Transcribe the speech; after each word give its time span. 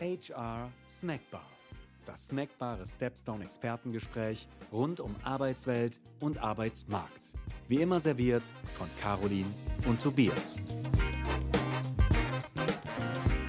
HR 0.00 0.70
Snackbar. 0.88 1.46
Das 2.06 2.28
snackbare 2.28 2.86
Stepstone 2.86 3.44
Expertengespräch 3.44 4.48
rund 4.72 4.98
um 5.00 5.14
Arbeitswelt 5.24 6.00
und 6.20 6.38
Arbeitsmarkt. 6.38 7.34
Wie 7.68 7.82
immer 7.82 8.00
serviert 8.00 8.44
von 8.78 8.88
Caroline 9.00 9.50
und 9.86 10.02
Tobias. 10.02 10.62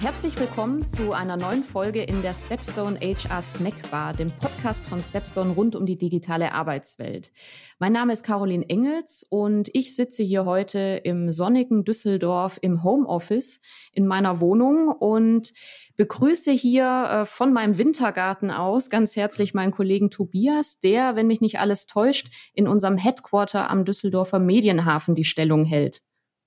Herzlich 0.00 0.40
willkommen 0.40 0.86
zu 0.86 1.12
einer 1.12 1.36
neuen 1.36 1.62
Folge 1.62 2.02
in 2.02 2.22
der 2.22 2.32
Stepstone 2.32 2.98
HR 3.00 3.42
Snackbar, 3.42 4.14
dem 4.14 4.30
Podcast 4.30 4.86
von 4.86 5.02
Stepstone 5.02 5.52
rund 5.52 5.76
um 5.76 5.84
die 5.84 5.98
digitale 5.98 6.52
Arbeitswelt. 6.52 7.30
Mein 7.78 7.92
Name 7.92 8.14
ist 8.14 8.24
Caroline 8.24 8.66
Engels 8.70 9.26
und 9.28 9.68
ich 9.74 9.94
sitze 9.94 10.22
hier 10.22 10.46
heute 10.46 11.02
im 11.04 11.30
sonnigen 11.30 11.84
Düsseldorf 11.84 12.58
im 12.62 12.82
Homeoffice 12.82 13.60
in 13.92 14.06
meiner 14.06 14.40
Wohnung 14.40 14.88
und 14.88 15.52
begrüße 15.98 16.50
hier 16.50 16.86
äh, 16.86 17.26
von 17.26 17.52
meinem 17.52 17.76
Wintergarten 17.76 18.50
aus 18.50 18.88
ganz 18.88 19.16
herzlich 19.16 19.52
meinen 19.52 19.70
Kollegen 19.70 20.10
Tobias, 20.10 20.80
der, 20.80 21.14
wenn 21.14 21.26
mich 21.26 21.42
nicht 21.42 21.58
alles 21.58 21.84
täuscht, 21.84 22.28
in 22.54 22.66
unserem 22.66 22.96
Headquarter 22.96 23.68
am 23.68 23.84
Düsseldorfer 23.84 24.38
Medienhafen 24.38 25.14
die 25.14 25.24
Stellung 25.24 25.66
hält. 25.66 26.00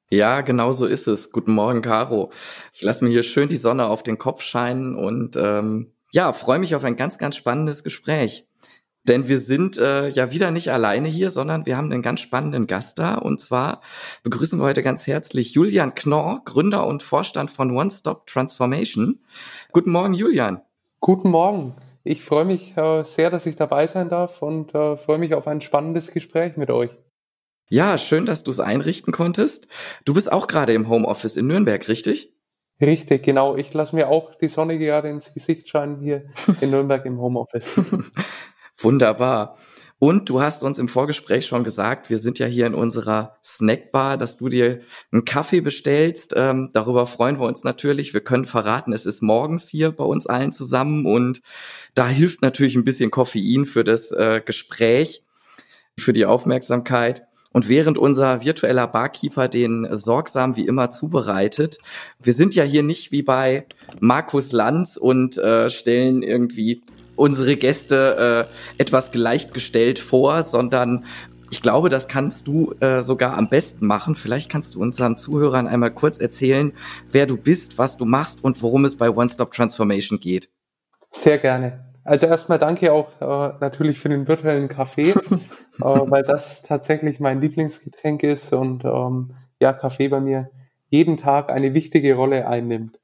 Ja, 0.09 0.41
genau 0.41 0.71
so 0.71 0.85
ist 0.85 1.07
es. 1.07 1.31
Guten 1.31 1.53
Morgen, 1.53 1.81
Caro. 1.81 2.31
Ich 2.73 2.81
lasse 2.81 3.03
mir 3.03 3.09
hier 3.09 3.23
schön 3.23 3.49
die 3.49 3.57
Sonne 3.57 3.88
auf 3.88 4.03
den 4.03 4.17
Kopf 4.17 4.41
scheinen 4.41 4.95
und 4.95 5.35
ähm, 5.38 5.94
ja, 6.11 6.31
freue 6.34 6.59
mich 6.59 6.75
auf 6.75 6.84
ein 6.84 6.95
ganz, 6.95 7.17
ganz 7.17 7.35
spannendes 7.35 7.84
Gespräch. 7.84 8.47
Denn 9.05 9.27
wir 9.27 9.39
sind 9.39 9.77
äh, 9.77 10.08
ja 10.08 10.31
wieder 10.31 10.52
nicht 10.52 10.71
alleine 10.71 11.09
hier, 11.09 11.30
sondern 11.30 11.66
wir 11.66 11.75
haben 11.75 11.91
einen 11.91 12.02
ganz 12.02 12.21
spannenden 12.21 12.67
Gast 12.67 12.99
da. 12.99 13.16
Und 13.16 13.39
zwar 13.39 13.81
begrüßen 14.23 14.59
wir 14.59 14.63
heute 14.63 14.84
ganz 14.84 15.08
herzlich 15.08 15.53
Julian 15.53 15.94
Knorr, 15.94 16.41
Gründer 16.45 16.88
und 16.88 17.03
Vorstand 17.03 17.52
von 17.52 17.75
One 17.75 17.91
Stop 17.91 18.27
Transformation. 18.27 19.20
Guten 19.73 19.92
Morgen, 19.92 20.14
Julian. 20.14 20.61
Guten 21.02 21.30
Morgen. 21.30 21.75
Ich 22.05 22.23
freue 22.23 22.45
mich 22.45 22.77
äh, 22.77 23.03
sehr, 23.03 23.30
dass 23.30 23.45
ich 23.45 23.55
dabei 23.55 23.88
sein 23.88 24.09
darf 24.09 24.42
und 24.42 24.73
äh, 24.73 24.95
freue 24.95 25.17
mich 25.17 25.33
auf 25.33 25.47
ein 25.47 25.59
spannendes 25.59 26.11
Gespräch 26.11 26.55
mit 26.55 26.70
euch. 26.70 26.92
Ja, 27.73 27.97
schön, 27.97 28.27
dass 28.27 28.43
du 28.43 28.52
es 28.52 28.59
einrichten 28.59 29.11
konntest. 29.11 29.67
Du 30.05 30.13
bist 30.13 30.31
auch 30.31 30.45
gerade 30.45 30.73
im 30.73 30.89
Homeoffice 30.89 31.38
in 31.38 31.47
Nürnberg, 31.47 31.88
richtig? 31.88 32.31
Richtig, 32.80 33.23
genau. 33.23 33.55
Ich 33.55 33.73
lasse 33.73 33.95
mir 33.95 34.09
auch 34.09 34.35
die 34.35 34.47
Sonne 34.47 34.77
gerade 34.77 35.09
ins 35.09 35.33
Gesicht 35.33 35.67
scheinen 35.67 35.99
hier 35.99 36.25
in 36.61 36.69
Nürnberg 36.69 37.03
im 37.07 37.19
Homeoffice. 37.19 37.65
Wunderbar. 38.77 39.57
Und 39.97 40.30
du 40.30 40.39
hast 40.39 40.61
uns 40.61 40.77
im 40.77 40.88
Vorgespräch 40.88 41.47
schon 41.47 41.63
gesagt, 41.63 42.11
wir 42.11 42.19
sind 42.19 42.38
ja 42.38 42.45
hier 42.45 42.67
in 42.67 42.75
unserer 42.75 43.38
Snackbar, 43.43 44.19
dass 44.19 44.37
du 44.37 44.49
dir 44.49 44.81
einen 45.11 45.25
Kaffee 45.25 45.61
bestellst. 45.61 46.35
Ähm, 46.37 46.69
darüber 46.73 47.08
freuen 47.08 47.39
wir 47.39 47.47
uns 47.47 47.63
natürlich. 47.63 48.13
Wir 48.13 48.21
können 48.21 48.45
verraten, 48.45 48.93
es 48.93 49.08
ist 49.08 49.23
morgens 49.23 49.67
hier 49.67 49.91
bei 49.91 50.03
uns 50.03 50.27
allen 50.27 50.52
zusammen 50.52 51.08
und 51.08 51.41
da 51.95 52.08
hilft 52.08 52.43
natürlich 52.43 52.75
ein 52.75 52.83
bisschen 52.83 53.09
Koffein 53.09 53.65
für 53.65 53.83
das 53.83 54.11
äh, 54.11 54.43
Gespräch, 54.45 55.23
für 55.97 56.13
die 56.13 56.27
Aufmerksamkeit. 56.27 57.27
Und 57.53 57.69
während 57.69 57.97
unser 57.97 58.43
virtueller 58.43 58.87
Barkeeper 58.87 59.47
den 59.47 59.87
sorgsam 59.91 60.57
wie 60.57 60.65
immer 60.65 60.89
zubereitet, 60.89 61.77
wir 62.19 62.33
sind 62.33 62.55
ja 62.55 62.63
hier 62.63 62.83
nicht 62.83 63.11
wie 63.11 63.23
bei 63.23 63.65
Markus 63.99 64.51
Lanz 64.51 64.97
und 64.97 65.37
äh, 65.37 65.69
stellen 65.69 66.23
irgendwie 66.23 66.81
unsere 67.15 67.55
Gäste 67.55 68.49
äh, 68.49 68.81
etwas 68.81 69.11
gleichgestellt 69.11 69.99
vor, 69.99 70.43
sondern 70.43 71.05
ich 71.51 71.61
glaube, 71.61 71.89
das 71.89 72.07
kannst 72.07 72.47
du 72.47 72.73
äh, 72.79 73.03
sogar 73.03 73.37
am 73.37 73.47
besten 73.47 73.85
machen. 73.85 74.15
Vielleicht 74.15 74.49
kannst 74.49 74.73
du 74.73 74.81
unseren 74.81 75.17
Zuhörern 75.17 75.67
einmal 75.67 75.91
kurz 75.91 76.17
erzählen, 76.17 76.73
wer 77.11 77.27
du 77.27 77.37
bist, 77.37 77.77
was 77.77 77.97
du 77.97 78.05
machst 78.05 78.43
und 78.43 78.63
worum 78.63 78.85
es 78.85 78.97
bei 78.97 79.11
One 79.11 79.29
Stop 79.29 79.51
Transformation 79.51 80.19
geht. 80.19 80.49
Sehr 81.11 81.37
gerne. 81.37 81.92
Also 82.05 82.27
erstmal 82.27 82.59
danke 82.59 82.91
auch 82.91 83.09
äh, 83.21 83.58
natürlich 83.61 83.99
für 83.99 84.09
den 84.09 84.27
virtuellen 84.27 84.67
Kaffee, 84.67 85.11
äh, 85.11 85.41
weil 85.80 86.23
das 86.23 86.61
tatsächlich 86.64 87.19
mein 87.19 87.39
Lieblingsgetränk 87.39 88.23
ist 88.23 88.53
und 88.53 88.83
ähm, 88.83 89.36
ja, 89.59 89.71
Kaffee 89.71 90.09
bei 90.09 90.19
mir 90.19 90.49
jeden 90.89 91.17
Tag 91.17 91.49
eine 91.49 91.73
wichtige 91.73 92.15
Rolle 92.15 92.47
einnimmt. 92.47 92.99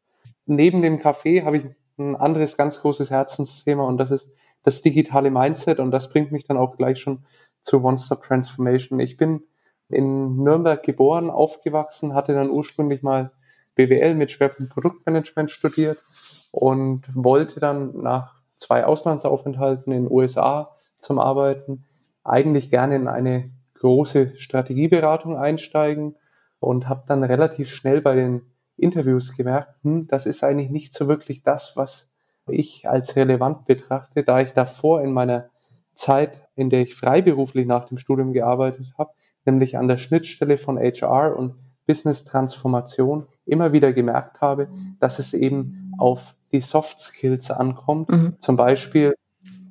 Neben 0.45 0.81
dem 0.81 0.99
Kaffee 0.99 1.43
habe 1.43 1.57
ich 1.57 1.65
ein 1.97 2.15
anderes 2.15 2.57
ganz 2.57 2.81
großes 2.81 3.09
Herzensthema 3.09 3.83
und 3.83 3.97
das 3.97 4.11
ist 4.11 4.29
das 4.63 4.81
digitale 4.81 5.31
Mindset 5.31 5.79
und 5.79 5.91
das 5.91 6.09
bringt 6.09 6.31
mich 6.31 6.45
dann 6.45 6.57
auch 6.57 6.75
gleich 6.75 6.99
schon 6.99 7.23
zu 7.61 7.83
One-Stop 7.83 8.23
Transformation. 8.23 8.99
Ich 8.99 9.17
bin 9.17 9.43
in 9.89 10.43
Nürnberg 10.43 10.83
geboren, 10.83 11.29
aufgewachsen, 11.29 12.13
hatte 12.13 12.33
dann 12.33 12.49
ursprünglich 12.49 13.01
mal 13.01 13.31
BWL 13.75 14.15
mit 14.15 14.31
Schwerpunkt 14.31 14.71
Produktmanagement 14.71 15.51
studiert 15.51 16.03
und 16.51 17.03
wollte 17.13 17.59
dann 17.59 18.01
nach 18.01 18.38
zwei 18.59 18.85
Auslandsaufenthalten 18.85 19.91
in 19.91 20.03
den 20.03 20.11
USA 20.11 20.75
zum 20.99 21.17
Arbeiten, 21.17 21.85
eigentlich 22.23 22.69
gerne 22.69 22.95
in 22.95 23.07
eine 23.07 23.49
große 23.75 24.33
Strategieberatung 24.37 25.37
einsteigen 25.37 26.15
und 26.59 26.87
habe 26.89 27.03
dann 27.07 27.23
relativ 27.23 27.73
schnell 27.73 28.01
bei 28.01 28.15
den 28.15 28.41
Interviews 28.75 29.35
gemerkt, 29.35 29.73
hm, 29.83 30.07
das 30.07 30.25
ist 30.25 30.43
eigentlich 30.43 30.69
nicht 30.69 30.93
so 30.93 31.07
wirklich 31.07 31.43
das, 31.43 31.75
was 31.75 32.11
ich 32.47 32.87
als 32.89 33.15
relevant 33.15 33.65
betrachte, 33.65 34.23
da 34.23 34.41
ich 34.41 34.51
davor 34.51 35.01
in 35.01 35.11
meiner 35.11 35.49
Zeit, 35.95 36.41
in 36.55 36.69
der 36.69 36.81
ich 36.81 36.95
freiberuflich 36.95 37.65
nach 37.65 37.85
dem 37.85 37.97
Studium 37.97 38.33
gearbeitet 38.33 38.93
habe, 38.97 39.11
nämlich 39.45 39.77
an 39.77 39.87
der 39.87 39.97
Schnittstelle 39.97 40.57
von 40.57 40.77
HR 40.77 41.35
und 41.37 41.55
Business 41.85 42.23
Transformation, 42.23 43.27
immer 43.45 43.73
wieder 43.73 43.93
gemerkt 43.93 44.41
habe, 44.41 44.69
dass 44.99 45.19
es 45.19 45.33
eben 45.33 45.78
auf 45.99 46.35
die 46.51 46.61
Soft 46.61 46.99
Skills 46.99 47.51
ankommt. 47.51 48.09
Mhm. 48.09 48.35
Zum 48.39 48.55
Beispiel, 48.55 49.15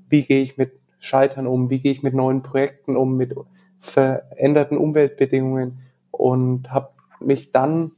wie 0.08 0.22
gehe 0.22 0.42
ich 0.42 0.56
mit 0.56 0.72
Scheitern 0.98 1.46
um, 1.46 1.70
wie 1.70 1.80
gehe 1.80 1.92
ich 1.92 2.02
mit 2.02 2.14
neuen 2.14 2.42
Projekten 2.42 2.96
um, 2.96 3.16
mit 3.16 3.34
veränderten 3.80 4.76
Umweltbedingungen 4.76 5.80
und 6.10 6.70
habe 6.70 6.90
mich 7.20 7.52
dann 7.52 7.92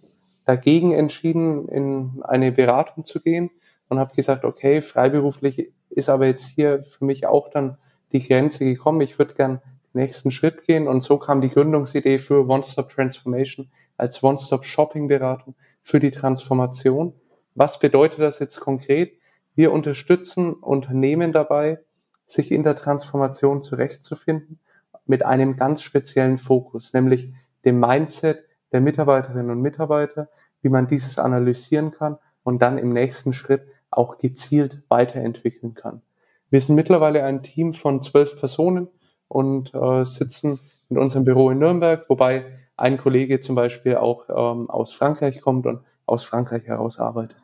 dagegen 0.44 0.92
entschieden, 0.92 1.68
in 1.68 2.22
eine 2.22 2.52
Beratung 2.52 3.04
zu 3.04 3.20
gehen 3.20 3.50
und 3.88 3.98
habe 3.98 4.14
gesagt, 4.14 4.44
okay, 4.44 4.82
freiberuflich 4.82 5.72
ist 5.90 6.08
aber 6.08 6.26
jetzt 6.26 6.46
hier 6.46 6.84
für 6.84 7.04
mich 7.04 7.26
auch 7.26 7.50
dann 7.50 7.76
die 8.12 8.26
Grenze 8.26 8.64
gekommen. 8.64 9.00
Ich 9.00 9.18
würde 9.18 9.34
gern 9.34 9.60
den 9.92 10.02
nächsten 10.02 10.30
Schritt 10.30 10.66
gehen 10.66 10.88
und 10.88 11.02
so 11.02 11.18
kam 11.18 11.40
die 11.40 11.48
Gründungsidee 11.48 12.18
für 12.18 12.46
One-Stop 12.48 12.90
Transformation 12.90 13.70
als 13.96 14.22
One-Stop 14.22 14.64
Shopping 14.64 15.08
Beratung 15.08 15.54
für 15.82 16.00
die 16.00 16.10
Transformation. 16.10 17.14
Was 17.54 17.78
bedeutet 17.78 18.20
das 18.20 18.38
jetzt 18.38 18.60
konkret? 18.60 19.12
Wir 19.54 19.72
unterstützen 19.72 20.54
Unternehmen 20.54 21.32
dabei, 21.32 21.80
sich 22.26 22.52
in 22.52 22.62
der 22.62 22.76
Transformation 22.76 23.62
zurechtzufinden 23.62 24.60
mit 25.06 25.24
einem 25.24 25.56
ganz 25.56 25.82
speziellen 25.82 26.38
Fokus, 26.38 26.92
nämlich 26.92 27.32
dem 27.64 27.80
Mindset 27.80 28.44
der 28.72 28.80
Mitarbeiterinnen 28.80 29.50
und 29.50 29.60
Mitarbeiter, 29.60 30.28
wie 30.62 30.68
man 30.68 30.86
dieses 30.86 31.18
analysieren 31.18 31.90
kann 31.90 32.18
und 32.42 32.62
dann 32.62 32.78
im 32.78 32.92
nächsten 32.92 33.32
Schritt 33.32 33.62
auch 33.90 34.18
gezielt 34.18 34.82
weiterentwickeln 34.88 35.74
kann. 35.74 36.02
Wir 36.50 36.60
sind 36.60 36.76
mittlerweile 36.76 37.24
ein 37.24 37.42
Team 37.42 37.74
von 37.74 38.02
zwölf 38.02 38.38
Personen 38.38 38.88
und 39.28 39.74
äh, 39.74 40.04
sitzen 40.04 40.58
in 40.88 40.98
unserem 40.98 41.24
Büro 41.24 41.50
in 41.50 41.58
Nürnberg, 41.58 42.08
wobei 42.08 42.46
ein 42.76 42.96
Kollege 42.96 43.40
zum 43.40 43.54
Beispiel 43.54 43.96
auch 43.96 44.28
ähm, 44.28 44.70
aus 44.70 44.92
Frankreich 44.92 45.40
kommt 45.40 45.66
und 45.66 45.80
aus 46.10 46.24
Frankreich 46.24 46.66
heraus 46.66 46.98
arbeitet. 46.98 47.36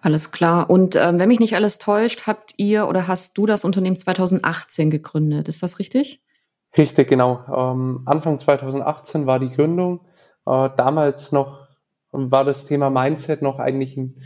Alles 0.00 0.32
klar. 0.32 0.68
Und 0.68 0.96
ähm, 0.96 1.18
wenn 1.18 1.28
mich 1.28 1.40
nicht 1.40 1.54
alles 1.54 1.78
täuscht, 1.78 2.26
habt 2.26 2.54
ihr 2.56 2.88
oder 2.88 3.06
hast 3.06 3.38
du 3.38 3.46
das 3.46 3.64
Unternehmen 3.64 3.96
2018 3.96 4.90
gegründet? 4.90 5.48
Ist 5.48 5.62
das 5.62 5.78
richtig? 5.78 6.20
Richtig, 6.76 7.08
genau. 7.08 7.44
Ähm, 7.48 8.02
Anfang 8.06 8.38
2018 8.38 9.26
war 9.26 9.38
die 9.38 9.50
Gründung. 9.50 10.00
Äh, 10.44 10.70
damals 10.76 11.30
noch 11.30 11.68
war 12.10 12.44
das 12.44 12.66
Thema 12.66 12.90
Mindset 12.90 13.42
noch 13.42 13.58
eigentlich 13.58 13.96
ein, 13.96 14.16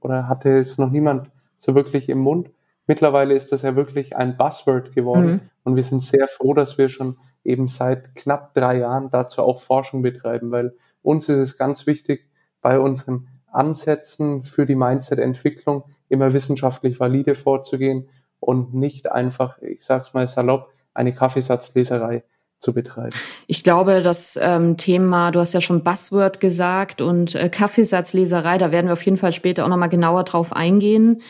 oder 0.00 0.28
hatte 0.28 0.56
es 0.58 0.78
noch 0.78 0.90
niemand 0.90 1.30
so 1.58 1.74
wirklich 1.74 2.08
im 2.08 2.18
Mund. 2.18 2.50
Mittlerweile 2.86 3.34
ist 3.34 3.52
das 3.52 3.62
ja 3.62 3.76
wirklich 3.76 4.16
ein 4.16 4.36
Buzzword 4.36 4.94
geworden 4.94 5.30
mhm. 5.30 5.40
und 5.64 5.76
wir 5.76 5.84
sind 5.84 6.02
sehr 6.02 6.28
froh, 6.28 6.54
dass 6.54 6.78
wir 6.78 6.88
schon 6.88 7.18
eben 7.44 7.68
seit 7.68 8.14
knapp 8.14 8.54
drei 8.54 8.78
Jahren 8.78 9.10
dazu 9.10 9.42
auch 9.42 9.60
Forschung 9.60 10.02
betreiben, 10.02 10.50
weil 10.50 10.76
uns 11.02 11.28
ist 11.28 11.38
es 11.38 11.58
ganz 11.58 11.86
wichtig, 11.86 12.28
bei 12.60 12.78
unseren 12.80 13.28
Ansätzen 13.56 14.44
für 14.44 14.66
die 14.66 14.74
Mindset-Entwicklung 14.74 15.84
immer 16.08 16.32
wissenschaftlich 16.32 17.00
valide 17.00 17.34
vorzugehen 17.34 18.08
und 18.40 18.74
nicht 18.74 19.10
einfach, 19.10 19.60
ich 19.62 19.84
sag's 19.84 20.14
mal 20.14 20.28
salopp, 20.28 20.72
eine 20.94 21.12
Kaffeesatzleserei 21.12 22.22
zu 22.58 22.72
betreiben. 22.72 23.16
Ich 23.46 23.62
glaube, 23.62 24.00
das 24.02 24.38
ähm, 24.40 24.76
Thema, 24.76 25.30
du 25.30 25.40
hast 25.40 25.52
ja 25.52 25.60
schon 25.60 25.84
Buzzword 25.84 26.40
gesagt 26.40 27.00
und 27.00 27.34
äh, 27.34 27.48
Kaffeesatzleserei, 27.50 28.58
da 28.58 28.72
werden 28.72 28.86
wir 28.86 28.94
auf 28.94 29.04
jeden 29.04 29.18
Fall 29.18 29.32
später 29.32 29.64
auch 29.64 29.68
nochmal 29.68 29.90
genauer 29.90 30.24
drauf 30.24 30.52
eingehen. 30.52 31.22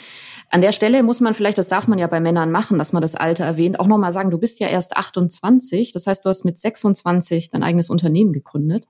An 0.51 0.63
der 0.63 0.71
Stelle 0.71 1.03
muss 1.03 1.21
man 1.21 1.35
vielleicht, 1.35 1.59
das 1.59 1.69
darf 1.69 1.89
man 1.89 1.99
ja 1.99 2.07
bei 2.07 2.21
Männern 2.21 2.53
machen, 2.53 2.79
dass 2.79 2.93
man 2.93 3.03
das 3.03 3.17
Alter 3.17 3.45
erwähnt, 3.45 3.81
auch 3.81 3.89
nochmal 3.89 4.13
sagen, 4.13 4.31
du 4.31 4.39
bist 4.39 4.61
ja 4.61 4.69
erst 4.69 4.97
28, 4.97 5.91
das 5.91 6.07
heißt, 6.07 6.25
du 6.25 6.29
hast 6.29 6.45
mit 6.45 6.59
26 6.59 7.51
dein 7.51 7.65
eigenes 7.65 7.91
Unternehmen 7.91 8.33
gegründet, 8.33 8.87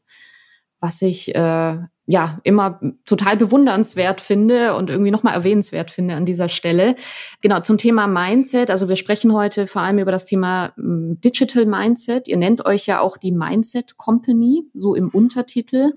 was 0.80 1.00
ich 1.00 1.34
äh, 1.34 1.78
ja 2.06 2.40
immer 2.44 2.80
total 3.04 3.36
bewundernswert 3.36 4.20
finde 4.20 4.74
und 4.74 4.90
irgendwie 4.90 5.10
nochmal 5.10 5.34
erwähnenswert 5.34 5.90
finde 5.90 6.14
an 6.14 6.24
dieser 6.24 6.48
Stelle. 6.48 6.94
Genau, 7.40 7.60
zum 7.60 7.78
Thema 7.78 8.06
Mindset. 8.06 8.70
Also 8.70 8.88
wir 8.88 8.96
sprechen 8.96 9.32
heute 9.32 9.66
vor 9.66 9.82
allem 9.82 9.98
über 9.98 10.12
das 10.12 10.24
Thema 10.24 10.72
hm, 10.76 11.20
Digital 11.20 11.66
Mindset. 11.66 12.28
Ihr 12.28 12.36
nennt 12.36 12.64
euch 12.64 12.86
ja 12.86 13.00
auch 13.00 13.16
die 13.16 13.32
Mindset 13.32 13.96
Company, 13.96 14.64
so 14.72 14.94
im 14.94 15.08
Untertitel. 15.08 15.92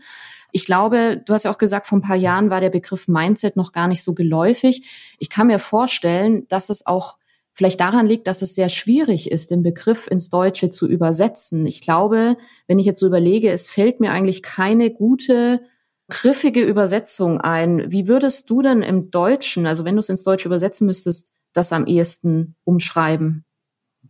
Ich 0.52 0.66
glaube, 0.66 1.22
du 1.24 1.34
hast 1.34 1.44
ja 1.44 1.52
auch 1.52 1.60
gesagt, 1.60 1.86
vor 1.86 2.00
ein 2.00 2.04
paar 2.04 2.16
Jahren 2.16 2.50
war 2.50 2.60
der 2.60 2.72
Begriff 2.72 3.08
Mindset 3.08 3.56
noch 3.56 3.72
gar 3.72 3.88
nicht 3.88 4.04
so 4.04 4.16
geläufig. 4.16 5.16
Ich 5.20 5.30
kann 5.30 5.48
mir 5.48 5.60
vorstellen, 5.60 6.48
dass 6.48 6.70
es 6.70 6.88
auch 6.88 7.20
vielleicht 7.54 7.82
daran 7.82 8.08
liegt, 8.08 8.26
dass 8.26 8.42
es 8.42 8.56
sehr 8.56 8.70
schwierig 8.70 9.30
ist, 9.30 9.52
den 9.52 9.62
Begriff 9.62 10.08
ins 10.08 10.30
Deutsche 10.30 10.70
zu 10.70 10.88
übersetzen. 10.88 11.68
Ich 11.68 11.82
glaube, 11.82 12.38
wenn 12.68 12.80
ich 12.80 12.86
jetzt 12.86 13.00
so 13.00 13.06
überlege, 13.06 13.52
es 13.52 13.70
fällt 13.70 14.00
mir 14.00 14.12
eigentlich 14.12 14.42
keine 14.42 14.90
gute 14.90 15.62
griffige 16.10 16.62
Übersetzung 16.62 17.40
ein. 17.40 17.92
Wie 17.92 18.08
würdest 18.08 18.50
du 18.50 18.62
denn 18.62 18.82
im 18.82 19.12
Deutschen, 19.12 19.66
also 19.66 19.86
wenn 19.86 19.96
du 19.96 20.00
es 20.00 20.10
ins 20.10 20.24
Deutsche 20.24 20.48
übersetzen 20.48 20.88
müsstest, 20.88 21.32
das 21.54 21.72
am 21.72 21.86
ehesten 21.86 22.56
umschreiben? 22.64 23.46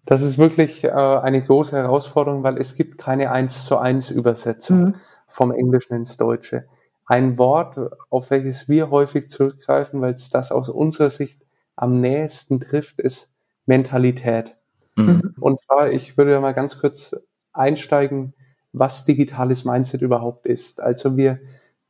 Das 0.06 0.22
ist 0.22 0.38
wirklich 0.38 0.84
äh, 0.84 0.90
eine 0.90 1.42
große 1.42 1.76
Herausforderung, 1.76 2.44
weil 2.44 2.58
es 2.58 2.76
gibt 2.76 2.98
keine 2.98 3.32
eins 3.32 3.66
zu 3.66 3.78
eins 3.78 4.10
Übersetzung 4.10 4.80
mhm. 4.80 4.96
vom 5.28 5.52
Englischen 5.52 5.94
ins 5.94 6.18
Deutsche. 6.18 6.66
Ein 7.06 7.38
Wort, 7.38 7.78
auf 8.10 8.30
welches 8.30 8.70
wir 8.70 8.90
häufig 8.90 9.30
zurückgreifen, 9.30 10.02
weil 10.02 10.14
es 10.14 10.30
das 10.30 10.52
aus 10.52 10.70
unserer 10.70 11.10
Sicht 11.10 11.42
am 11.76 12.02
nächsten 12.02 12.60
trifft, 12.60 13.00
ist 13.00 13.30
Mentalität. 13.66 14.58
Mhm. 14.96 15.36
Und 15.40 15.60
zwar, 15.60 15.92
ich 15.92 16.18
würde 16.18 16.40
mal 16.40 16.54
ganz 16.54 16.80
kurz 16.80 17.16
einsteigen, 17.54 18.34
was 18.72 19.06
digitales 19.06 19.66
Mindset 19.66 20.02
überhaupt 20.02 20.46
ist. 20.46 20.80
Also 20.80 21.18
wir 21.18 21.40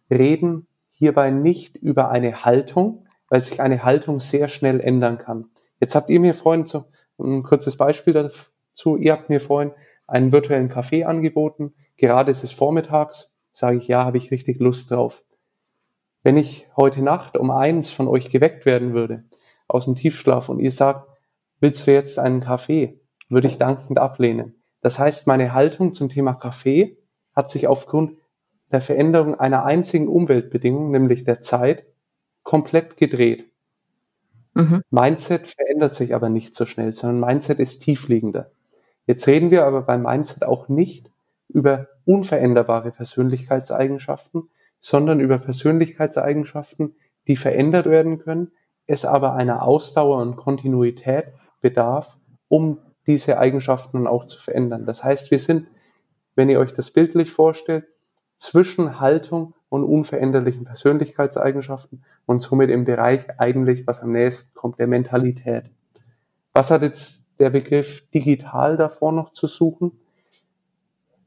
reden 0.09 0.67
hierbei 0.91 1.31
nicht 1.31 1.75
über 1.75 2.09
eine 2.09 2.43
Haltung, 2.43 3.05
weil 3.29 3.41
sich 3.41 3.61
eine 3.61 3.83
Haltung 3.83 4.19
sehr 4.19 4.47
schnell 4.47 4.79
ändern 4.79 5.17
kann. 5.17 5.49
Jetzt 5.79 5.95
habt 5.95 6.09
ihr 6.09 6.19
mir 6.19 6.33
vorhin 6.33 6.65
so 6.65 6.85
ein 7.19 7.43
kurzes 7.43 7.77
Beispiel 7.77 8.13
dazu. 8.13 8.97
Ihr 8.97 9.13
habt 9.13 9.29
mir 9.29 9.39
vorhin 9.39 9.71
einen 10.07 10.31
virtuellen 10.31 10.69
Kaffee 10.69 11.05
angeboten. 11.05 11.73
Gerade 11.97 12.31
ist 12.31 12.43
es 12.43 12.51
vormittags. 12.51 13.31
Sage 13.53 13.77
ich, 13.77 13.87
ja, 13.87 14.05
habe 14.05 14.17
ich 14.17 14.31
richtig 14.31 14.59
Lust 14.59 14.91
drauf. 14.91 15.23
Wenn 16.23 16.37
ich 16.37 16.67
heute 16.75 17.01
Nacht 17.01 17.37
um 17.37 17.51
eins 17.51 17.89
von 17.89 18.07
euch 18.07 18.29
geweckt 18.29 18.65
werden 18.65 18.93
würde, 18.93 19.23
aus 19.67 19.85
dem 19.85 19.95
Tiefschlaf, 19.95 20.49
und 20.49 20.59
ihr 20.59 20.71
sagt, 20.71 21.07
willst 21.59 21.87
du 21.87 21.93
jetzt 21.93 22.19
einen 22.19 22.41
Kaffee? 22.41 22.99
Würde 23.29 23.47
ich 23.47 23.57
dankend 23.57 23.99
ablehnen. 23.99 24.61
Das 24.81 24.97
heißt, 24.97 25.27
meine 25.27 25.53
Haltung 25.53 25.93
zum 25.93 26.09
Thema 26.09 26.33
Kaffee 26.33 26.97
hat 27.35 27.49
sich 27.49 27.67
aufgrund 27.67 28.17
der 28.71 28.81
Veränderung 28.81 29.35
einer 29.35 29.65
einzigen 29.65 30.07
Umweltbedingung, 30.07 30.91
nämlich 30.91 31.23
der 31.23 31.41
Zeit, 31.41 31.85
komplett 32.43 32.97
gedreht. 32.97 33.45
Mhm. 34.53 34.81
Mindset 34.89 35.47
verändert 35.47 35.95
sich 35.95 36.13
aber 36.13 36.29
nicht 36.29 36.55
so 36.55 36.65
schnell, 36.65 36.93
sondern 36.93 37.19
Mindset 37.19 37.59
ist 37.59 37.79
tiefliegender. 37.79 38.51
Jetzt 39.05 39.27
reden 39.27 39.51
wir 39.51 39.65
aber 39.65 39.81
beim 39.81 40.03
Mindset 40.03 40.43
auch 40.43 40.67
nicht 40.67 41.09
über 41.47 41.87
unveränderbare 42.05 42.91
Persönlichkeitseigenschaften, 42.91 44.49
sondern 44.79 45.19
über 45.19 45.39
Persönlichkeitseigenschaften, 45.39 46.95
die 47.27 47.35
verändert 47.35 47.85
werden 47.87 48.19
können, 48.19 48.51
es 48.87 49.05
aber 49.05 49.33
einer 49.33 49.63
Ausdauer 49.63 50.21
und 50.21 50.35
Kontinuität 50.35 51.25
bedarf, 51.61 52.17
um 52.47 52.79
diese 53.05 53.39
Eigenschaften 53.39 54.07
auch 54.07 54.25
zu 54.25 54.39
verändern. 54.39 54.85
Das 54.85 55.03
heißt, 55.03 55.31
wir 55.31 55.39
sind, 55.39 55.67
wenn 56.35 56.49
ihr 56.49 56.59
euch 56.59 56.73
das 56.73 56.91
bildlich 56.91 57.31
vorstellt, 57.31 57.85
zwischen 58.39 58.99
Haltung 58.99 59.53
und 59.67 59.83
unveränderlichen 59.83 60.65
Persönlichkeitseigenschaften 60.65 62.03
und 62.25 62.41
somit 62.41 62.71
im 62.71 62.85
Bereich 62.85 63.21
eigentlich, 63.37 63.85
was 63.85 64.01
am 64.01 64.13
nächsten 64.13 64.53
kommt, 64.55 64.79
der 64.79 64.87
Mentalität. 64.87 65.65
Was 66.53 66.71
hat 66.71 66.81
jetzt 66.81 67.25
der 67.37 67.51
Begriff 67.51 68.09
digital 68.09 68.77
davor 68.77 69.11
noch 69.11 69.31
zu 69.31 69.47
suchen? 69.47 69.91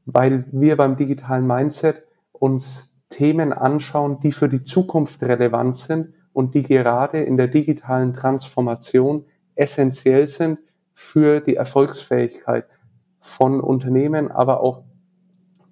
Weil 0.05 0.45
wir 0.51 0.75
beim 0.75 0.97
digitalen 0.97 1.47
Mindset 1.47 2.03
uns 2.33 2.91
Themen 3.09 3.53
anschauen, 3.53 4.19
die 4.19 4.31
für 4.31 4.49
die 4.49 4.63
Zukunft 4.63 5.21
relevant 5.21 5.77
sind 5.77 6.13
und 6.33 6.55
die 6.55 6.63
gerade 6.63 7.21
in 7.21 7.37
der 7.37 7.47
digitalen 7.47 8.13
Transformation 8.13 9.25
essentiell 9.55 10.27
sind 10.27 10.59
für 10.95 11.39
die 11.39 11.55
Erfolgsfähigkeit 11.55 12.65
von 13.19 13.61
Unternehmen, 13.61 14.31
aber 14.31 14.61
auch 14.61 14.83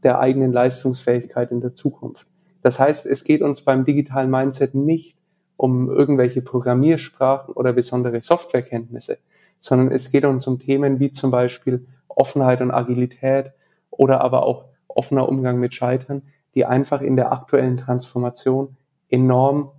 der 0.03 0.19
eigenen 0.19 0.51
Leistungsfähigkeit 0.51 1.51
in 1.51 1.62
der 1.62 1.74
Zukunft. 1.74 2.27
Das 2.62 2.80
heißt, 2.80 3.06
es 3.06 3.24
geht 3.24 3.42
uns 3.42 3.62
beim 3.62 3.86
digitalen 3.86 4.30
Mindset 4.30 4.75
nicht 4.75 5.18
um 5.57 5.89
irgendwelche 5.89 6.42
Programmiersprachen 6.42 7.53
oder 7.53 7.74
besondere 7.74 8.21
Softwarekenntnisse, 8.21 9.18
sondern 9.59 9.92
es 9.92 10.12
geht 10.12 10.25
uns 10.25 10.48
um 10.48 10.59
Themen 10.59 11.00
wie 11.00 11.12
zum 11.12 11.31
Beispiel 11.31 11.86
Offenheit 12.07 12.62
und 12.62 12.71
Agilität 12.71 13.51
oder 13.89 14.21
aber 14.21 14.44
auch 14.44 14.65
offener 14.88 15.30
Umgang 15.30 15.59
mit 15.59 15.74
Scheitern, 15.74 16.24
die 16.56 16.65
einfach 16.65 17.01
in 17.01 17.15
der 17.15 17.31
aktuellen 17.31 17.77
Transformation 17.77 18.75
enorm 19.09 19.71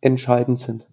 entscheidend 0.00 0.60
sind. 0.60 0.86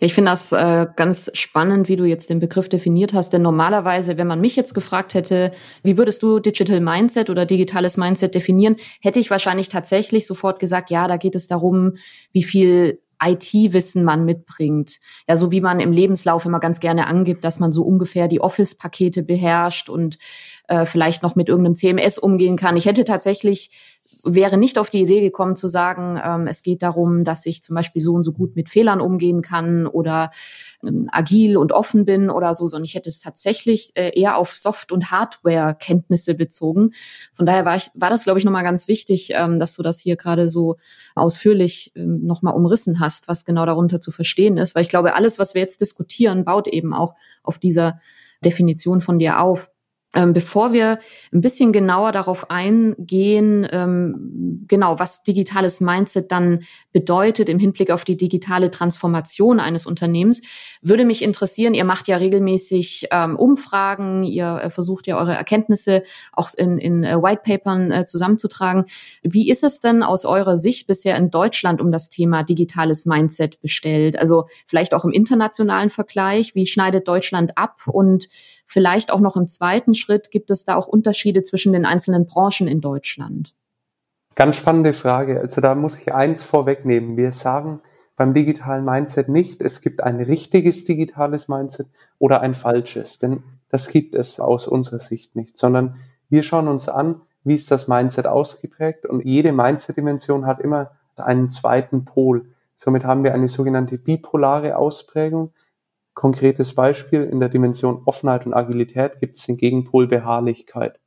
Ich 0.00 0.14
finde 0.14 0.30
das 0.30 0.52
äh, 0.52 0.86
ganz 0.94 1.30
spannend, 1.34 1.88
wie 1.88 1.96
du 1.96 2.04
jetzt 2.04 2.30
den 2.30 2.38
Begriff 2.38 2.68
definiert 2.68 3.12
hast. 3.12 3.32
Denn 3.32 3.42
normalerweise, 3.42 4.16
wenn 4.16 4.28
man 4.28 4.40
mich 4.40 4.54
jetzt 4.54 4.74
gefragt 4.74 5.14
hätte, 5.14 5.52
wie 5.82 5.98
würdest 5.98 6.22
du 6.22 6.38
Digital 6.38 6.80
Mindset 6.80 7.30
oder 7.30 7.46
digitales 7.46 7.96
Mindset 7.96 8.34
definieren, 8.34 8.76
hätte 9.00 9.18
ich 9.18 9.30
wahrscheinlich 9.30 9.68
tatsächlich 9.68 10.26
sofort 10.26 10.60
gesagt, 10.60 10.90
ja, 10.90 11.08
da 11.08 11.16
geht 11.16 11.34
es 11.34 11.48
darum, 11.48 11.96
wie 12.32 12.44
viel 12.44 13.00
IT-Wissen 13.20 14.04
man 14.04 14.24
mitbringt. 14.24 14.98
Ja, 15.28 15.36
so 15.36 15.50
wie 15.50 15.60
man 15.60 15.80
im 15.80 15.92
Lebenslauf 15.92 16.44
immer 16.44 16.60
ganz 16.60 16.80
gerne 16.80 17.06
angibt, 17.06 17.44
dass 17.44 17.58
man 17.58 17.72
so 17.72 17.82
ungefähr 17.82 18.28
die 18.28 18.40
Office-Pakete 18.40 19.22
beherrscht 19.22 19.88
und 19.88 20.18
äh, 20.68 20.86
vielleicht 20.86 21.22
noch 21.22 21.34
mit 21.34 21.48
irgendeinem 21.48 21.74
CMS 21.74 22.18
umgehen 22.18 22.56
kann. 22.56 22.76
Ich 22.76 22.86
hätte 22.86 23.04
tatsächlich 23.04 23.70
wäre 24.24 24.56
nicht 24.56 24.78
auf 24.78 24.90
die 24.90 25.02
Idee 25.02 25.20
gekommen 25.20 25.56
zu 25.56 25.68
sagen, 25.68 26.20
ähm, 26.22 26.46
es 26.46 26.62
geht 26.62 26.82
darum, 26.82 27.24
dass 27.24 27.46
ich 27.46 27.62
zum 27.62 27.74
Beispiel 27.74 28.02
so 28.02 28.14
und 28.14 28.24
so 28.24 28.32
gut 28.32 28.56
mit 28.56 28.68
Fehlern 28.68 29.00
umgehen 29.00 29.42
kann 29.42 29.86
oder 29.86 30.30
ähm, 30.84 31.08
agil 31.12 31.56
und 31.56 31.72
offen 31.72 32.04
bin 32.04 32.30
oder 32.30 32.54
so, 32.54 32.66
sondern 32.66 32.84
ich 32.84 32.94
hätte 32.94 33.08
es 33.08 33.20
tatsächlich 33.20 33.92
äh, 33.94 34.18
eher 34.18 34.36
auf 34.36 34.56
Soft- 34.56 34.92
und 34.92 35.10
Hardware-Kenntnisse 35.10 36.34
bezogen. 36.34 36.92
Von 37.32 37.46
daher 37.46 37.64
war, 37.64 37.76
ich, 37.76 37.90
war 37.94 38.10
das, 38.10 38.24
glaube 38.24 38.38
ich, 38.38 38.44
nochmal 38.44 38.64
ganz 38.64 38.88
wichtig, 38.88 39.30
ähm, 39.34 39.58
dass 39.58 39.74
du 39.74 39.82
das 39.82 40.00
hier 40.00 40.16
gerade 40.16 40.48
so 40.48 40.76
ausführlich 41.14 41.92
ähm, 41.94 42.24
nochmal 42.24 42.54
umrissen 42.54 43.00
hast, 43.00 43.28
was 43.28 43.44
genau 43.44 43.66
darunter 43.66 44.00
zu 44.00 44.10
verstehen 44.10 44.58
ist. 44.58 44.74
Weil 44.74 44.82
ich 44.82 44.88
glaube, 44.88 45.14
alles, 45.14 45.38
was 45.38 45.54
wir 45.54 45.62
jetzt 45.62 45.80
diskutieren, 45.80 46.44
baut 46.44 46.66
eben 46.66 46.94
auch 46.94 47.14
auf 47.42 47.58
dieser 47.58 48.00
Definition 48.44 49.00
von 49.00 49.18
dir 49.18 49.40
auf. 49.40 49.70
Ähm, 50.18 50.32
bevor 50.32 50.72
wir 50.72 50.98
ein 51.32 51.42
bisschen 51.42 51.72
genauer 51.72 52.10
darauf 52.10 52.50
eingehen, 52.50 53.68
ähm, 53.70 54.64
genau, 54.66 54.98
was 54.98 55.22
digitales 55.22 55.80
Mindset 55.80 56.32
dann 56.32 56.64
bedeutet 56.90 57.48
im 57.48 57.60
Hinblick 57.60 57.92
auf 57.92 58.04
die 58.04 58.16
digitale 58.16 58.72
Transformation 58.72 59.60
eines 59.60 59.86
Unternehmens, 59.86 60.42
würde 60.82 61.04
mich 61.04 61.22
interessieren, 61.22 61.72
ihr 61.72 61.84
macht 61.84 62.08
ja 62.08 62.16
regelmäßig 62.16 63.06
ähm, 63.12 63.36
Umfragen, 63.36 64.24
ihr 64.24 64.60
äh, 64.64 64.70
versucht 64.70 65.06
ja 65.06 65.16
eure 65.16 65.36
Erkenntnisse 65.36 66.02
auch 66.32 66.50
in, 66.56 66.78
in 66.78 67.04
äh, 67.04 67.16
Whitepapern 67.22 67.92
äh, 67.92 68.04
zusammenzutragen. 68.04 68.86
Wie 69.22 69.48
ist 69.48 69.62
es 69.62 69.78
denn 69.78 70.02
aus 70.02 70.24
eurer 70.24 70.56
Sicht 70.56 70.88
bisher 70.88 71.16
in 71.16 71.30
Deutschland 71.30 71.80
um 71.80 71.92
das 71.92 72.10
Thema 72.10 72.42
digitales 72.42 73.06
Mindset 73.06 73.60
bestellt? 73.60 74.18
Also 74.18 74.48
vielleicht 74.66 74.94
auch 74.94 75.04
im 75.04 75.12
internationalen 75.12 75.90
Vergleich, 75.90 76.56
wie 76.56 76.66
schneidet 76.66 77.06
Deutschland 77.06 77.56
ab 77.56 77.82
und 77.86 78.28
Vielleicht 78.70 79.10
auch 79.10 79.20
noch 79.20 79.34
im 79.36 79.48
zweiten 79.48 79.94
Schritt 79.94 80.30
gibt 80.30 80.50
es 80.50 80.66
da 80.66 80.76
auch 80.76 80.88
Unterschiede 80.88 81.42
zwischen 81.42 81.72
den 81.72 81.86
einzelnen 81.86 82.26
Branchen 82.26 82.68
in 82.68 82.82
Deutschland. 82.82 83.54
Ganz 84.34 84.56
spannende 84.56 84.92
Frage. 84.92 85.40
Also 85.40 85.62
da 85.62 85.74
muss 85.74 85.98
ich 85.98 86.14
eins 86.14 86.42
vorwegnehmen. 86.42 87.16
Wir 87.16 87.32
sagen 87.32 87.80
beim 88.14 88.34
digitalen 88.34 88.84
Mindset 88.84 89.30
nicht, 89.30 89.62
es 89.62 89.80
gibt 89.80 90.02
ein 90.02 90.20
richtiges 90.20 90.84
digitales 90.84 91.48
Mindset 91.48 91.86
oder 92.18 92.42
ein 92.42 92.52
falsches, 92.52 93.18
denn 93.18 93.42
das 93.70 93.88
gibt 93.88 94.14
es 94.14 94.38
aus 94.38 94.68
unserer 94.68 95.00
Sicht 95.00 95.34
nicht, 95.34 95.56
sondern 95.56 95.96
wir 96.28 96.42
schauen 96.42 96.68
uns 96.68 96.88
an, 96.88 97.22
wie 97.44 97.54
ist 97.54 97.70
das 97.70 97.88
Mindset 97.88 98.26
ausgeprägt 98.26 99.06
und 99.06 99.24
jede 99.24 99.52
Mindset-Dimension 99.52 100.46
hat 100.46 100.60
immer 100.60 100.90
einen 101.16 101.48
zweiten 101.48 102.04
Pol. 102.04 102.46
Somit 102.76 103.04
haben 103.04 103.24
wir 103.24 103.32
eine 103.32 103.48
sogenannte 103.48 103.98
bipolare 103.98 104.76
Ausprägung. 104.76 105.52
Konkretes 106.18 106.74
Beispiel, 106.74 107.22
in 107.22 107.38
der 107.38 107.48
Dimension 107.48 108.02
Offenheit 108.04 108.44
und 108.44 108.52
Agilität 108.52 109.20
gibt 109.20 109.36
es 109.36 109.46
den 109.46 109.56
Gegenpol 109.56 110.08
Beharrlichkeit. 110.08 110.98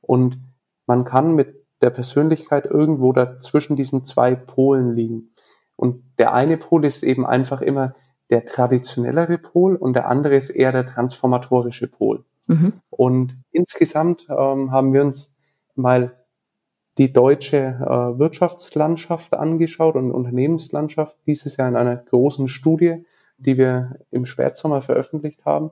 Und 0.00 0.38
man 0.86 1.02
kann 1.02 1.34
mit 1.34 1.66
der 1.80 1.90
Persönlichkeit 1.90 2.66
irgendwo 2.66 3.12
dazwischen 3.12 3.74
diesen 3.74 4.04
zwei 4.04 4.36
Polen 4.36 4.94
liegen. 4.94 5.34
Und 5.74 6.04
der 6.16 6.32
eine 6.32 6.58
Pol 6.58 6.84
ist 6.84 7.02
eben 7.02 7.26
einfach 7.26 7.60
immer 7.60 7.96
der 8.30 8.46
traditionellere 8.46 9.36
Pol 9.36 9.74
und 9.74 9.94
der 9.94 10.06
andere 10.06 10.36
ist 10.36 10.50
eher 10.50 10.70
der 10.70 10.86
transformatorische 10.86 11.88
Pol. 11.88 12.24
Mhm. 12.46 12.74
Und 12.88 13.36
insgesamt 13.50 14.28
ähm, 14.28 14.70
haben 14.70 14.92
wir 14.92 15.02
uns 15.02 15.34
mal 15.74 16.24
die 16.98 17.12
deutsche 17.12 17.56
äh, 17.56 18.16
Wirtschaftslandschaft 18.16 19.34
angeschaut 19.34 19.96
und 19.96 20.12
Unternehmenslandschaft 20.12 21.16
dieses 21.26 21.56
Jahr 21.56 21.66
in 21.68 21.74
einer 21.74 21.96
großen 21.96 22.46
Studie, 22.46 23.04
die 23.38 23.58
wir 23.58 23.96
im 24.10 24.26
Spätsommer 24.26 24.82
veröffentlicht 24.82 25.44
haben 25.44 25.70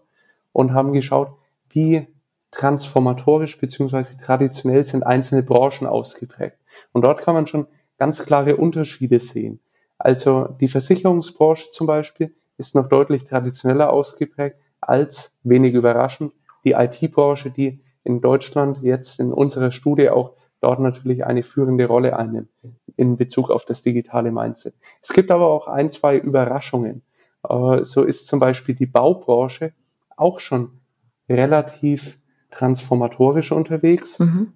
und 0.53 0.73
haben 0.73 0.93
geschaut, 0.93 1.33
wie 1.69 2.07
transformatorisch 2.51 3.59
beziehungsweise 3.59 4.19
traditionell 4.19 4.85
sind 4.85 5.05
einzelne 5.05 5.43
Branchen 5.43 5.87
ausgeprägt. 5.87 6.59
Und 6.93 7.05
dort 7.05 7.23
kann 7.23 7.35
man 7.35 7.47
schon 7.47 7.67
ganz 7.99 8.25
klare 8.25 8.57
Unterschiede 8.57 9.21
sehen. 9.21 9.61
Also 9.99 10.49
die 10.61 10.69
Versicherungsbranche 10.69 11.71
zum 11.71 11.87
Beispiel 11.87 12.35
ist 12.57 12.75
noch 12.75 12.89
deutlich 12.89 13.25
traditioneller 13.25 13.93
ausgeprägt 13.93 14.57
als, 14.81 15.37
wenig 15.43 15.75
überraschend, 15.75 16.33
die 16.65 16.73
IT-Branche, 16.73 17.51
die 17.51 17.81
in 18.03 18.21
Deutschland 18.21 18.83
jetzt 18.83 19.21
in 19.21 19.33
unserer 19.33 19.71
Studie 19.71 20.11
auch 20.11 20.35
dort 20.61 20.81
natürlich 20.81 21.25
eine 21.25 21.43
führende 21.43 21.87
Rolle 21.87 22.17
einnimmt 22.17 22.51
in 22.97 23.17
Bezug 23.17 23.51
auf 23.51 23.65
das 23.65 23.83
digitale 23.83 24.31
Mindset. 24.31 24.75
Es 25.03 25.11
gibt 25.13 25.31
aber 25.31 25.47
auch 25.47 25.69
ein, 25.69 25.91
zwei 25.91 26.17
Überraschungen. 26.17 27.03
So 27.43 28.03
ist 28.03 28.27
zum 28.27 28.39
Beispiel 28.39 28.75
die 28.75 28.87
Baubranche 28.87 29.73
auch 30.17 30.41
schon 30.41 30.81
relativ 31.29 32.19
transformatorisch 32.51 33.53
unterwegs. 33.53 34.19
Mhm. 34.19 34.53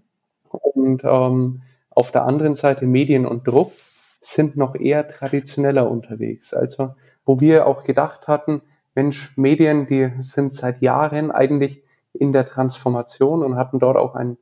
Und 0.50 1.02
ähm, 1.04 1.62
auf 1.90 2.12
der 2.12 2.24
anderen 2.24 2.56
Seite 2.56 2.86
Medien 2.86 3.26
und 3.26 3.46
Druck 3.46 3.72
sind 4.20 4.56
noch 4.56 4.74
eher 4.74 5.08
traditioneller 5.08 5.90
unterwegs. 5.90 6.52
Also 6.52 6.94
wo 7.24 7.40
wir 7.40 7.66
auch 7.66 7.84
gedacht 7.84 8.26
hatten, 8.28 8.62
Mensch, 8.94 9.36
Medien, 9.36 9.86
die 9.86 10.12
sind 10.20 10.54
seit 10.54 10.80
Jahren 10.80 11.30
eigentlich 11.30 11.82
in 12.12 12.32
der 12.32 12.46
Transformation 12.46 13.42
und 13.42 13.56
hatten 13.56 13.78
dort 13.78 13.96
auch 13.96 14.14
einen 14.14 14.38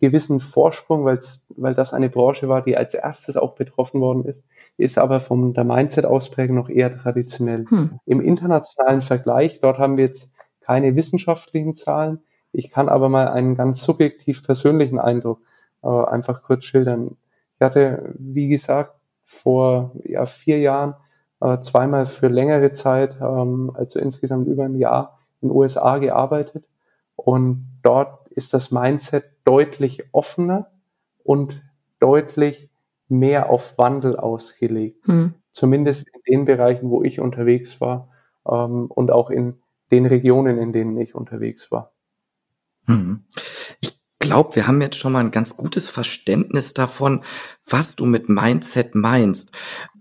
gewissen 0.00 0.40
Vorsprung, 0.40 1.04
weil 1.04 1.74
das 1.74 1.92
eine 1.92 2.08
Branche 2.08 2.48
war, 2.48 2.62
die 2.62 2.76
als 2.76 2.94
erstes 2.94 3.36
auch 3.36 3.54
betroffen 3.54 4.00
worden 4.00 4.24
ist, 4.24 4.42
ist 4.76 4.98
aber 4.98 5.20
von 5.20 5.52
der 5.52 5.64
Mindset-Ausprägung 5.64 6.56
noch 6.56 6.68
eher 6.68 6.96
traditionell. 6.96 7.66
Hm. 7.68 8.00
Im 8.06 8.20
internationalen 8.20 9.02
Vergleich, 9.02 9.60
dort 9.60 9.78
haben 9.78 9.96
wir 9.96 10.04
jetzt 10.04 10.30
keine 10.60 10.96
wissenschaftlichen 10.96 11.74
Zahlen. 11.74 12.20
Ich 12.52 12.70
kann 12.70 12.88
aber 12.88 13.08
mal 13.08 13.28
einen 13.28 13.54
ganz 13.54 13.82
subjektiv 13.82 14.44
persönlichen 14.44 14.98
Eindruck 14.98 15.40
äh, 15.82 15.88
einfach 15.88 16.42
kurz 16.42 16.64
schildern. 16.64 17.16
Ich 17.56 17.60
hatte, 17.60 18.14
wie 18.18 18.48
gesagt, 18.48 18.94
vor 19.24 19.92
ja, 20.04 20.26
vier 20.26 20.58
Jahren 20.58 20.94
äh, 21.40 21.60
zweimal 21.60 22.06
für 22.06 22.28
längere 22.28 22.72
Zeit, 22.72 23.16
ähm, 23.20 23.70
also 23.74 23.98
insgesamt 23.98 24.48
über 24.48 24.64
ein 24.64 24.76
Jahr 24.76 25.18
in 25.40 25.48
den 25.48 25.56
USA 25.56 25.98
gearbeitet. 25.98 26.64
Und 27.16 27.66
dort 27.82 28.28
ist 28.28 28.54
das 28.54 28.70
Mindset 28.70 29.39
deutlich 29.50 30.04
offener 30.12 30.70
und 31.24 31.60
deutlich 31.98 32.70
mehr 33.08 33.50
auf 33.50 33.78
Wandel 33.78 34.14
ausgelegt. 34.14 35.08
Hm. 35.08 35.34
Zumindest 35.50 36.06
in 36.08 36.20
den 36.32 36.44
Bereichen, 36.44 36.88
wo 36.88 37.02
ich 37.02 37.18
unterwegs 37.18 37.80
war 37.80 38.10
ähm, 38.48 38.86
und 38.86 39.10
auch 39.10 39.28
in 39.28 39.60
den 39.90 40.06
Regionen, 40.06 40.56
in 40.58 40.72
denen 40.72 40.96
ich 40.98 41.16
unterwegs 41.16 41.72
war. 41.72 41.92
Hm. 42.86 43.24
Ich 43.80 44.00
glaube, 44.20 44.54
wir 44.54 44.68
haben 44.68 44.80
jetzt 44.80 44.98
schon 44.98 45.10
mal 45.10 45.18
ein 45.18 45.32
ganz 45.32 45.56
gutes 45.56 45.88
Verständnis 45.88 46.72
davon, 46.72 47.24
was 47.66 47.96
du 47.96 48.06
mit 48.06 48.28
Mindset 48.28 48.94
meinst. 48.94 49.50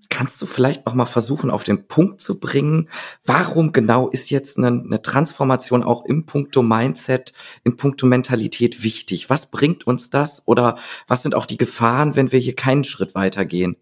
Kannst 0.09 0.41
du 0.41 0.47
vielleicht 0.47 0.87
noch 0.87 0.95
mal 0.95 1.05
versuchen, 1.05 1.51
auf 1.51 1.63
den 1.63 1.87
Punkt 1.87 2.19
zu 2.19 2.39
bringen, 2.39 2.89
warum 3.25 3.71
genau 3.71 4.09
ist 4.09 4.31
jetzt 4.31 4.57
eine, 4.57 4.67
eine 4.67 5.01
Transformation 5.01 5.83
auch 5.83 6.03
im 6.05 6.25
Punkto 6.25 6.63
Mindset, 6.63 7.31
im 7.63 7.77
Punkto 7.77 8.07
Mentalität 8.07 8.83
wichtig? 8.83 9.29
Was 9.29 9.45
bringt 9.45 9.85
uns 9.85 10.09
das 10.09 10.43
oder 10.47 10.77
was 11.07 11.21
sind 11.21 11.35
auch 11.35 11.45
die 11.45 11.57
Gefahren, 11.57 12.15
wenn 12.15 12.31
wir 12.31 12.39
hier 12.39 12.55
keinen 12.55 12.83
Schritt 12.83 13.13
weitergehen? 13.13 13.77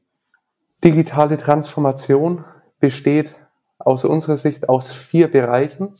Digitale 0.84 1.38
Transformation 1.38 2.44
besteht 2.80 3.34
aus 3.80 4.04
unserer 4.04 4.38
Sicht 4.38 4.70
aus 4.70 4.92
vier 4.92 5.30
Bereichen. 5.30 5.94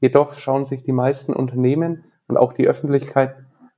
Jedoch 0.00 0.38
schauen 0.38 0.64
sich 0.64 0.82
die 0.82 0.92
meisten 0.92 1.32
Unternehmen 1.32 2.04
und 2.26 2.36
auch 2.36 2.52
die 2.52 2.66
Öffentlichkeit 2.66 3.36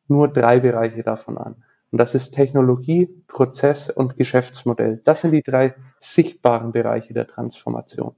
nur 0.09 0.29
drei 0.29 0.61
Bereiche 0.61 1.03
davon 1.03 1.37
an. 1.37 1.65
Und 1.97 2.01
das 2.01 2.15
ist 2.15 2.33
Technologie, 2.33 3.09
Prozess 3.27 3.89
und 3.89 4.19
Geschäftsmodell. 4.19 5.01
Das 5.05 5.23
sind 5.23 5.31
die 5.31 5.43
drei 5.43 5.75
sichtbaren 5.99 6.71
Bereiche 6.71 7.15
der 7.15 7.27
Transformation. 7.27 8.15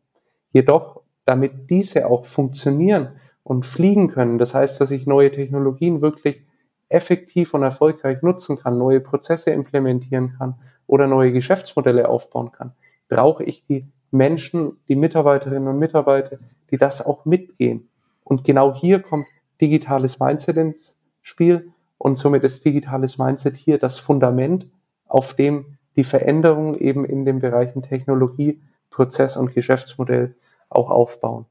Jedoch, 0.50 1.02
damit 1.24 1.70
diese 1.70 2.08
auch 2.08 2.26
funktionieren 2.26 3.10
und 3.44 3.66
fliegen 3.66 4.08
können, 4.08 4.36
das 4.36 4.52
heißt, 4.52 4.80
dass 4.80 4.90
ich 4.90 5.06
neue 5.06 5.30
Technologien 5.30 6.02
wirklich 6.02 6.44
effektiv 6.88 7.54
und 7.54 7.62
erfolgreich 7.62 8.20
nutzen 8.20 8.58
kann, 8.58 8.78
neue 8.78 8.98
Prozesse 8.98 9.52
implementieren 9.52 10.34
kann 10.36 10.56
oder 10.88 11.06
neue 11.06 11.30
Geschäftsmodelle 11.30 12.08
aufbauen 12.08 12.50
kann, 12.50 12.72
brauche 13.08 13.44
ich 13.44 13.64
die 13.64 13.86
Menschen, 14.10 14.80
die 14.88 14.96
Mitarbeiterinnen 14.96 15.68
und 15.68 15.78
Mitarbeiter, 15.78 16.38
die 16.72 16.78
das 16.78 17.06
auch 17.06 17.26
mitgehen. 17.26 17.88
Und 18.24 18.42
genau 18.42 18.74
hier 18.74 18.98
kommt 18.98 19.28
digitales 19.60 20.18
Mindset 20.18 20.56
ins 20.56 20.96
Spiel 21.22 21.72
und 21.98 22.16
somit 22.16 22.44
ist 22.44 22.64
digitales 22.64 23.18
Mindset 23.18 23.56
hier 23.56 23.78
das 23.78 23.98
Fundament, 23.98 24.66
auf 25.06 25.34
dem 25.34 25.76
die 25.96 26.04
Veränderung 26.04 26.76
eben 26.76 27.04
in 27.04 27.24
den 27.24 27.40
Bereichen 27.40 27.82
Technologie, 27.82 28.60
Prozess 28.90 29.36
und 29.36 29.52
Geschäftsmodell 29.52 30.36
auch 30.68 30.90
aufbauen. 30.90 31.46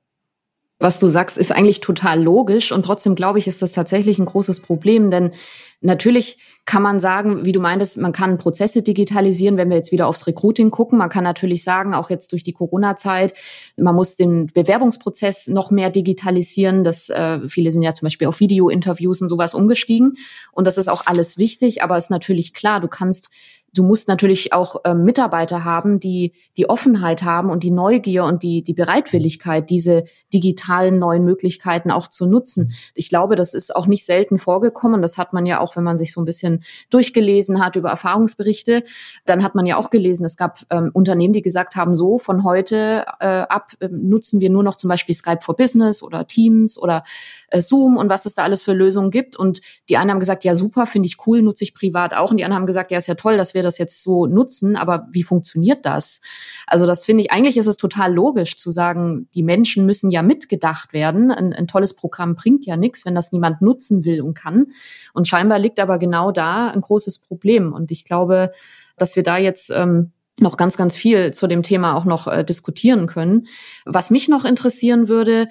Was 0.79 0.99
du 0.99 1.09
sagst, 1.09 1.37
ist 1.37 1.51
eigentlich 1.51 1.81
total 1.81 2.21
logisch 2.21 2.71
und 2.71 2.85
trotzdem 2.85 3.15
glaube 3.15 3.39
ich, 3.39 3.47
ist 3.47 3.61
das 3.61 3.71
tatsächlich 3.71 4.19
ein 4.19 4.25
großes 4.25 4.59
Problem, 4.59 5.09
denn 5.09 5.31
Natürlich 5.79 6.39
kann 6.65 6.81
man 6.81 6.99
sagen, 6.99 7.45
wie 7.45 7.51
du 7.51 7.59
meintest, 7.59 7.97
man 7.97 8.11
kann 8.11 8.39
Prozesse 8.39 8.81
digitalisieren, 8.81 9.57
wenn 9.57 9.69
wir 9.69 9.77
jetzt 9.77 9.91
wieder 9.91 10.07
aufs 10.07 10.25
Recruiting 10.25 10.71
gucken. 10.71 10.97
Man 10.97 11.09
kann 11.09 11.23
natürlich 11.23 11.63
sagen, 11.63 11.93
auch 11.93 12.09
jetzt 12.09 12.31
durch 12.31 12.43
die 12.43 12.51
Corona-Zeit, 12.51 13.35
man 13.77 13.95
muss 13.95 14.15
den 14.15 14.47
Bewerbungsprozess 14.47 15.47
noch 15.47 15.69
mehr 15.69 15.91
digitalisieren. 15.91 16.83
Das, 16.83 17.09
äh, 17.09 17.47
viele 17.47 17.71
sind 17.71 17.83
ja 17.83 17.93
zum 17.93 18.07
Beispiel 18.07 18.27
auf 18.27 18.39
Video-Interviews 18.39 19.21
und 19.21 19.27
sowas 19.27 19.53
umgestiegen. 19.53 20.15
Und 20.51 20.65
das 20.65 20.77
ist 20.77 20.87
auch 20.87 21.05
alles 21.05 21.37
wichtig, 21.37 21.83
aber 21.83 21.95
es 21.95 22.05
ist 22.05 22.09
natürlich 22.09 22.55
klar, 22.55 22.81
du 22.81 22.87
kannst 22.87 23.29
du 23.77 23.83
musst 23.83 24.07
natürlich 24.07 24.53
auch 24.53 24.83
äh, 24.83 24.93
Mitarbeiter 24.93 25.63
haben, 25.63 25.99
die 25.99 26.33
die 26.57 26.69
Offenheit 26.69 27.23
haben 27.23 27.49
und 27.49 27.63
die 27.63 27.71
Neugier 27.71 28.25
und 28.25 28.43
die, 28.43 28.63
die 28.63 28.73
Bereitwilligkeit, 28.73 29.69
diese 29.69 30.05
digitalen 30.33 30.97
neuen 30.97 31.23
Möglichkeiten 31.23 31.91
auch 31.91 32.07
zu 32.07 32.25
nutzen. 32.25 32.73
Ich 32.95 33.09
glaube, 33.09 33.35
das 33.35 33.53
ist 33.53 33.75
auch 33.75 33.85
nicht 33.85 34.05
selten 34.05 34.37
vorgekommen. 34.37 35.01
Das 35.01 35.17
hat 35.17 35.33
man 35.33 35.45
ja 35.45 35.59
auch, 35.59 35.75
wenn 35.75 35.83
man 35.83 35.97
sich 35.97 36.13
so 36.13 36.21
ein 36.21 36.25
bisschen 36.25 36.63
durchgelesen 36.89 37.63
hat 37.63 37.75
über 37.75 37.89
Erfahrungsberichte, 37.89 38.83
dann 39.25 39.43
hat 39.43 39.55
man 39.55 39.65
ja 39.65 39.77
auch 39.77 39.89
gelesen, 39.89 40.25
es 40.25 40.37
gab 40.37 40.61
ähm, 40.69 40.89
Unternehmen, 40.93 41.33
die 41.33 41.41
gesagt 41.41 41.75
haben, 41.75 41.95
so 41.95 42.17
von 42.17 42.43
heute 42.43 43.05
äh, 43.19 43.25
ab 43.25 43.73
äh, 43.79 43.89
nutzen 43.91 44.39
wir 44.39 44.49
nur 44.49 44.63
noch 44.63 44.75
zum 44.75 44.89
Beispiel 44.89 45.15
Skype 45.15 45.41
for 45.41 45.55
Business 45.55 46.01
oder 46.01 46.25
Teams 46.27 46.77
oder 46.77 47.03
äh, 47.49 47.61
Zoom 47.61 47.97
und 47.97 48.09
was 48.09 48.25
es 48.25 48.35
da 48.35 48.43
alles 48.43 48.63
für 48.63 48.73
Lösungen 48.73 49.11
gibt. 49.11 49.35
Und 49.35 49.61
die 49.89 49.97
einen 49.97 50.11
haben 50.11 50.19
gesagt, 50.19 50.43
ja 50.43 50.55
super, 50.55 50.85
finde 50.85 51.07
ich 51.07 51.17
cool, 51.27 51.41
nutze 51.41 51.63
ich 51.63 51.73
privat 51.73 52.13
auch. 52.13 52.31
Und 52.31 52.37
die 52.37 52.43
anderen 52.43 52.61
haben 52.61 52.67
gesagt, 52.67 52.91
ja 52.91 52.97
ist 52.97 53.07
ja 53.07 53.15
toll, 53.15 53.37
dass 53.37 53.53
wir 53.53 53.63
das 53.67 53.77
jetzt 53.77 54.01
so 54.01 54.25
nutzen, 54.25 54.75
aber 54.75 55.07
wie 55.11 55.23
funktioniert 55.23 55.85
das? 55.85 56.21
Also 56.65 56.85
das 56.85 57.05
finde 57.05 57.23
ich, 57.23 57.31
eigentlich 57.31 57.57
ist 57.57 57.67
es 57.67 57.77
total 57.77 58.13
logisch 58.13 58.57
zu 58.57 58.71
sagen, 58.71 59.27
die 59.35 59.43
Menschen 59.43 59.85
müssen 59.85 60.09
ja 60.09 60.23
mitgedacht 60.23 60.93
werden. 60.93 61.31
Ein, 61.31 61.53
ein 61.53 61.67
tolles 61.67 61.95
Programm 61.95 62.35
bringt 62.35 62.65
ja 62.65 62.77
nichts, 62.77 63.05
wenn 63.05 63.15
das 63.15 63.31
niemand 63.31 63.61
nutzen 63.61 64.05
will 64.05 64.21
und 64.21 64.33
kann. 64.33 64.67
Und 65.13 65.27
scheinbar 65.27 65.59
liegt 65.59 65.79
aber 65.79 65.99
genau 65.99 66.31
da 66.31 66.69
ein 66.69 66.81
großes 66.81 67.19
Problem. 67.19 67.73
Und 67.73 67.91
ich 67.91 68.05
glaube, 68.05 68.51
dass 68.97 69.15
wir 69.15 69.23
da 69.23 69.37
jetzt 69.37 69.69
ähm, 69.69 70.11
noch 70.39 70.57
ganz, 70.57 70.77
ganz 70.77 70.95
viel 70.95 71.31
zu 71.33 71.47
dem 71.47 71.63
Thema 71.63 71.95
auch 71.95 72.05
noch 72.05 72.27
äh, 72.27 72.43
diskutieren 72.43 73.07
können. 73.07 73.47
Was 73.85 74.09
mich 74.09 74.27
noch 74.27 74.45
interessieren 74.45 75.07
würde, 75.07 75.47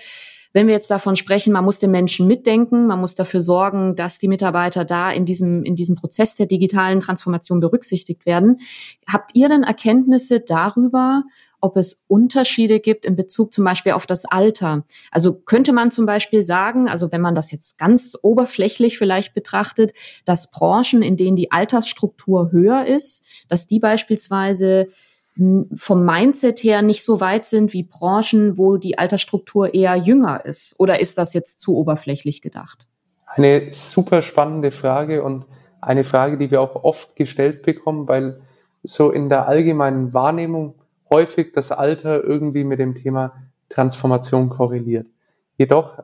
wenn 0.56 0.68
wir 0.68 0.74
jetzt 0.74 0.90
davon 0.90 1.16
sprechen, 1.16 1.52
man 1.52 1.66
muss 1.66 1.80
den 1.80 1.90
Menschen 1.90 2.26
mitdenken, 2.26 2.86
man 2.86 2.98
muss 2.98 3.14
dafür 3.14 3.42
sorgen, 3.42 3.94
dass 3.94 4.18
die 4.18 4.26
Mitarbeiter 4.26 4.86
da 4.86 5.10
in 5.10 5.26
diesem, 5.26 5.62
in 5.64 5.76
diesem 5.76 5.96
Prozess 5.96 6.34
der 6.34 6.46
digitalen 6.46 7.00
Transformation 7.00 7.60
berücksichtigt 7.60 8.24
werden. 8.24 8.62
Habt 9.06 9.32
ihr 9.34 9.50
denn 9.50 9.64
Erkenntnisse 9.64 10.40
darüber, 10.40 11.24
ob 11.60 11.76
es 11.76 12.06
Unterschiede 12.08 12.80
gibt 12.80 13.04
in 13.04 13.16
Bezug 13.16 13.52
zum 13.52 13.64
Beispiel 13.64 13.92
auf 13.92 14.06
das 14.06 14.24
Alter. 14.24 14.86
Also 15.10 15.34
könnte 15.34 15.74
man 15.74 15.90
zum 15.90 16.06
Beispiel 16.06 16.40
sagen, 16.40 16.88
also 16.88 17.12
wenn 17.12 17.20
man 17.20 17.34
das 17.34 17.50
jetzt 17.50 17.76
ganz 17.76 18.16
oberflächlich 18.22 18.96
vielleicht 18.96 19.34
betrachtet, 19.34 19.92
dass 20.24 20.50
Branchen, 20.50 21.02
in 21.02 21.18
denen 21.18 21.36
die 21.36 21.52
Altersstruktur 21.52 22.50
höher 22.50 22.86
ist, 22.86 23.26
dass 23.50 23.66
die 23.66 23.78
beispielsweise 23.78 24.88
vom 25.74 26.04
Mindset 26.04 26.62
her 26.62 26.80
nicht 26.82 27.04
so 27.04 27.20
weit 27.20 27.44
sind 27.44 27.72
wie 27.72 27.82
Branchen, 27.82 28.56
wo 28.56 28.78
die 28.78 28.98
Altersstruktur 28.98 29.74
eher 29.74 29.96
jünger 29.96 30.44
ist? 30.44 30.74
Oder 30.78 31.00
ist 31.00 31.18
das 31.18 31.34
jetzt 31.34 31.60
zu 31.60 31.76
oberflächlich 31.76 32.40
gedacht? 32.40 32.88
Eine 33.26 33.72
super 33.72 34.22
spannende 34.22 34.70
Frage 34.70 35.22
und 35.22 35.44
eine 35.82 36.04
Frage, 36.04 36.38
die 36.38 36.50
wir 36.50 36.62
auch 36.62 36.84
oft 36.84 37.16
gestellt 37.16 37.62
bekommen, 37.62 38.08
weil 38.08 38.40
so 38.82 39.10
in 39.10 39.28
der 39.28 39.46
allgemeinen 39.46 40.14
Wahrnehmung 40.14 40.74
häufig 41.10 41.52
das 41.52 41.70
Alter 41.70 42.24
irgendwie 42.24 42.64
mit 42.64 42.78
dem 42.78 42.94
Thema 42.94 43.34
Transformation 43.68 44.48
korreliert. 44.48 45.06
Jedoch 45.58 46.02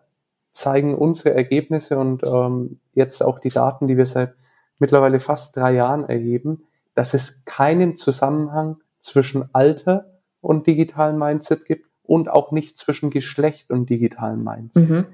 zeigen 0.52 0.94
unsere 0.94 1.34
Ergebnisse 1.34 1.96
und 1.98 2.22
ähm, 2.26 2.80
jetzt 2.92 3.22
auch 3.22 3.38
die 3.38 3.48
Daten, 3.48 3.88
die 3.88 3.96
wir 3.96 4.06
seit 4.06 4.34
mittlerweile 4.78 5.20
fast 5.20 5.56
drei 5.56 5.72
Jahren 5.72 6.04
erheben, 6.04 6.64
dass 6.94 7.14
es 7.14 7.44
keinen 7.46 7.96
Zusammenhang 7.96 8.81
zwischen 9.02 9.54
Alter 9.54 10.20
und 10.40 10.66
digitalem 10.66 11.18
Mindset 11.18 11.64
gibt 11.64 11.90
und 12.02 12.30
auch 12.30 12.52
nicht 12.52 12.78
zwischen 12.78 13.10
Geschlecht 13.10 13.70
und 13.70 13.90
digitalem 13.90 14.42
Mindset. 14.42 14.88
Mhm. 14.88 15.06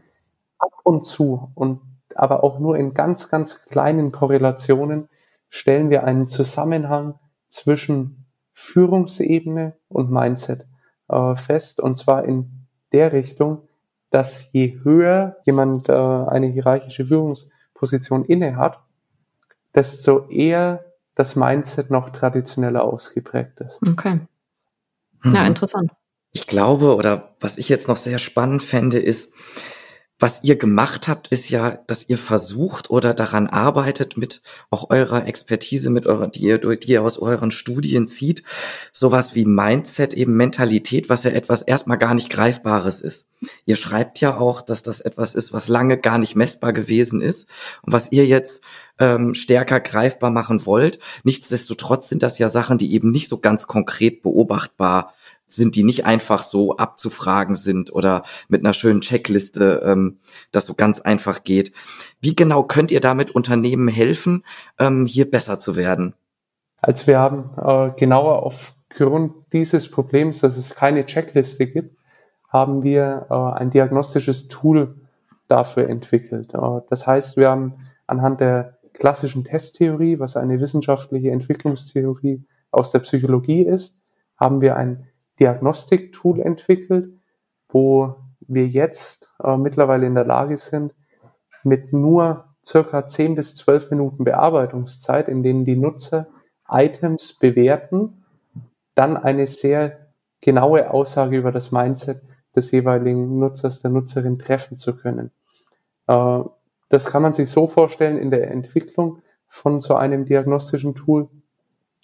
Ab 0.59 0.73
und 0.85 1.04
zu 1.04 1.50
und 1.54 1.80
aber 2.14 2.42
auch 2.42 2.59
nur 2.59 2.76
in 2.76 2.95
ganz, 2.95 3.28
ganz 3.28 3.64
kleinen 3.66 4.11
Korrelationen 4.11 5.09
stellen 5.49 5.88
wir 5.88 6.04
einen 6.04 6.26
Zusammenhang 6.26 7.14
zwischen 7.49 8.26
Führungsebene 8.54 9.76
und 9.88 10.11
Mindset 10.11 10.66
äh, 11.09 11.37
fest. 11.37 11.80
Und 11.80 11.97
zwar 11.97 12.25
in 12.25 12.66
der 12.92 13.12
Richtung, 13.12 13.68
dass 14.11 14.52
je 14.52 14.80
höher 14.83 15.37
jemand 15.45 15.88
äh, 15.88 15.92
eine 15.92 16.47
hierarchische 16.47 17.04
Führungsposition 17.04 18.25
inne 18.25 18.57
hat, 18.57 18.80
desto 19.75 20.28
eher 20.28 20.88
das 21.18 21.34
Mindset 21.34 21.90
noch 21.90 22.10
traditioneller 22.10 22.84
ausgeprägt 22.84 23.60
ist. 23.60 23.80
Okay. 23.87 24.20
Ja, 25.25 25.40
mhm. 25.40 25.46
interessant. 25.46 25.90
Ich 26.32 26.46
glaube, 26.46 26.94
oder 26.94 27.34
was 27.40 27.58
ich 27.58 27.68
jetzt 27.68 27.88
noch 27.88 27.96
sehr 27.96 28.18
spannend 28.18 28.62
fände, 28.62 29.00
ist, 29.00 29.34
was 30.20 30.42
ihr 30.42 30.56
gemacht 30.56 31.06
habt, 31.06 31.28
ist 31.28 31.48
ja, 31.48 31.78
dass 31.87 32.08
ihr 32.08 32.18
versucht 32.18 32.90
oder 32.90 33.14
daran 33.14 33.46
arbeitet 33.46 34.16
mit 34.16 34.42
auch 34.68 34.90
eurer 34.90 35.26
Expertise, 35.26 35.90
mit 35.90 36.06
eurer, 36.06 36.26
die 36.26 36.40
ihr, 36.40 36.58
die 36.58 36.90
ihr 36.90 37.02
aus 37.02 37.18
euren 37.18 37.52
Studien 37.52 38.08
zieht, 38.08 38.42
sowas 38.92 39.37
wie 39.37 39.44
Mindset, 39.44 40.14
eben 40.14 40.37
Mentalität, 40.37 41.08
was 41.08 41.22
ja 41.22 41.30
etwas 41.30 41.62
erstmal 41.62 41.98
gar 41.98 42.14
nicht 42.14 42.30
Greifbares 42.30 43.00
ist. 43.00 43.28
Ihr 43.64 43.76
schreibt 43.76 44.20
ja 44.20 44.37
auch, 44.37 44.60
dass 44.60 44.82
das 44.82 45.00
etwas 45.00 45.37
ist, 45.37 45.52
was 45.52 45.68
lange 45.68 45.98
gar 45.98 46.18
nicht 46.18 46.34
messbar 46.34 46.72
gewesen 46.72 47.20
ist 47.20 47.48
und 47.82 47.92
was 47.92 48.10
ihr 48.10 48.26
jetzt 48.26 48.62
ähm, 48.98 49.34
stärker 49.34 49.78
greifbar 49.78 50.30
machen 50.30 50.66
wollt. 50.66 50.98
Nichtsdestotrotz 51.22 52.08
sind 52.08 52.25
das 52.25 52.38
ja 52.38 52.48
Sachen, 52.48 52.78
die 52.78 52.92
eben 52.92 53.12
nicht 53.12 53.28
so 53.28 53.38
ganz 53.38 53.68
konkret 53.68 54.22
beobachtbar 54.22 55.14
sind, 55.49 55.75
die 55.75 55.83
nicht 55.83 56.07
einfach 56.07 56.43
so 56.43 56.76
abzufragen 56.76 57.55
sind 57.55 57.93
oder 57.93 58.23
mit 58.49 58.64
einer 58.64 58.75
schönen 58.75 59.00
Checkliste 59.00 59.83
ähm, 59.85 60.19
das 60.52 60.67
so 60.67 60.75
ganz 60.75 61.00
einfach 61.00 61.43
geht. 61.43 61.73
Wie 62.21 62.37
genau 62.37 62.62
könnt 62.62 62.90
ihr 62.90 63.00
damit 63.00 63.31
Unternehmen 63.33 63.88
helfen, 63.88 64.45
ähm, 64.78 65.07
hier 65.07 65.31
besser 65.31 65.59
zu 65.59 65.75
werden? 65.75 66.14
Also 66.81 67.07
wir 67.07 67.19
haben 67.19 67.50
äh, 67.57 67.99
genauer 67.99 68.45
aufgrund 68.45 69.33
dieses 69.52 69.90
Problems, 69.90 70.40
dass 70.40 70.57
es 70.57 70.75
keine 70.75 71.07
Checkliste 71.07 71.67
gibt, 71.67 71.97
haben 72.49 72.83
wir 72.83 73.26
äh, 73.31 73.59
ein 73.59 73.71
diagnostisches 73.71 74.49
Tool 74.49 74.95
dafür 75.49 75.88
entwickelt. 75.88 76.55
Äh, 76.55 76.81
das 76.88 77.07
heißt, 77.07 77.37
wir 77.37 77.50
haben 77.50 77.75
anhand 78.07 78.40
der 78.40 78.78
klassischen 78.93 79.45
Testtheorie, 79.45 80.19
was 80.19 80.37
eine 80.37 80.61
wissenschaftliche 80.61 81.31
Entwicklungstheorie 81.31 82.45
aus 82.71 82.90
der 82.90 83.00
Psychologie 83.00 83.62
ist, 83.62 83.99
haben 84.37 84.61
wir 84.61 84.76
ein 84.76 85.07
Diagnostik-Tool 85.40 86.40
entwickelt, 86.40 87.12
wo 87.68 88.16
wir 88.40 88.66
jetzt 88.66 89.30
äh, 89.42 89.57
mittlerweile 89.57 90.07
in 90.07 90.14
der 90.14 90.25
Lage 90.25 90.57
sind, 90.57 90.95
mit 91.62 91.92
nur 91.92 92.45
circa 92.64 93.07
10 93.07 93.35
bis 93.35 93.57
12 93.57 93.90
Minuten 93.90 94.25
Bearbeitungszeit, 94.25 95.28
in 95.28 95.42
denen 95.42 95.64
die 95.64 95.76
Nutzer 95.76 96.28
Items 96.68 97.35
bewerten, 97.35 98.25
dann 98.95 99.16
eine 99.16 99.47
sehr 99.47 100.09
genaue 100.40 100.90
Aussage 100.90 101.37
über 101.37 101.52
das 101.52 101.73
Mindset 101.73 102.23
des 102.54 102.71
jeweiligen 102.71 103.38
Nutzers, 103.38 103.80
der 103.80 103.90
Nutzerin 103.90 104.38
treffen 104.38 104.78
zu 104.78 104.97
können. 104.97 105.30
Äh, 106.07 106.40
das 106.88 107.04
kann 107.07 107.23
man 107.23 107.35
sich 107.35 107.50
so 107.50 107.66
vorstellen 107.66 108.18
in 108.18 108.30
der 108.30 108.50
Entwicklung 108.50 109.23
von 109.47 109.80
so 109.80 109.95
einem 109.95 110.25
diagnostischen 110.25 110.95
Tool, 110.95 111.28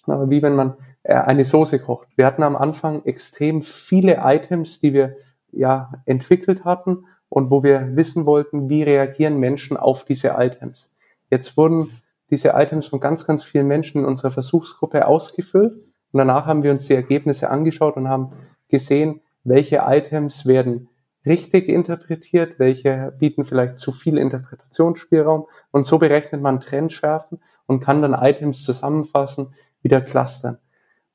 wie 0.05 0.41
wenn 0.41 0.55
man 0.55 0.75
eine 1.07 1.45
Soße 1.45 1.79
kocht. 1.79 2.07
Wir 2.15 2.25
hatten 2.25 2.43
am 2.43 2.55
Anfang 2.55 3.03
extrem 3.05 3.61
viele 3.61 4.21
Items, 4.23 4.79
die 4.79 4.93
wir 4.93 5.17
ja 5.51 5.91
entwickelt 6.05 6.65
hatten 6.65 7.05
und 7.29 7.51
wo 7.51 7.63
wir 7.63 7.95
wissen 7.95 8.25
wollten, 8.25 8.69
wie 8.69 8.83
reagieren 8.83 9.37
Menschen 9.37 9.77
auf 9.77 10.05
diese 10.05 10.35
Items. 10.37 10.93
Jetzt 11.29 11.57
wurden 11.57 11.89
diese 12.31 12.49
Items 12.49 12.87
von 12.87 12.99
ganz, 12.99 13.25
ganz 13.25 13.43
vielen 13.43 13.67
Menschen 13.67 14.01
in 14.01 14.05
unserer 14.05 14.31
Versuchsgruppe 14.31 15.07
ausgefüllt 15.07 15.83
und 16.11 16.17
danach 16.17 16.45
haben 16.45 16.63
wir 16.63 16.71
uns 16.71 16.87
die 16.87 16.95
Ergebnisse 16.95 17.49
angeschaut 17.49 17.97
und 17.97 18.09
haben 18.09 18.31
gesehen, 18.69 19.21
welche 19.43 19.83
Items 19.85 20.45
werden 20.45 20.89
richtig 21.25 21.69
interpretiert, 21.69 22.57
welche 22.57 23.13
bieten 23.19 23.45
vielleicht 23.45 23.79
zu 23.79 23.91
viel 23.91 24.17
Interpretationsspielraum 24.17 25.45
und 25.71 25.85
so 25.85 25.99
berechnet 25.99 26.41
man 26.41 26.59
Trendschärfen 26.61 27.41
und 27.67 27.79
kann 27.79 28.01
dann 28.01 28.13
Items 28.13 28.63
zusammenfassen, 28.63 29.53
wieder 29.81 30.01
clustern 30.01 30.57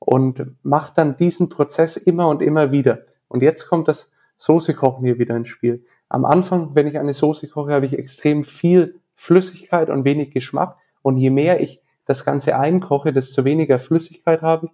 und 0.00 0.56
macht 0.62 0.98
dann 0.98 1.16
diesen 1.16 1.48
Prozess 1.48 1.96
immer 1.96 2.28
und 2.28 2.42
immer 2.42 2.72
wieder. 2.72 3.04
Und 3.28 3.42
jetzt 3.42 3.68
kommt 3.68 3.86
das 3.86 4.10
Soße-Kochen 4.38 5.04
hier 5.04 5.18
wieder 5.18 5.36
ins 5.36 5.48
Spiel. 5.48 5.84
Am 6.08 6.24
Anfang, 6.24 6.74
wenn 6.74 6.88
ich 6.88 6.98
eine 6.98 7.14
Soße 7.14 7.46
koche, 7.46 7.72
habe 7.72 7.86
ich 7.86 7.96
extrem 7.96 8.42
viel 8.42 9.00
Flüssigkeit 9.14 9.90
und 9.90 10.04
wenig 10.04 10.32
Geschmack. 10.32 10.76
Und 11.02 11.18
je 11.18 11.30
mehr 11.30 11.60
ich 11.60 11.80
das 12.06 12.24
Ganze 12.24 12.58
einkoche, 12.58 13.12
desto 13.12 13.44
weniger 13.44 13.78
Flüssigkeit 13.78 14.42
habe 14.42 14.66
ich. 14.66 14.72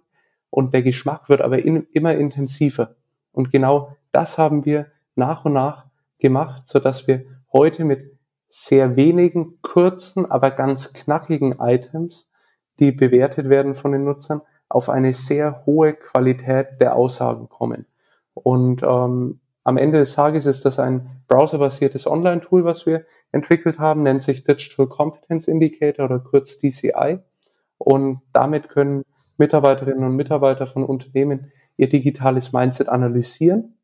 Und 0.49 0.73
der 0.73 0.81
Geschmack 0.81 1.29
wird 1.29 1.41
aber 1.41 1.59
in, 1.59 1.85
immer 1.91 2.15
intensiver. 2.15 2.95
Und 3.31 3.51
genau 3.51 3.95
das 4.11 4.37
haben 4.37 4.65
wir 4.65 4.87
nach 5.15 5.45
und 5.45 5.53
nach 5.53 5.85
gemacht, 6.17 6.67
so 6.67 6.79
dass 6.79 7.05
wir 7.05 7.25
heute 7.51 7.83
mit 7.83 8.17
sehr 8.49 8.95
wenigen 8.95 9.61
kurzen, 9.61 10.25
aber 10.25 10.51
ganz 10.51 10.93
knackigen 10.93 11.57
Items, 11.59 12.31
die 12.79 12.91
bewertet 12.91 13.49
werden 13.49 13.75
von 13.75 13.91
den 13.91 14.05
Nutzern, 14.05 14.41
auf 14.69 14.89
eine 14.89 15.13
sehr 15.13 15.65
hohe 15.65 15.93
Qualität 15.93 16.81
der 16.81 16.95
Aussagen 16.95 17.49
kommen. 17.49 17.85
Und 18.33 18.83
ähm, 18.83 19.39
am 19.63 19.77
Ende 19.77 19.99
des 19.99 20.13
Tages 20.13 20.45
ist 20.45 20.65
das 20.65 20.79
ein 20.79 21.21
browserbasiertes 21.27 22.07
Online-Tool, 22.07 22.63
was 22.63 22.85
wir 22.85 23.05
entwickelt 23.31 23.79
haben, 23.79 24.03
nennt 24.03 24.23
sich 24.23 24.43
Digital 24.43 24.87
Competence 24.87 25.47
Indicator 25.47 26.05
oder 26.05 26.19
kurz 26.19 26.59
DCI. 26.59 27.19
Und 27.77 28.21
damit 28.33 28.69
können 28.69 29.03
Mitarbeiterinnen 29.37 30.03
und 30.03 30.15
Mitarbeiter 30.15 30.67
von 30.67 30.83
Unternehmen 30.83 31.51
ihr 31.75 31.89
digitales 31.89 32.53
Mindset 32.53 32.89
analysieren 32.89 33.77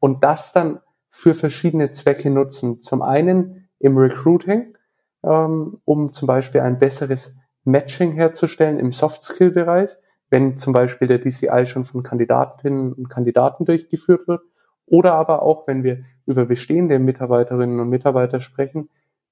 und 0.00 0.24
das 0.24 0.52
dann 0.52 0.80
für 1.10 1.34
verschiedene 1.34 1.92
Zwecke 1.92 2.30
nutzen. 2.30 2.80
Zum 2.80 3.02
einen 3.02 3.68
im 3.78 3.96
Recruiting, 3.96 4.76
ähm, 5.22 5.80
um 5.84 6.12
zum 6.12 6.26
Beispiel 6.26 6.60
ein 6.60 6.78
besseres 6.78 7.36
Matching 7.64 8.12
herzustellen 8.12 8.78
im 8.78 8.92
Soft-Skill-Bereich 8.92 9.90
wenn 10.30 10.58
zum 10.58 10.72
Beispiel 10.72 11.08
der 11.08 11.20
DCI 11.20 11.66
schon 11.66 11.84
von 11.84 12.02
Kandidatinnen 12.02 12.92
und 12.92 13.08
Kandidaten 13.08 13.64
durchgeführt 13.64 14.28
wird, 14.28 14.42
oder 14.86 15.14
aber 15.14 15.42
auch, 15.42 15.66
wenn 15.66 15.84
wir 15.84 16.04
über 16.26 16.46
bestehende 16.46 16.98
Mitarbeiterinnen 16.98 17.78
und 17.80 17.88
Mitarbeiter 17.88 18.40
sprechen, 18.40 18.88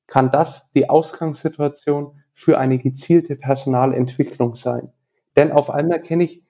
kann 0.06 0.30
das 0.30 0.70
die 0.72 0.88
Ausgangssituation 0.88 2.12
für 2.34 2.58
eine 2.58 2.78
gezielte 2.78 3.36
Personalentwicklung 3.36 4.56
sein. 4.56 4.92
Denn 5.36 5.52
auf 5.52 5.70
einmal 5.70 6.00
kenne 6.00 6.24
ich 6.24 6.42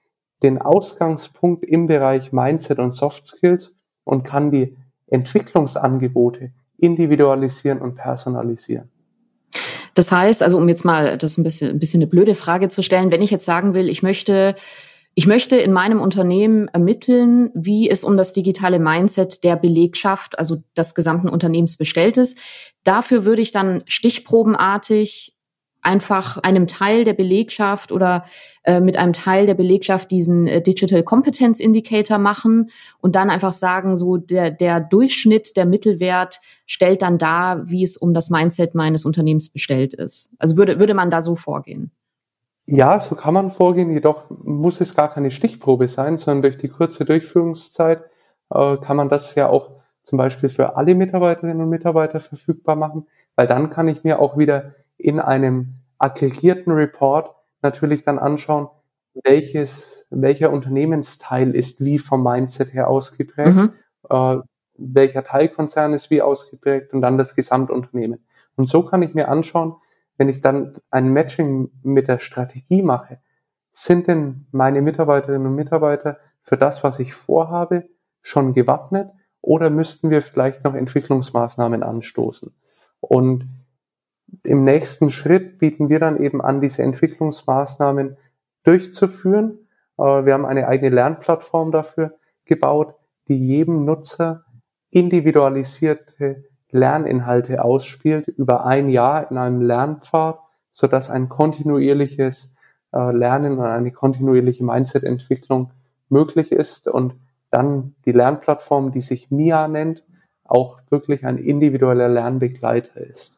den 0.43 0.61
Ausgangspunkt 0.61 1.63
im 1.63 1.87
Bereich 1.87 2.31
Mindset 2.31 2.79
und 2.79 2.93
Soft 2.93 3.25
Skills 3.25 3.73
und 4.03 4.23
kann 4.23 4.51
die 4.51 4.77
Entwicklungsangebote 5.07 6.51
individualisieren 6.77 7.79
und 7.79 7.95
personalisieren. 7.95 8.91
Das 9.97 10.11
heißt, 10.11 10.43
also 10.43 10.57
um 10.57 10.69
jetzt 10.69 10.85
mal 10.85 11.17
das 11.17 11.37
ein 11.37 11.43
bisschen, 11.43 11.71
ein 11.71 11.79
bisschen 11.79 12.01
eine 12.01 12.07
blöde 12.07 12.35
Frage 12.35 12.69
zu 12.69 12.83
stellen, 12.83 13.11
wenn 13.11 13.23
ich 13.23 13.31
jetzt 13.31 13.45
sagen 13.45 13.73
will, 13.73 13.89
ich 13.89 14.03
möchte 14.03 14.55
ich 15.15 15.25
möchte 15.25 15.55
in 15.55 15.73
meinem 15.73 15.99
Unternehmen 15.99 16.67
ermitteln, 16.67 17.49
wie 17.55 17.89
es 17.89 18.03
um 18.03 18.17
das 18.17 18.33
digitale 18.33 18.77
Mindset 18.77 19.43
der 19.43 19.55
Belegschaft, 19.55 20.37
also 20.37 20.61
des 20.77 20.93
gesamten 20.93 21.27
Unternehmens 21.27 21.75
bestellt 21.75 22.17
ist. 22.17 22.37
Dafür 22.83 23.25
würde 23.25 23.41
ich 23.41 23.51
dann 23.51 23.81
stichprobenartig 23.87 25.35
einfach 25.87 26.37
einem 26.43 26.67
Teil 26.67 27.05
der 27.05 27.13
Belegschaft 27.13 27.91
oder 27.91 28.25
äh, 28.63 28.81
mit 28.81 28.97
einem 28.97 29.13
Teil 29.13 29.45
der 29.45 29.53
Belegschaft 29.55 30.11
diesen 30.11 30.45
äh, 30.45 30.61
Digital 30.61 31.01
Competence 31.01 31.59
Indicator 31.59 32.17
machen 32.17 32.69
und 32.99 33.15
dann 33.15 33.29
einfach 33.29 33.53
sagen, 33.53 33.95
so 33.95 34.17
der, 34.17 34.51
der 34.51 34.81
Durchschnitt, 34.81 35.55
der 35.55 35.65
Mittelwert 35.65 36.41
stellt 36.65 37.01
dann 37.01 37.17
dar, 37.17 37.69
wie 37.69 37.83
es 37.83 37.95
um 37.95 38.13
das 38.13 38.29
Mindset 38.29 38.75
meines 38.75 39.05
Unternehmens 39.05 39.49
bestellt 39.49 39.93
ist. 39.93 40.33
Also 40.37 40.57
würde, 40.57 40.79
würde 40.79 40.93
man 40.93 41.09
da 41.09 41.21
so 41.21 41.35
vorgehen? 41.35 41.91
Ja, 42.65 42.99
so 42.99 43.15
kann 43.15 43.33
man 43.33 43.49
vorgehen, 43.49 43.89
jedoch 43.89 44.29
muss 44.29 44.81
es 44.81 44.93
gar 44.93 45.09
keine 45.09 45.31
Stichprobe 45.31 45.87
sein, 45.87 46.17
sondern 46.17 46.41
durch 46.41 46.57
die 46.57 46.67
kurze 46.67 47.05
Durchführungszeit 47.05 48.03
äh, 48.53 48.77
kann 48.77 48.97
man 48.97 49.07
das 49.07 49.35
ja 49.35 49.47
auch 49.47 49.71
zum 50.03 50.17
Beispiel 50.17 50.49
für 50.49 50.75
alle 50.75 50.95
Mitarbeiterinnen 50.95 51.61
und 51.61 51.69
Mitarbeiter 51.69 52.19
verfügbar 52.19 52.75
machen, 52.75 53.07
weil 53.35 53.47
dann 53.47 53.69
kann 53.69 53.87
ich 53.87 54.03
mir 54.03 54.19
auch 54.19 54.37
wieder 54.37 54.73
in 54.97 55.19
einem 55.19 55.75
aggregierten 55.97 56.73
Report 56.73 57.35
natürlich 57.61 58.03
dann 58.03 58.19
anschauen, 58.19 58.67
welches, 59.23 60.05
welcher 60.09 60.51
Unternehmensteil 60.51 61.55
ist 61.55 61.83
wie 61.83 61.99
vom 61.99 62.23
Mindset 62.23 62.73
her 62.73 62.87
ausgeprägt, 62.89 63.55
mhm. 63.55 63.73
äh, 64.09 64.37
welcher 64.77 65.23
Teilkonzern 65.23 65.93
ist 65.93 66.09
wie 66.11 66.21
ausgeprägt 66.21 66.93
und 66.93 67.01
dann 67.01 67.17
das 67.17 67.35
Gesamtunternehmen. 67.35 68.25
Und 68.55 68.67
so 68.67 68.83
kann 68.83 69.01
ich 69.01 69.13
mir 69.13 69.29
anschauen, 69.29 69.75
wenn 70.17 70.29
ich 70.29 70.41
dann 70.41 70.77
ein 70.89 71.09
Matching 71.09 71.69
mit 71.83 72.07
der 72.07 72.19
Strategie 72.19 72.81
mache, 72.83 73.19
sind 73.71 74.07
denn 74.07 74.47
meine 74.51 74.81
Mitarbeiterinnen 74.81 75.47
und 75.47 75.55
Mitarbeiter 75.55 76.17
für 76.41 76.57
das, 76.57 76.83
was 76.83 76.99
ich 76.99 77.13
vorhabe, 77.13 77.87
schon 78.21 78.53
gewappnet 78.53 79.11
oder 79.41 79.69
müssten 79.69 80.09
wir 80.09 80.21
vielleicht 80.21 80.63
noch 80.63 80.73
Entwicklungsmaßnahmen 80.73 81.83
anstoßen? 81.83 82.53
Und 82.99 83.47
im 84.43 84.63
nächsten 84.63 85.09
Schritt 85.09 85.59
bieten 85.59 85.89
wir 85.89 85.99
dann 85.99 86.21
eben 86.21 86.41
an, 86.41 86.61
diese 86.61 86.83
Entwicklungsmaßnahmen 86.83 88.17
durchzuführen. 88.63 89.59
Äh, 89.97 90.25
wir 90.25 90.33
haben 90.33 90.45
eine 90.45 90.67
eigene 90.67 90.89
Lernplattform 90.89 91.71
dafür 91.71 92.15
gebaut, 92.45 92.95
die 93.27 93.37
jedem 93.37 93.85
Nutzer 93.85 94.45
individualisierte 94.89 96.45
Lerninhalte 96.71 97.63
ausspielt 97.63 98.27
über 98.27 98.65
ein 98.65 98.89
Jahr 98.89 99.29
in 99.31 99.37
einem 99.37 99.61
Lernpfad, 99.61 100.39
sodass 100.71 101.09
ein 101.09 101.29
kontinuierliches 101.29 102.53
äh, 102.93 103.11
Lernen 103.11 103.57
und 103.57 103.65
eine 103.65 103.91
kontinuierliche 103.91 104.63
Mindset-Entwicklung 104.63 105.71
möglich 106.09 106.51
ist 106.51 106.87
und 106.87 107.15
dann 107.49 107.95
die 108.05 108.11
Lernplattform, 108.11 108.91
die 108.91 109.01
sich 109.01 109.31
MIA 109.31 109.67
nennt, 109.67 110.03
auch 110.43 110.79
wirklich 110.89 111.25
ein 111.25 111.37
individueller 111.37 112.07
Lernbegleiter 112.09 113.01
ist. 113.01 113.36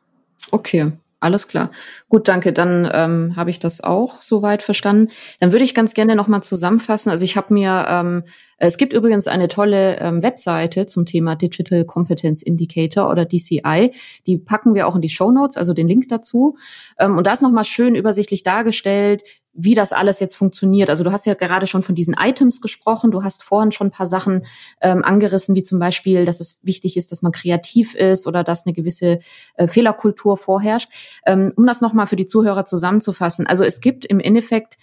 Okay, 0.52 0.91
alles 1.21 1.49
klar. 1.49 1.71
Gut, 2.08 2.28
danke. 2.30 2.54
Dann 2.54 2.89
ähm, 2.93 3.36
habe 3.36 3.49
ich 3.49 3.60
das 3.60 3.82
auch 3.84 4.21
soweit 4.21 4.63
verstanden. 4.63 5.12
Dann 5.39 5.52
würde 5.52 5.65
ich 5.65 5.75
ganz 5.75 5.93
gerne 5.93 6.15
nochmal 6.15 6.41
zusammenfassen. 6.41 7.10
Also 7.10 7.25
ich 7.25 7.36
habe 7.36 7.54
mir, 7.54 7.86
ähm, 7.89 8.23
es 8.58 8.78
gibt 8.78 8.93
übrigens 8.93 9.28
eine 9.28 9.49
tolle 9.49 9.99
ähm, 9.99 10.23
Webseite 10.23 10.86
zum 10.86 11.06
Thema 11.06 11.36
Digital 11.36 11.84
Competence 11.84 12.41
Indicator 12.41 13.10
oder 13.10 13.25
DCI. 13.25 13.93
Die 14.28 14.38
packen 14.38 14.75
wir 14.75 14.88
auch 14.88 14.95
in 14.95 15.02
die 15.02 15.10
Show 15.10 15.32
Notes, 15.32 15.58
also 15.58 15.73
den 15.73 15.89
Link 15.89 16.08
dazu. 16.08 16.58
Ähm, 16.97 17.17
und 17.17 17.28
da 17.28 17.34
ist 17.34 17.41
nochmal 17.41 17.65
schön 17.65 17.95
übersichtlich 17.95 18.43
dargestellt, 18.43 19.23
wie 19.62 19.74
das 19.74 19.91
alles 19.91 20.22
jetzt 20.22 20.36
funktioniert. 20.36 20.89
Also 20.89 21.04
du 21.04 21.12
hast 21.12 21.26
ja 21.26 21.34
gerade 21.34 21.67
schon 21.67 21.84
von 21.84 21.93
diesen 21.93 22.15
Items 22.17 22.62
gesprochen. 22.62 23.12
Du 23.12 23.24
hast 23.24 23.43
vorhin 23.43 23.74
schon 23.74 23.88
ein 23.88 23.91
paar 23.91 24.08
Sachen 24.08 24.45
ähm, 24.82 25.04
angerissen, 25.04 25.54
wie 25.54 25.63
zum 25.63 25.80
Beispiel, 25.80 26.24
dass 26.24 26.39
es 26.39 26.60
wichtig 26.63 26.95
ist, 26.95 27.12
dass 27.12 27.22
man 27.22 27.34
kreativ 27.34 27.93
ist 27.93 28.26
oder 28.26 28.43
dass 28.45 28.65
eine 28.65 28.74
gewisse 28.74 29.19
äh, 29.56 29.67
Fehlerkultur 29.67 30.38
vorherrscht. 30.38 30.89
Ähm, 31.26 31.52
um 31.58 31.65
das 31.65 31.82
nochmal 31.82 32.08
für 32.08 32.15
die 32.15 32.26
Zuhörer 32.26 32.63
zusammenzufassen. 32.63 33.48
Also 33.48 33.65
es 33.65 33.82
gibt 33.82 34.06
im 34.06 34.22
Endeffekt 34.22 34.78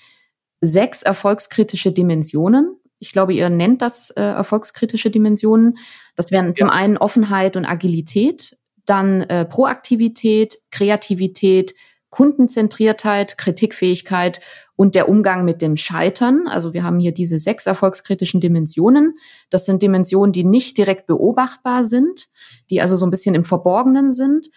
sechs 0.61 1.03
erfolgskritische 1.03 1.93
Dimensionen. 1.93 2.77
Ich 2.99 3.13
glaube, 3.13 3.33
ihr 3.33 3.49
nennt 3.49 3.81
das 3.81 4.11
äh, 4.11 4.23
erfolgskritische 4.23 5.11
Dimensionen. 5.11 5.79
Das 6.17 6.31
wären 6.33 6.49
ja. 6.49 6.55
zum 6.55 6.71
einen 6.71 6.99
Offenheit 6.99 7.57
und 7.57 7.65
Agilität, 7.65 8.59
dann 8.85 9.23
äh, 9.23 9.47
Proaktivität, 9.47 10.59
Kreativität, 10.71 11.75
Kundenzentriertheit, 12.11 13.37
Kritikfähigkeit 13.39 14.41
und 14.77 14.95
der 14.95 15.09
Umgang 15.09 15.45
mit 15.45 15.63
dem 15.63 15.77
Scheitern. 15.77 16.47
Also 16.49 16.73
wir 16.73 16.83
haben 16.83 16.99
hier 16.99 17.13
diese 17.13 17.39
sechs 17.39 17.67
erfolgskritischen 17.67 18.41
Dimensionen. 18.41 19.19
Das 19.51 19.67
sind 19.67 19.83
Dimensionen, 19.83 20.33
die 20.33 20.45
nicht 20.45 20.79
direkt 20.79 21.07
beobachtbar 21.07 21.85
sind, 21.85 22.29
die 22.71 22.81
also 22.81 22.97
so 22.97 23.07
ein 23.07 23.11
bisschen 23.11 23.35
im 23.35 23.45
Verborgenen 23.45 24.13
sind. 24.13 24.49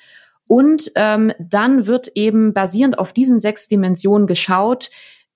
Und 0.48 0.92
ähm, 0.96 1.32
dann 1.40 1.86
wird 1.86 2.12
eben 2.16 2.54
basierend 2.54 2.98
auf 2.98 3.14
diesen 3.14 3.40
sechs 3.40 3.68
Dimensionen 3.68 4.26
geschaut, 4.26 4.90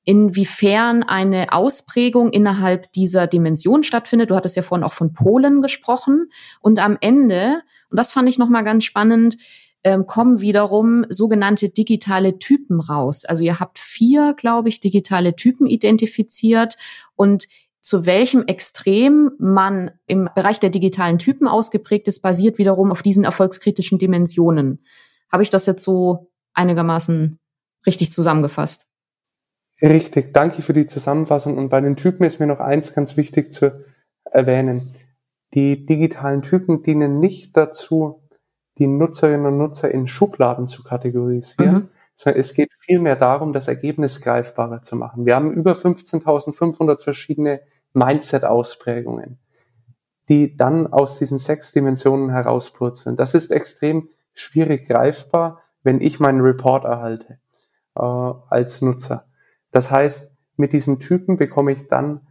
inwiefern 0.06 1.04
eine 1.04 1.54
Ausprägung 1.54 2.32
innerhalb 2.32 2.92
dieser 2.92 3.28
Dimension 3.28 3.84
stattfindet. 3.84 4.32
Du 4.32 4.36
hattest 4.36 4.56
ja 4.56 4.62
vorhin 4.62 4.84
auch 4.84 4.94
von 4.94 5.14
Polen 5.14 5.62
gesprochen. 5.62 6.32
Und 6.60 6.80
am 6.80 6.98
Ende, 7.00 7.62
und 7.90 7.98
das 7.98 8.12
fand 8.12 8.28
ich 8.28 8.38
nochmal 8.38 8.64
ganz 8.64 8.84
spannend, 8.84 9.38
ähm, 9.84 10.06
kommen 10.06 10.40
wiederum 10.40 11.06
sogenannte 11.10 11.70
digitale 11.70 12.40
Typen 12.40 12.80
raus. 12.80 13.26
Also 13.26 13.44
ihr 13.44 13.60
habt 13.60 13.80
vier, 13.80 14.34
glaube 14.36 14.70
ich, 14.70 14.80
digitale 14.80 15.36
Typen 15.36 15.68
identifiziert 15.68 16.78
und 17.16 17.48
zu 17.82 18.06
welchem 18.06 18.46
Extrem 18.48 19.32
man 19.40 19.92
im 20.08 20.30
Bereich 20.34 20.62
der 20.62 20.70
digitalen 20.70 21.20
Typen 21.20 21.50
ausgeprägt 21.50 22.08
ist, 22.08 22.22
basiert 22.22 22.58
wiederum 22.58 22.92
auf 22.92 23.04
diesen 23.04 23.26
erfolgskritischen 23.26 24.00
Dimensionen. 24.00 24.86
Habe 25.30 25.44
ich 25.44 25.50
das 25.50 25.66
jetzt 25.66 25.84
so 25.84 26.32
einigermaßen 26.54 27.40
richtig 27.86 28.14
zusammengefasst? 28.14 28.88
Richtig, 29.82 30.34
danke 30.34 30.62
für 30.62 30.72
die 30.72 30.88
Zusammenfassung. 30.88 31.58
Und 31.58 31.68
bei 31.68 31.82
den 31.82 31.98
Typen 31.98 32.24
ist 32.24 32.40
mir 32.40 32.48
noch 32.48 32.62
eins 32.62 32.94
ganz 32.94 33.18
wichtig 33.18 33.52
zu 33.52 33.84
erwähnen. 34.24 34.96
Die 35.54 35.86
digitalen 35.86 36.42
Typen 36.42 36.84
dienen 36.84 37.20
nicht 37.20 37.58
dazu, 37.58 38.23
die 38.78 38.88
Nutzerinnen 38.88 39.46
und 39.46 39.58
Nutzer 39.58 39.92
in 39.92 40.08
Schubladen 40.08 40.68
zu 40.68 40.84
kategorisieren, 40.84 41.74
mhm. 41.74 41.90
sondern 42.16 42.42
es 42.42 42.54
geht 42.54 42.72
vielmehr 42.80 43.16
darum, 43.16 43.54
das 43.54 43.68
Ergebnis 43.68 44.22
greifbarer 44.22 44.82
zu 44.82 44.96
machen. 44.96 45.26
Wir 45.26 45.36
haben 45.36 45.52
über 45.52 45.74
15.500 45.74 47.02
verschiedene 47.02 47.62
Mindset-Ausprägungen, 47.94 49.38
die 50.30 50.58
dann 50.58 50.92
aus 50.92 51.20
diesen 51.20 51.38
sechs 51.38 51.72
Dimensionen 51.72 52.32
herauspurzeln. 52.32 53.16
Das 53.16 53.36
ist 53.36 53.52
extrem 53.52 54.10
schwierig 54.34 54.88
greifbar, 54.88 55.62
wenn 55.84 56.02
ich 56.02 56.20
meinen 56.20 56.42
Report 56.42 56.86
erhalte 56.86 57.38
äh, 57.96 58.02
als 58.02 58.82
Nutzer. 58.82 59.26
Das 59.72 59.92
heißt, 59.92 60.34
mit 60.56 60.74
diesen 60.74 61.00
Typen 61.00 61.38
bekomme 61.38 61.72
ich 61.72 61.88
dann 61.88 62.22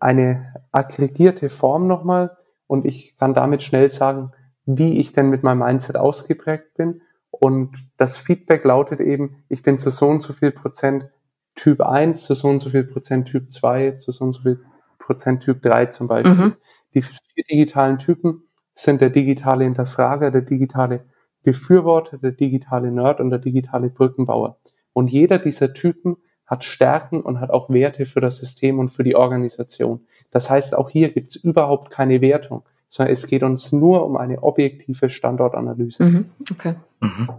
eine 0.00 0.54
aggregierte 0.70 1.50
Form 1.50 1.86
nochmal 1.86 2.36
und 2.66 2.86
ich 2.86 3.16
kann 3.18 3.34
damit 3.34 3.62
schnell 3.62 3.90
sagen, 3.90 4.32
wie 4.66 4.98
ich 4.98 5.12
denn 5.12 5.30
mit 5.30 5.42
meinem 5.42 5.60
Mindset 5.60 5.96
ausgeprägt 5.96 6.74
bin. 6.74 7.02
Und 7.30 7.76
das 7.96 8.16
Feedback 8.16 8.64
lautet 8.64 9.00
eben, 9.00 9.44
ich 9.48 9.62
bin 9.62 9.78
zu 9.78 9.90
so 9.90 10.08
und 10.08 10.22
so 10.22 10.32
viel 10.32 10.52
Prozent 10.52 11.08
Typ 11.54 11.80
1, 11.80 12.24
zu 12.24 12.34
so 12.34 12.48
und 12.48 12.60
so 12.60 12.70
viel 12.70 12.84
Prozent 12.84 13.28
Typ 13.28 13.50
2, 13.50 13.92
zu 13.92 14.12
so 14.12 14.24
und 14.24 14.32
so 14.32 14.42
viel 14.42 14.64
Prozent 14.98 15.42
Typ 15.42 15.62
3 15.62 15.86
zum 15.86 16.08
Beispiel. 16.08 16.34
Mhm. 16.34 16.56
Die 16.94 17.02
vier 17.02 17.44
digitalen 17.50 17.98
Typen 17.98 18.44
sind 18.74 19.00
der 19.00 19.10
digitale 19.10 19.64
Hinterfrager, 19.64 20.30
der 20.30 20.42
digitale 20.42 21.04
Befürworter, 21.42 22.18
der 22.18 22.32
digitale 22.32 22.90
Nerd 22.90 23.20
und 23.20 23.30
der 23.30 23.38
digitale 23.38 23.90
Brückenbauer. 23.90 24.58
Und 24.92 25.10
jeder 25.10 25.38
dieser 25.38 25.74
Typen 25.74 26.16
hat 26.46 26.64
Stärken 26.64 27.22
und 27.22 27.40
hat 27.40 27.50
auch 27.50 27.70
Werte 27.70 28.06
für 28.06 28.20
das 28.20 28.36
System 28.36 28.78
und 28.78 28.90
für 28.90 29.04
die 29.04 29.16
Organisation. 29.16 30.06
Das 30.30 30.50
heißt, 30.50 30.76
auch 30.76 30.90
hier 30.90 31.10
gibt 31.10 31.30
es 31.30 31.36
überhaupt 31.36 31.90
keine 31.90 32.20
Wertung 32.20 32.62
sondern 32.92 33.14
es 33.14 33.26
geht 33.26 33.42
uns 33.42 33.72
nur 33.72 34.04
um 34.04 34.18
eine 34.18 34.42
objektive 34.42 35.08
Standortanalyse. 35.08 36.04
Mhm, 36.04 36.24
okay. 36.50 36.74
Mhm. 37.00 37.30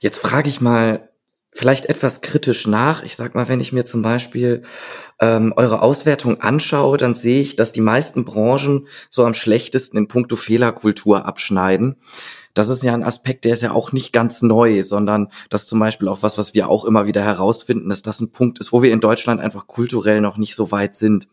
Jetzt 0.00 0.18
frage 0.18 0.48
ich 0.48 0.62
mal 0.62 1.10
vielleicht 1.52 1.84
etwas 1.86 2.22
kritisch 2.22 2.66
nach. 2.66 3.02
Ich 3.02 3.14
sag 3.14 3.34
mal, 3.34 3.46
wenn 3.48 3.60
ich 3.60 3.74
mir 3.74 3.84
zum 3.84 4.00
Beispiel 4.00 4.62
ähm, 5.20 5.52
eure 5.54 5.82
Auswertung 5.82 6.40
anschaue, 6.40 6.96
dann 6.96 7.14
sehe 7.14 7.42
ich, 7.42 7.56
dass 7.56 7.72
die 7.72 7.82
meisten 7.82 8.24
Branchen 8.24 8.88
so 9.10 9.26
am 9.26 9.34
schlechtesten 9.34 9.98
in 9.98 10.08
puncto 10.08 10.34
Fehlerkultur 10.34 11.26
abschneiden. 11.26 11.96
Das 12.54 12.70
ist 12.70 12.82
ja 12.82 12.94
ein 12.94 13.02
Aspekt, 13.02 13.44
der 13.44 13.52
ist 13.52 13.62
ja 13.62 13.72
auch 13.72 13.92
nicht 13.92 14.14
ganz 14.14 14.40
neu, 14.40 14.82
sondern 14.82 15.28
das 15.50 15.64
ist 15.64 15.68
zum 15.68 15.78
Beispiel 15.78 16.08
auch 16.08 16.22
was, 16.22 16.38
was 16.38 16.54
wir 16.54 16.70
auch 16.70 16.86
immer 16.86 17.06
wieder 17.06 17.22
herausfinden, 17.22 17.90
dass 17.90 18.00
das 18.00 18.20
ein 18.20 18.32
Punkt 18.32 18.60
ist, 18.60 18.72
wo 18.72 18.80
wir 18.80 18.92
in 18.92 19.00
Deutschland 19.00 19.42
einfach 19.42 19.66
kulturell 19.66 20.22
noch 20.22 20.38
nicht 20.38 20.54
so 20.54 20.70
weit 20.70 20.94
sind 20.94 21.28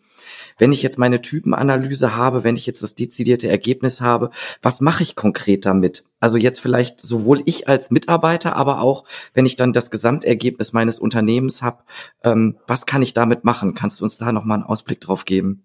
wenn 0.58 0.72
ich 0.72 0.82
jetzt 0.82 0.98
meine 0.98 1.22
Typenanalyse 1.22 2.16
habe, 2.16 2.44
wenn 2.44 2.56
ich 2.56 2.66
jetzt 2.66 2.84
das 2.84 2.96
dezidierte 2.96 3.48
Ergebnis 3.48 4.02
habe, 4.02 4.30
was 4.62 4.82
mache 4.82 5.04
ich 5.04 5.16
konkret 5.16 5.66
damit? 5.66 6.06
Also 6.20 6.38
jetzt 6.38 6.60
vielleicht 6.60 7.00
sowohl 7.00 7.42
ich 7.46 7.68
als 7.68 7.92
Mitarbeiter, 7.92 8.56
aber 8.56 8.82
auch, 8.82 9.06
wenn 9.34 9.46
ich 9.46 9.56
dann 9.56 9.74
das 9.74 9.92
Gesamtergebnis 9.92 10.74
meines 10.74 11.00
Unternehmens 11.00 11.62
habe, 11.62 11.84
ähm, 12.24 12.58
was 12.68 12.86
kann 12.86 13.02
ich 13.02 13.14
damit 13.14 13.44
machen? 13.44 13.74
Kannst 13.74 14.00
du 14.00 14.04
uns 14.04 14.18
da 14.18 14.32
nochmal 14.32 14.60
einen 14.60 14.68
Ausblick 14.68 15.02
drauf 15.02 15.26
geben? 15.26 15.64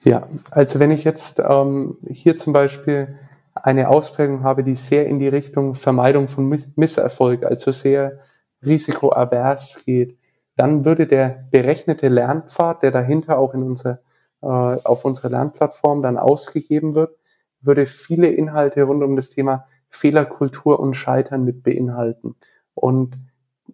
Ja, 0.00 0.28
also 0.50 0.80
wenn 0.80 0.90
ich 0.90 1.04
jetzt 1.04 1.40
ähm, 1.40 1.96
hier 2.08 2.36
zum 2.36 2.52
Beispiel 2.52 3.18
eine 3.54 3.88
Ausprägung 3.88 4.42
habe, 4.42 4.64
die 4.64 4.74
sehr 4.74 5.06
in 5.06 5.18
die 5.18 5.28
Richtung 5.28 5.74
Vermeidung 5.74 6.28
von 6.28 6.60
Misserfolg, 6.76 7.44
also 7.44 7.72
sehr 7.72 8.18
risikoavers 8.64 9.84
geht, 9.86 10.18
dann 10.56 10.84
würde 10.84 11.06
der 11.06 11.46
berechnete 11.50 12.08
Lernpfad, 12.08 12.82
der 12.82 12.90
dahinter 12.90 13.38
auch 13.38 13.54
in 13.54 13.62
unserer, 13.62 14.00
äh, 14.42 14.46
auf 14.46 15.04
unserer 15.04 15.30
Lernplattform 15.30 16.02
dann 16.02 16.18
ausgegeben 16.18 16.94
wird, 16.94 17.16
würde 17.60 17.86
viele 17.86 18.28
Inhalte 18.28 18.82
rund 18.82 19.02
um 19.02 19.16
das 19.16 19.30
Thema 19.30 19.66
Fehlerkultur 19.88 20.80
und 20.80 20.94
Scheitern 20.94 21.44
mit 21.44 21.62
beinhalten. 21.62 22.36
Und 22.74 23.16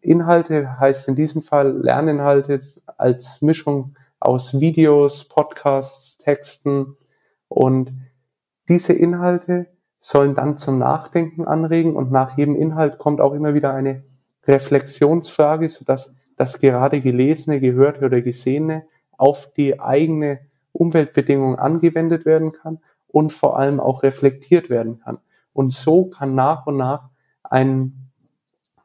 Inhalte 0.00 0.78
heißt 0.78 1.08
in 1.08 1.16
diesem 1.16 1.42
Fall 1.42 1.72
Lerninhalte 1.72 2.62
als 2.96 3.42
Mischung 3.42 3.96
aus 4.18 4.60
Videos, 4.60 5.28
Podcasts, 5.28 6.18
Texten 6.18 6.96
und 7.48 7.92
diese 8.68 8.92
Inhalte 8.92 9.66
sollen 10.00 10.34
dann 10.34 10.56
zum 10.56 10.78
Nachdenken 10.78 11.46
anregen 11.46 11.96
und 11.96 12.12
nach 12.12 12.36
jedem 12.36 12.54
Inhalt 12.54 12.98
kommt 12.98 13.20
auch 13.20 13.34
immer 13.34 13.54
wieder 13.54 13.74
eine 13.74 14.04
Reflexionsfrage, 14.46 15.68
sodass 15.68 16.14
das 16.40 16.58
gerade 16.58 17.02
Gelesene, 17.02 17.60
Gehörte 17.60 18.06
oder 18.06 18.22
Gesehene 18.22 18.86
auf 19.18 19.52
die 19.52 19.78
eigene 19.78 20.40
Umweltbedingungen 20.72 21.58
angewendet 21.58 22.24
werden 22.24 22.52
kann 22.52 22.78
und 23.08 23.30
vor 23.30 23.58
allem 23.58 23.78
auch 23.78 24.02
reflektiert 24.02 24.70
werden 24.70 25.00
kann. 25.00 25.18
Und 25.52 25.74
so 25.74 26.06
kann 26.06 26.34
nach 26.34 26.66
und 26.66 26.78
nach 26.78 27.10
ein, 27.42 28.08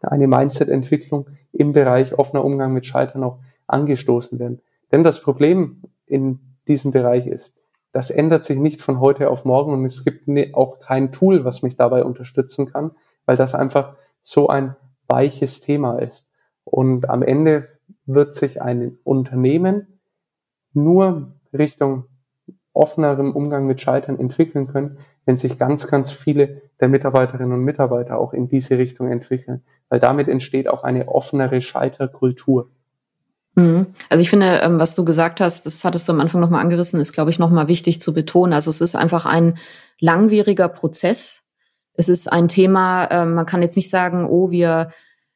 eine 0.01 0.27
Mindset-Entwicklung 0.27 1.27
im 1.53 1.71
Bereich 1.71 2.19
offener 2.19 2.43
Umgang 2.43 2.73
mit 2.73 2.85
Scheitern 2.85 3.23
auch 3.23 3.39
angestoßen 3.67 4.37
werden. 4.37 4.59
Denn 4.91 5.05
das 5.05 5.21
Problem 5.21 5.81
in 6.05 6.39
diesem 6.67 6.91
Bereich 6.91 7.25
ist, 7.25 7.53
das 7.93 8.11
ändert 8.11 8.43
sich 8.43 8.59
nicht 8.59 8.81
von 8.81 8.99
heute 8.99 9.29
auf 9.29 9.45
morgen 9.45 9.71
und 9.71 9.85
es 9.85 10.03
gibt 10.03 10.27
auch 10.53 10.79
kein 10.79 11.13
Tool, 11.13 11.45
was 11.45 11.61
mich 11.61 11.77
dabei 11.77 12.03
unterstützen 12.03 12.69
kann, 12.69 12.91
weil 13.25 13.37
das 13.37 13.55
einfach 13.55 13.95
so 14.21 14.49
ein 14.49 14.75
weiches 15.07 15.61
Thema 15.61 15.99
ist. 15.99 16.27
Und 16.65 17.09
am 17.09 17.21
Ende 17.21 17.69
wird 18.05 18.33
sich 18.33 18.61
ein 18.61 18.97
Unternehmen 19.03 19.99
nur 20.73 21.31
Richtung 21.53 22.05
offenerem 22.73 23.31
Umgang 23.31 23.65
mit 23.65 23.79
Scheitern 23.79 24.19
entwickeln 24.19 24.67
können, 24.67 24.97
wenn 25.25 25.37
sich 25.37 25.57
ganz, 25.57 25.87
ganz 25.87 26.11
viele 26.11 26.61
der 26.81 26.89
Mitarbeiterinnen 26.89 27.53
und 27.53 27.63
Mitarbeiter 27.63 28.17
auch 28.17 28.33
in 28.33 28.49
diese 28.49 28.77
Richtung 28.77 29.09
entwickeln. 29.09 29.63
Weil 29.87 29.99
damit 29.99 30.27
entsteht 30.27 30.67
auch 30.67 30.83
eine 30.83 31.07
offenere 31.07 31.61
Scheiterkultur. 31.61 32.69
Mhm. 33.55 33.87
Also 34.09 34.21
ich 34.21 34.29
finde, 34.29 34.59
ähm, 34.61 34.79
was 34.79 34.95
du 34.95 35.05
gesagt 35.05 35.39
hast, 35.39 35.65
das 35.65 35.83
hattest 35.85 36.07
du 36.07 36.13
am 36.13 36.19
Anfang 36.19 36.41
nochmal 36.41 36.61
angerissen, 36.61 36.99
ist, 36.99 37.13
glaube 37.13 37.31
ich, 37.31 37.39
nochmal 37.39 37.67
wichtig 37.69 38.01
zu 38.01 38.13
betonen. 38.13 38.53
Also 38.53 38.69
es 38.69 38.81
ist 38.81 38.95
einfach 38.95 39.25
ein 39.25 39.57
langwieriger 39.99 40.67
Prozess. 40.67 41.43
Es 41.93 42.09
ist 42.09 42.31
ein 42.31 42.49
Thema, 42.49 43.09
ähm, 43.09 43.35
man 43.35 43.45
kann 43.45 43.61
jetzt 43.61 43.77
nicht 43.77 43.89
sagen, 43.89 44.27
oh, 44.27 44.51
wir 44.51 44.91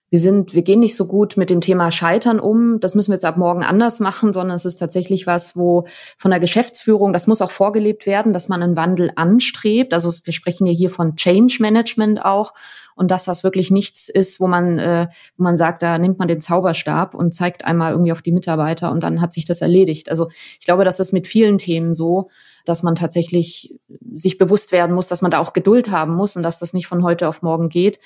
wir 0.09 0.19
sind, 0.19 0.53
wir 0.53 0.63
gehen 0.63 0.79
nicht 0.79 0.95
so 0.95 1.05
gut 1.05 1.37
mit 1.37 1.49
dem 1.49 1.61
Thema 1.61 1.91
Scheitern 1.91 2.39
um. 2.39 2.79
Das 2.79 2.95
müssen 2.95 3.11
wir 3.11 3.15
jetzt 3.15 3.25
ab 3.25 3.37
morgen 3.37 3.63
anders 3.63 3.99
machen, 3.99 4.33
sondern 4.33 4.55
es 4.55 4.65
ist 4.65 4.77
tatsächlich 4.77 5.27
was, 5.27 5.55
wo 5.55 5.85
von 6.17 6.31
der 6.31 6.39
Geschäftsführung, 6.39 7.13
das 7.13 7.27
muss 7.27 7.41
auch 7.41 7.51
vorgelebt 7.51 8.05
werden, 8.05 8.33
dass 8.33 8.49
man 8.49 8.63
einen 8.63 8.75
Wandel 8.75 9.11
anstrebt. 9.15 9.93
Also 9.93 10.11
wir 10.23 10.33
sprechen 10.33 10.65
ja 10.65 10.73
hier 10.73 10.89
von 10.89 11.15
Change 11.15 11.57
Management 11.59 12.25
auch 12.25 12.53
und 12.99 13.11
dass 13.11 13.23
das 13.23 13.45
wirklich 13.45 13.71
nichts 13.71 14.09
ist, 14.09 14.41
wo 14.41 14.47
man, 14.47 14.77
äh, 14.77 15.07
wo 15.37 15.43
man 15.43 15.57
sagt, 15.57 15.83
da 15.83 15.97
nimmt 15.97 16.19
man 16.19 16.27
den 16.27 16.41
Zauberstab 16.41 17.13
und 17.13 17.33
zeigt 17.33 17.63
einmal 17.63 17.93
irgendwie 17.93 18.11
auf 18.11 18.21
die 18.21 18.33
Mitarbeiter 18.33 18.91
und 18.91 19.01
dann 19.01 19.21
hat 19.21 19.31
sich 19.31 19.45
das 19.45 19.61
erledigt. 19.61 20.09
Also 20.09 20.29
ich 20.59 20.65
glaube, 20.65 20.83
das 20.83 20.99
ist 20.99 21.13
mit 21.13 21.25
vielen 21.25 21.57
Themen 21.57 21.93
so, 21.93 22.29
dass 22.65 22.83
man 22.83 22.95
tatsächlich 22.95 23.79
sich 24.13 24.37
bewusst 24.37 24.73
werden 24.73 24.93
muss, 24.93 25.07
dass 25.07 25.21
man 25.21 25.31
da 25.31 25.39
auch 25.39 25.53
Geduld 25.53 25.91
haben 25.91 26.13
muss 26.13 26.35
und 26.35 26.43
dass 26.43 26.59
das 26.59 26.73
nicht 26.73 26.87
von 26.87 27.03
heute 27.03 27.29
auf 27.29 27.41
morgen 27.41 27.69
geht. 27.69 27.99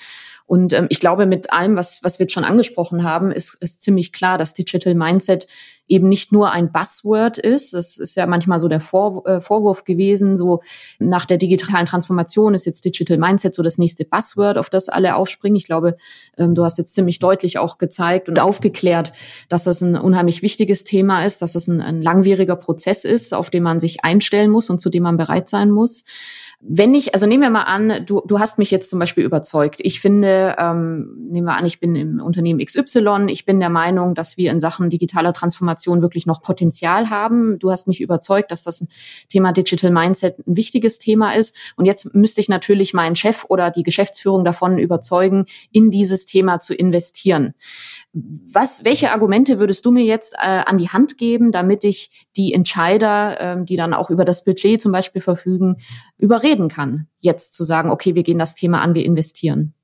Und 0.46 0.74
ähm, 0.74 0.86
ich 0.90 1.00
glaube, 1.00 1.24
mit 1.24 1.52
allem, 1.52 1.74
was, 1.74 2.00
was 2.02 2.18
wir 2.18 2.24
jetzt 2.24 2.34
schon 2.34 2.44
angesprochen 2.44 3.02
haben, 3.02 3.32
ist, 3.32 3.56
ist 3.60 3.82
ziemlich 3.82 4.12
klar, 4.12 4.36
dass 4.36 4.52
Digital 4.52 4.94
Mindset 4.94 5.46
eben 5.86 6.08
nicht 6.08 6.32
nur 6.32 6.50
ein 6.50 6.70
Buzzword 6.70 7.38
ist. 7.38 7.72
Das 7.72 7.96
ist 7.96 8.14
ja 8.14 8.26
manchmal 8.26 8.58
so 8.58 8.68
der 8.68 8.80
Vor 8.80 9.26
äh, 9.26 9.40
Vorwurf 9.40 9.84
gewesen, 9.84 10.36
so 10.36 10.62
nach 10.98 11.24
der 11.24 11.38
digitalen 11.38 11.86
Transformation 11.86 12.54
ist 12.54 12.66
jetzt 12.66 12.84
Digital 12.84 13.18
Mindset 13.18 13.54
so 13.54 13.62
das 13.62 13.78
nächste 13.78 14.04
Buzzword, 14.04 14.58
auf 14.58 14.70
das 14.70 14.88
alle 14.88 15.16
aufspringen. 15.16 15.56
Ich 15.56 15.64
glaube, 15.64 15.96
ähm, 16.38 16.54
du 16.54 16.64
hast 16.64 16.78
jetzt 16.78 16.94
ziemlich 16.94 17.18
deutlich 17.18 17.58
auch 17.58 17.78
gezeigt 17.78 18.28
und 18.28 18.38
aufgeklärt, 18.38 19.12
dass 19.48 19.64
das 19.64 19.80
ein 19.80 19.96
unheimlich 19.96 20.42
wichtiges 20.42 20.84
Thema 20.84 21.24
ist, 21.24 21.40
dass 21.42 21.54
es 21.54 21.68
ein, 21.68 21.80
ein 21.80 22.02
langwieriger 22.02 22.56
Prozess 22.56 23.04
ist, 23.04 23.34
auf 23.34 23.50
den 23.50 23.62
man 23.62 23.80
sich 23.80 24.04
einstellen 24.04 24.50
muss 24.50 24.70
und 24.70 24.80
zu 24.80 24.90
dem 24.90 25.02
man 25.02 25.16
bereit 25.16 25.48
sein 25.48 25.70
muss 25.70 26.04
wenn 26.66 26.94
ich, 26.94 27.12
also 27.12 27.26
nehmen 27.26 27.42
wir 27.42 27.50
mal 27.50 27.64
an, 27.64 28.06
du, 28.06 28.22
du 28.24 28.38
hast 28.38 28.58
mich 28.58 28.70
jetzt 28.70 28.88
zum 28.88 28.98
Beispiel 28.98 29.22
überzeugt. 29.22 29.80
Ich 29.82 30.00
finde, 30.00 30.56
ähm, 30.58 31.14
nehmen 31.28 31.46
wir 31.46 31.56
an, 31.56 31.66
ich 31.66 31.78
bin 31.78 31.94
im 31.94 32.20
Unternehmen 32.20 32.64
XY, 32.64 33.26
ich 33.28 33.44
bin 33.44 33.60
der 33.60 33.68
Meinung, 33.68 34.14
dass 34.14 34.38
wir 34.38 34.50
in 34.50 34.60
Sachen 34.60 34.88
digitaler 34.88 35.34
Transformation 35.34 36.00
wirklich 36.00 36.24
noch 36.24 36.40
Potenzial 36.40 37.10
haben. 37.10 37.58
Du 37.58 37.70
hast 37.70 37.86
mich 37.86 38.00
überzeugt, 38.00 38.50
dass 38.50 38.64
das 38.64 38.86
Thema 39.28 39.52
Digital 39.52 39.90
Mindset 39.90 40.38
ein 40.46 40.56
wichtiges 40.56 40.98
Thema 40.98 41.34
ist. 41.34 41.54
Und 41.76 41.84
jetzt 41.84 42.14
müsste 42.14 42.40
ich 42.40 42.48
natürlich 42.48 42.94
meinen 42.94 43.14
Chef 43.14 43.44
oder 43.48 43.70
die 43.70 43.82
Geschäftsführung 43.82 44.42
davon 44.42 44.78
überzeugen, 44.78 45.44
in 45.70 45.90
dieses 45.90 46.24
Thema 46.24 46.60
zu 46.60 46.74
investieren. 46.74 47.52
Was, 48.16 48.84
welche 48.84 49.10
Argumente 49.10 49.58
würdest 49.58 49.84
du 49.84 49.90
mir 49.90 50.04
jetzt 50.04 50.34
äh, 50.34 50.62
an 50.64 50.78
die 50.78 50.88
Hand 50.88 51.18
geben, 51.18 51.50
damit 51.50 51.82
ich 51.82 52.26
die 52.36 52.54
Entscheider, 52.54 53.40
ähm, 53.40 53.66
die 53.66 53.76
dann 53.76 53.92
auch 53.92 54.08
über 54.08 54.24
das 54.24 54.44
Budget 54.44 54.80
zum 54.80 54.92
Beispiel 54.92 55.20
verfügen, 55.20 55.78
überreden 56.16 56.68
kann, 56.68 57.08
jetzt 57.18 57.54
zu 57.54 57.64
sagen, 57.64 57.90
okay, 57.90 58.14
wir 58.14 58.22
gehen 58.22 58.38
das 58.38 58.54
Thema 58.54 58.82
an, 58.82 58.94
wir 58.94 59.04
investieren? 59.04 59.74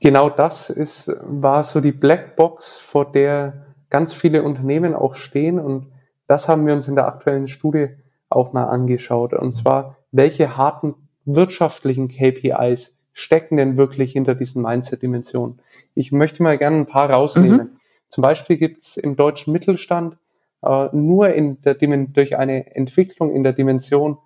Genau 0.00 0.30
das 0.30 0.70
ist, 0.70 1.12
war 1.22 1.64
so 1.64 1.80
die 1.80 1.92
Blackbox, 1.92 2.78
vor 2.78 3.12
der 3.12 3.66
ganz 3.90 4.14
viele 4.14 4.42
Unternehmen 4.42 4.94
auch 4.94 5.14
stehen. 5.14 5.58
Und 5.58 5.88
das 6.26 6.48
haben 6.48 6.66
wir 6.66 6.74
uns 6.74 6.88
in 6.88 6.94
der 6.94 7.06
aktuellen 7.06 7.48
Studie 7.48 7.88
auch 8.30 8.52
mal 8.52 8.64
angeschaut. 8.64 9.34
Und 9.34 9.54
zwar, 9.54 9.96
welche 10.12 10.56
harten 10.56 10.94
wirtschaftlichen 11.24 12.08
KPIs 12.08 12.97
stecken 13.18 13.56
denn 13.56 13.76
wirklich 13.76 14.12
hinter 14.12 14.34
diesen 14.34 14.62
Mindset-Dimensionen? 14.62 15.60
Ich 15.94 16.12
möchte 16.12 16.42
mal 16.42 16.56
gerne 16.56 16.76
ein 16.76 16.86
paar 16.86 17.10
rausnehmen. 17.10 17.58
Mhm. 17.58 17.70
Zum 18.08 18.22
Beispiel 18.22 18.56
gibt 18.56 18.82
es 18.82 18.96
im 18.96 19.16
deutschen 19.16 19.52
Mittelstand 19.52 20.16
äh, 20.62 20.88
nur 20.92 21.30
in 21.30 21.60
der 21.62 21.74
durch 21.74 22.38
eine 22.38 22.74
Entwicklung 22.76 23.34
in 23.34 23.42
der 23.42 23.52
Dimension 23.52 24.18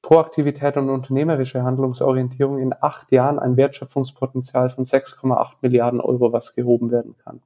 Proaktivität 0.00 0.76
und 0.78 0.88
unternehmerische 0.88 1.62
Handlungsorientierung 1.62 2.58
in 2.58 2.74
acht 2.80 3.12
Jahren 3.12 3.38
ein 3.38 3.56
Wertschöpfungspotenzial 3.56 4.70
von 4.70 4.84
6,8 4.84 5.56
Milliarden 5.60 6.00
Euro, 6.00 6.32
was 6.32 6.56
gehoben 6.56 6.90
werden 6.90 7.16
kann. 7.18 7.42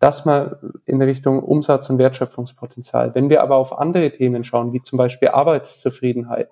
Das 0.00 0.24
mal 0.24 0.58
in 0.86 1.00
Richtung 1.00 1.42
Umsatz- 1.42 1.90
und 1.90 1.98
Wertschöpfungspotenzial. 1.98 3.14
Wenn 3.14 3.28
wir 3.28 3.42
aber 3.42 3.56
auf 3.56 3.78
andere 3.78 4.10
Themen 4.10 4.44
schauen, 4.44 4.72
wie 4.72 4.82
zum 4.82 4.96
Beispiel 4.96 5.28
Arbeitszufriedenheit, 5.28 6.50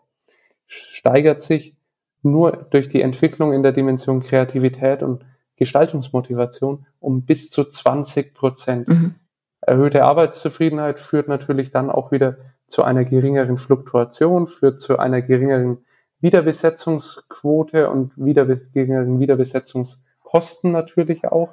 steigert 0.66 1.40
sich 1.40 1.77
nur 2.22 2.52
durch 2.70 2.88
die 2.88 3.02
Entwicklung 3.02 3.52
in 3.52 3.62
der 3.62 3.72
Dimension 3.72 4.20
Kreativität 4.20 5.02
und 5.02 5.24
Gestaltungsmotivation 5.56 6.86
um 7.00 7.22
bis 7.22 7.50
zu 7.50 7.64
20 7.64 8.34
Prozent. 8.34 8.88
Mhm. 8.88 9.14
Erhöhte 9.60 10.04
Arbeitszufriedenheit 10.04 11.00
führt 11.00 11.28
natürlich 11.28 11.70
dann 11.70 11.90
auch 11.90 12.12
wieder 12.12 12.36
zu 12.68 12.84
einer 12.84 13.04
geringeren 13.04 13.58
Fluktuation, 13.58 14.46
führt 14.46 14.80
zu 14.80 14.98
einer 14.98 15.22
geringeren 15.22 15.78
Wiederbesetzungsquote 16.20 17.90
und 17.90 18.12
wieder, 18.16 18.46
geringeren 18.46 19.20
Wiederbesetzungskosten 19.20 20.72
natürlich 20.72 21.26
auch. 21.26 21.50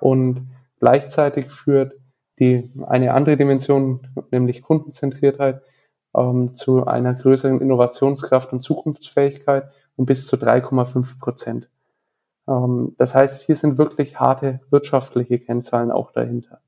Und 0.00 0.48
gleichzeitig 0.80 1.46
führt 1.46 1.94
die 2.38 2.70
eine 2.86 3.14
andere 3.14 3.36
Dimension, 3.36 4.00
nämlich 4.30 4.62
Kundenzentriertheit, 4.62 5.62
ähm, 6.16 6.54
zu 6.54 6.86
einer 6.86 7.14
größeren 7.14 7.60
Innovationskraft 7.60 8.52
und 8.52 8.62
Zukunftsfähigkeit 8.62 9.70
um 9.96 10.06
bis 10.06 10.26
zu 10.26 10.36
3,5 10.36 11.18
Prozent. 11.18 11.68
Ähm, 12.48 12.94
das 12.98 13.14
heißt, 13.14 13.44
hier 13.46 13.56
sind 13.56 13.78
wirklich 13.78 14.18
harte 14.20 14.60
wirtschaftliche 14.70 15.38
Kennzahlen 15.38 15.90
auch 15.90 16.12
dahinter. 16.12 16.60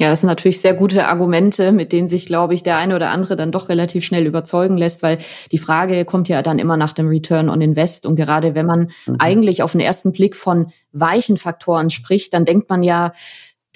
Ja, 0.00 0.10
das 0.10 0.20
sind 0.20 0.28
natürlich 0.28 0.60
sehr 0.60 0.74
gute 0.74 1.08
Argumente, 1.08 1.72
mit 1.72 1.92
denen 1.92 2.06
sich, 2.06 2.24
glaube 2.24 2.54
ich, 2.54 2.62
der 2.62 2.76
eine 2.76 2.94
oder 2.94 3.10
andere 3.10 3.34
dann 3.34 3.50
doch 3.50 3.68
relativ 3.68 4.04
schnell 4.04 4.26
überzeugen 4.26 4.78
lässt, 4.78 5.02
weil 5.02 5.18
die 5.50 5.58
Frage 5.58 6.04
kommt 6.04 6.28
ja 6.28 6.40
dann 6.42 6.60
immer 6.60 6.76
nach 6.76 6.92
dem 6.92 7.08
Return 7.08 7.48
on 7.48 7.60
Invest. 7.60 8.06
Und 8.06 8.14
gerade 8.14 8.54
wenn 8.54 8.66
man 8.66 8.92
mhm. 9.06 9.16
eigentlich 9.18 9.60
auf 9.60 9.72
den 9.72 9.80
ersten 9.80 10.12
Blick 10.12 10.36
von 10.36 10.70
weichen 10.92 11.36
Faktoren 11.36 11.90
spricht, 11.90 12.32
dann 12.32 12.44
denkt 12.44 12.70
man 12.70 12.84
ja, 12.84 13.12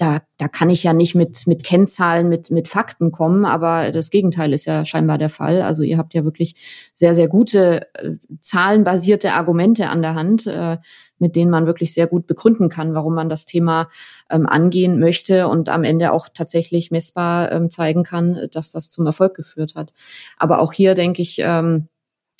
da, 0.03 0.21
da 0.37 0.49
kann 0.49 0.69
ich 0.69 0.83
ja 0.83 0.91
nicht 0.91 1.15
mit, 1.15 1.47
mit 1.47 1.63
Kennzahlen, 1.63 2.27
mit, 2.27 2.51
mit 2.51 2.67
Fakten 2.67 3.13
kommen, 3.13 3.45
aber 3.45 3.93
das 3.93 4.09
Gegenteil 4.09 4.51
ist 4.51 4.65
ja 4.65 4.83
scheinbar 4.83 5.17
der 5.17 5.29
Fall. 5.29 5.61
Also 5.61 5.81
ihr 5.81 5.97
habt 5.97 6.13
ja 6.13 6.25
wirklich 6.25 6.55
sehr, 6.93 7.15
sehr 7.15 7.29
gute 7.29 7.87
äh, 7.93 8.17
zahlenbasierte 8.41 9.31
Argumente 9.31 9.87
an 9.87 10.01
der 10.01 10.13
Hand, 10.13 10.45
äh, 10.45 10.77
mit 11.19 11.37
denen 11.37 11.49
man 11.49 11.67
wirklich 11.67 11.93
sehr 11.93 12.07
gut 12.07 12.27
begründen 12.27 12.67
kann, 12.67 12.93
warum 12.93 13.15
man 13.15 13.29
das 13.29 13.45
Thema 13.45 13.89
ähm, 14.29 14.45
angehen 14.45 14.99
möchte 14.99 15.47
und 15.47 15.69
am 15.69 15.85
Ende 15.85 16.11
auch 16.11 16.27
tatsächlich 16.27 16.91
messbar 16.91 17.49
ähm, 17.53 17.69
zeigen 17.69 18.03
kann, 18.03 18.49
dass 18.51 18.73
das 18.73 18.89
zum 18.89 19.05
Erfolg 19.05 19.35
geführt 19.35 19.75
hat. 19.75 19.93
Aber 20.37 20.59
auch 20.59 20.73
hier 20.73 20.95
denke 20.95 21.21
ich, 21.21 21.39
ähm, 21.39 21.87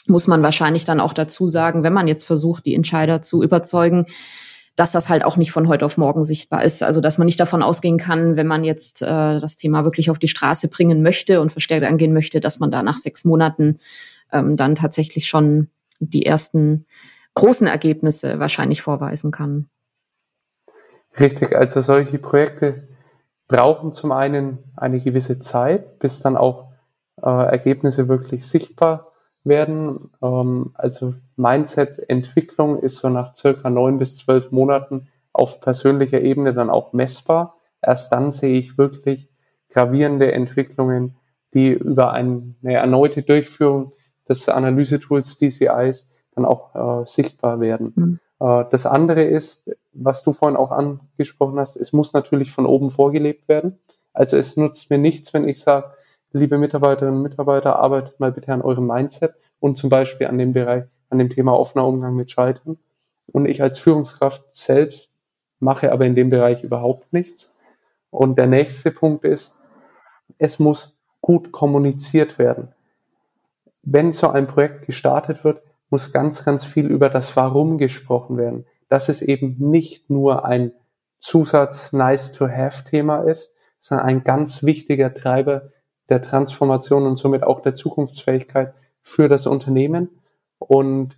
muss 0.06 0.28
man 0.28 0.44
wahrscheinlich 0.44 0.84
dann 0.84 1.00
auch 1.00 1.14
dazu 1.14 1.48
sagen, 1.48 1.84
wenn 1.84 1.94
man 1.94 2.10
jetzt 2.10 2.26
versucht, 2.26 2.66
die 2.66 2.76
Entscheider 2.76 3.22
zu 3.22 3.42
überzeugen, 3.42 4.08
dass 4.76 4.92
das 4.92 5.08
halt 5.08 5.24
auch 5.24 5.38
nicht 5.38 5.52
von 5.52 5.68
heute 5.68 5.86
auf 5.86 5.98
morgen 5.98 6.24
sichtbar 6.24 6.64
ist. 6.64 6.82
Also 6.82 7.00
dass 7.00 7.18
man 7.18 7.26
nicht 7.26 7.40
davon 7.40 7.62
ausgehen 7.62 7.98
kann, 7.98 8.36
wenn 8.36 8.48
man 8.48 8.64
jetzt 8.64 9.02
äh, 9.02 9.06
das 9.06 9.56
Thema 9.56 9.84
wirklich 9.84 10.10
auf 10.10 10.20
die 10.20 10.28
Straße 10.28 10.68
bringen 10.68 11.04
möchte 11.04 11.42
und 11.42 11.52
verstärkt 11.52 11.86
angehen 11.86 12.14
möchte, 12.14 12.40
dass 12.40 12.60
man 12.60 12.72
da 12.72 12.82
nach 12.82 12.98
sechs 12.98 13.24
Monaten 13.24 13.80
ähm, 14.32 14.58
dann 14.58 14.76
tatsächlich 14.76 15.28
schon 15.28 15.70
die 16.00 16.26
ersten 16.26 16.86
großen 17.36 17.68
Ergebnisse 17.68 18.40
wahrscheinlich 18.40 18.82
vorweisen 18.82 19.32
kann. 19.32 19.70
Richtig, 21.20 21.56
also 21.56 21.82
solche 21.82 22.18
Projekte 22.18 22.88
brauchen 23.48 23.94
zum 23.94 24.12
einen 24.12 24.58
eine 24.76 25.00
gewisse 25.00 25.40
Zeit, 25.40 26.00
bis 26.00 26.22
dann 26.22 26.36
auch 26.36 26.72
äh, 27.22 27.30
Ergebnisse 27.30 28.08
wirklich 28.08 28.48
sichtbar 28.48 29.13
werden. 29.44 30.12
Ähm, 30.22 30.72
also 30.76 31.14
Mindset-Entwicklung 31.36 32.80
ist 32.80 32.98
so 32.98 33.10
nach 33.10 33.36
circa 33.36 33.70
neun 33.70 33.98
bis 33.98 34.18
zwölf 34.18 34.52
Monaten 34.52 35.08
auf 35.32 35.62
persönlicher 35.62 36.22
Ebene 36.22 36.54
dann 36.54 36.70
auch 36.70 36.94
messbar. 36.94 37.56
Erst 37.82 38.12
dann 38.12 38.32
sehe 38.32 38.58
ich 38.58 38.78
wirklich 38.78 39.30
gravierende 39.70 40.32
Entwicklungen, 40.32 41.16
die 41.54 41.70
über 41.72 42.14
eine 42.14 42.56
erneute 42.64 43.24
Durchführung 43.24 43.94
des 44.30 44.48
Analysetools 44.48 45.38
DCIs 45.38 46.08
dann 46.36 46.46
auch 46.46 47.04
äh, 47.04 47.08
sichtbar 47.08 47.60
werden. 47.60 47.94
Mhm. 47.96 48.20
Äh, 48.40 48.66
das 48.72 48.86
andere 48.86 49.24
ist, 49.24 49.70
was 49.92 50.24
du 50.24 50.34
vorhin 50.34 50.58
auch 50.58 50.72
angesprochen 50.72 51.60
hast, 51.60 51.76
es 51.76 51.94
muss 51.94 52.14
natürlich 52.14 52.52
von 52.52 52.66
oben 52.66 52.90
vorgelebt 52.90 53.48
werden. 53.48 53.80
Also 54.14 54.38
es 54.38 54.58
nutzt 54.58 54.90
mir 54.90 54.98
nichts, 54.98 55.34
wenn 55.34 55.48
ich 55.48 55.62
sage, 55.62 55.92
liebe 56.34 56.58
Mitarbeiterinnen 56.58 57.18
und 57.18 57.24
Mitarbeiter, 57.24 57.78
arbeitet 57.78 58.20
mal 58.20 58.32
bitte 58.32 58.52
an 58.52 58.62
eurem 58.62 58.88
Mindset 58.88 59.36
und 59.60 59.78
zum 59.78 59.90
Beispiel 59.90 60.28
an 60.28 60.38
dem 60.38 60.54
Bereich, 60.54 60.84
an 61.10 61.20
dem 61.20 61.30
Thema 61.30 61.58
offener 61.58 61.88
Umgang 61.88 62.16
mit 62.16 62.32
Scheitern. 62.32 62.78
Und 63.28 63.46
ich 63.46 63.62
als 63.62 63.80
Führungskraft 63.80 64.44
selbst 64.52 65.12
mache 65.60 65.92
aber 65.92 66.06
in 66.06 66.16
dem 66.16 66.30
Bereich 66.30 66.64
überhaupt 66.64 67.14
nichts. 67.14 67.52
Und 68.10 68.38
der 68.38 68.48
nächste 68.48 68.92
Punkt 68.92 69.24
ist, 69.24 69.56
es 70.38 70.60
muss 70.60 70.98
gut 71.22 71.52
kommuniziert 71.52 72.38
werden. 72.38 72.74
Wenn 73.82 74.12
so 74.12 74.30
ein 74.30 74.48
Projekt 74.48 74.86
gestartet 74.86 75.44
wird, 75.44 75.62
muss 75.90 76.12
ganz, 76.12 76.44
ganz 76.44 76.66
viel 76.66 76.88
über 76.88 77.10
das 77.10 77.36
Warum 77.38 77.78
gesprochen 77.78 78.38
werden. 78.38 78.66
Dass 78.90 79.10
es 79.10 79.22
eben 79.22 79.56
nicht 79.60 80.10
nur 80.10 80.46
ein 80.46 80.74
Zusatz 81.20 81.94
Nice-to-Have-Thema 81.94 83.22
ist, 83.22 83.56
sondern 83.80 84.08
ein 84.08 84.24
ganz 84.24 84.64
wichtiger 84.64 85.14
Treiber 85.14 85.70
der 86.10 86.22
Transformation 86.22 87.06
und 87.06 87.18
somit 87.18 87.44
auch 87.44 87.62
der 87.62 87.76
Zukunftsfähigkeit 87.76 88.74
für 89.02 89.30
das 89.30 89.48
Unternehmen 89.48 90.10
und 90.60 91.18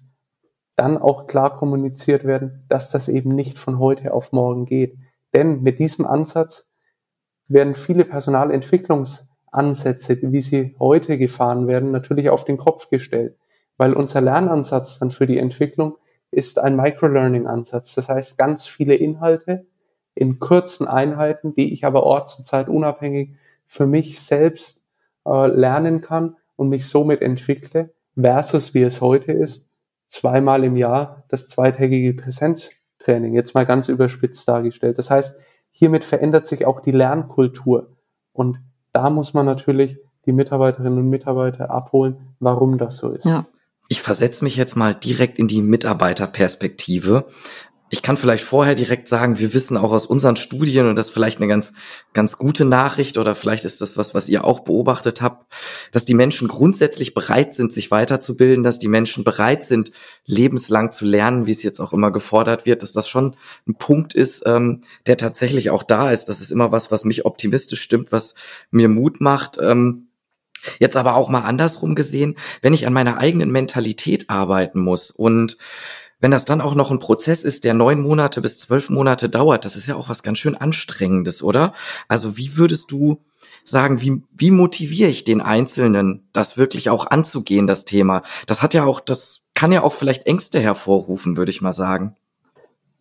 dann 0.76 0.98
auch 0.98 1.28
klar 1.28 1.56
kommuniziert 1.56 2.26
werden, 2.26 2.66
dass 2.70 2.90
das 2.90 3.08
eben 3.08 3.34
nicht 3.34 3.60
von 3.60 3.80
heute 3.80 4.14
auf 4.14 4.32
morgen 4.32 4.66
geht. 4.66 4.98
Denn 5.34 5.64
mit 5.64 5.80
diesem 5.80 6.06
Ansatz 6.06 6.70
werden 7.48 7.76
viele 7.76 8.06
Personalentwicklungsansätze, 8.06 10.32
wie 10.32 10.42
sie 10.42 10.76
heute 10.80 11.18
gefahren 11.18 11.68
werden, 11.68 11.92
natürlich 11.92 12.30
auf 12.30 12.44
den 12.44 12.58
Kopf 12.58 12.90
gestellt 12.90 13.38
weil 13.78 13.94
unser 13.94 14.22
Lernansatz 14.22 15.00
dann 15.00 15.12
für 15.12 15.28
die 15.28 15.38
Entwicklung 15.38 15.98
ist 16.32 16.60
ein 16.60 16.76
Microlearning-Ansatz. 16.76 17.96
Das 17.96 18.10
heißt, 18.10 18.38
ganz 18.38 18.66
viele 18.66 18.96
Inhalte 18.96 19.66
in 20.14 20.40
kurzen 20.40 20.88
Einheiten, 20.88 21.54
die 21.56 21.74
ich 21.74 21.86
aber 21.86 22.04
orts- 22.04 22.38
und 22.38 22.46
zeitunabhängig 22.46 23.36
für 23.68 23.88
mich 23.88 24.22
selbst 24.22 24.82
äh, 25.26 25.48
lernen 25.48 26.02
kann 26.02 26.38
und 26.56 26.70
mich 26.70 26.88
somit 26.88 27.22
entwickle, 27.22 27.94
versus 28.16 28.74
wie 28.74 28.84
es 28.84 29.02
heute 29.02 29.32
ist, 29.32 29.66
zweimal 30.08 30.64
im 30.64 30.78
Jahr 30.78 31.24
das 31.30 31.48
zweitägige 31.48 32.14
Präsenztraining, 32.14 33.34
jetzt 33.34 33.54
mal 33.56 33.66
ganz 33.66 33.90
überspitzt 33.90 34.48
dargestellt. 34.48 34.98
Das 34.98 35.10
heißt, 35.10 35.38
hiermit 35.72 36.06
verändert 36.06 36.48
sich 36.48 36.66
auch 36.66 36.80
die 36.80 36.92
Lernkultur. 36.92 37.96
Und 38.32 38.60
da 38.94 39.10
muss 39.10 39.34
man 39.34 39.46
natürlich 39.46 39.98
die 40.26 40.32
Mitarbeiterinnen 40.32 41.00
und 41.00 41.10
Mitarbeiter 41.10 41.70
abholen, 41.70 42.36
warum 42.40 42.78
das 42.78 42.98
so 42.98 43.12
ist. 43.12 43.26
Ja. 43.26 43.46
Ich 43.88 44.02
versetze 44.02 44.44
mich 44.44 44.56
jetzt 44.56 44.76
mal 44.76 44.96
direkt 44.96 45.38
in 45.38 45.48
die 45.48 45.62
Mitarbeiterperspektive. 45.62 47.28
Ich 47.92 48.02
kann 48.02 48.18
vielleicht 48.18 48.44
vorher 48.44 48.74
direkt 48.74 49.08
sagen, 49.08 49.38
wir 49.38 49.54
wissen 49.54 49.78
auch 49.78 49.92
aus 49.92 50.08
unseren 50.08 50.36
Studien, 50.38 50.88
und 50.88 50.96
das 50.96 51.08
ist 51.08 51.14
vielleicht 51.14 51.38
eine 51.38 51.48
ganz, 51.48 51.72
ganz 52.14 52.40
gute 52.40 52.66
Nachricht, 52.66 53.20
oder 53.20 53.36
vielleicht 53.36 53.64
ist 53.64 53.80
das 53.80 53.96
was, 53.96 54.16
was 54.16 54.28
ihr 54.28 54.44
auch 54.44 54.62
beobachtet 54.62 55.22
habt, 55.22 55.54
dass 55.92 56.04
die 56.04 56.16
Menschen 56.16 56.48
grundsätzlich 56.48 57.14
bereit 57.14 57.54
sind, 57.54 57.72
sich 57.72 57.92
weiterzubilden, 57.92 58.64
dass 58.64 58.80
die 58.80 58.88
Menschen 58.88 59.24
bereit 59.24 59.64
sind, 59.64 59.92
lebenslang 60.26 60.92
zu 60.92 61.06
lernen, 61.06 61.46
wie 61.46 61.52
es 61.52 61.62
jetzt 61.62 61.80
auch 61.80 61.94
immer 61.94 62.12
gefordert 62.12 62.66
wird, 62.66 62.82
dass 62.82 62.92
das 62.92 63.08
schon 63.08 63.36
ein 63.68 63.76
Punkt 63.76 64.16
ist, 64.16 64.44
ähm, 64.48 64.82
der 65.06 65.18
tatsächlich 65.18 65.70
auch 65.70 65.84
da 65.84 66.12
ist. 66.12 66.26
Das 66.26 66.42
ist 66.42 66.52
immer 66.52 66.72
was, 66.72 66.90
was 66.90 67.06
mich 67.06 67.26
optimistisch 67.26 67.82
stimmt, 67.82 68.12
was 68.12 68.34
mir 68.72 68.90
Mut 68.90 69.22
macht. 69.22 69.60
Ähm, 69.62 70.08
Jetzt 70.80 70.98
aber 70.98 71.14
auch 71.14 71.30
mal 71.30 71.42
andersrum 71.42 71.94
gesehen, 71.94 72.36
wenn 72.64 72.74
ich 72.74 72.88
an 72.88 72.94
meiner 72.94 73.20
eigenen 73.20 73.52
Mentalität 73.52 74.32
arbeiten 74.32 74.82
muss 74.82 75.12
und 75.12 75.58
wenn 76.26 76.32
das 76.32 76.44
dann 76.44 76.60
auch 76.60 76.74
noch 76.74 76.90
ein 76.90 76.98
Prozess 76.98 77.44
ist, 77.44 77.66
der 77.66 77.76
neun 77.76 78.02
Monate 78.02 78.42
bis 78.42 78.58
zwölf 78.58 78.90
Monate 78.90 79.30
dauert, 79.30 79.64
das 79.64 79.76
ist 79.76 79.86
ja 79.86 79.96
auch 79.96 80.10
was 80.10 80.24
ganz 80.24 80.40
schön 80.40 80.56
anstrengendes, 80.56 81.44
oder? 81.44 81.72
Also 82.08 82.36
wie 82.36 82.58
würdest 82.58 82.90
du 82.90 83.22
sagen, 83.64 84.02
wie, 84.02 84.24
wie 84.36 84.50
motiviere 84.50 85.12
ich 85.12 85.24
den 85.24 85.40
Einzelnen, 85.40 86.28
das 86.34 86.58
wirklich 86.58 86.90
auch 86.90 87.06
anzugehen, 87.06 87.68
das 87.68 87.86
Thema? 87.86 88.24
Das 88.48 88.64
hat 88.64 88.74
ja 88.74 88.86
auch, 88.86 89.02
das 89.02 89.44
kann 89.54 89.72
ja 89.72 89.84
auch 89.84 89.94
vielleicht 89.94 90.26
Ängste 90.26 90.60
hervorrufen, 90.60 91.38
würde 91.38 91.52
ich 91.52 91.62
mal 91.62 91.74
sagen. 91.74 92.16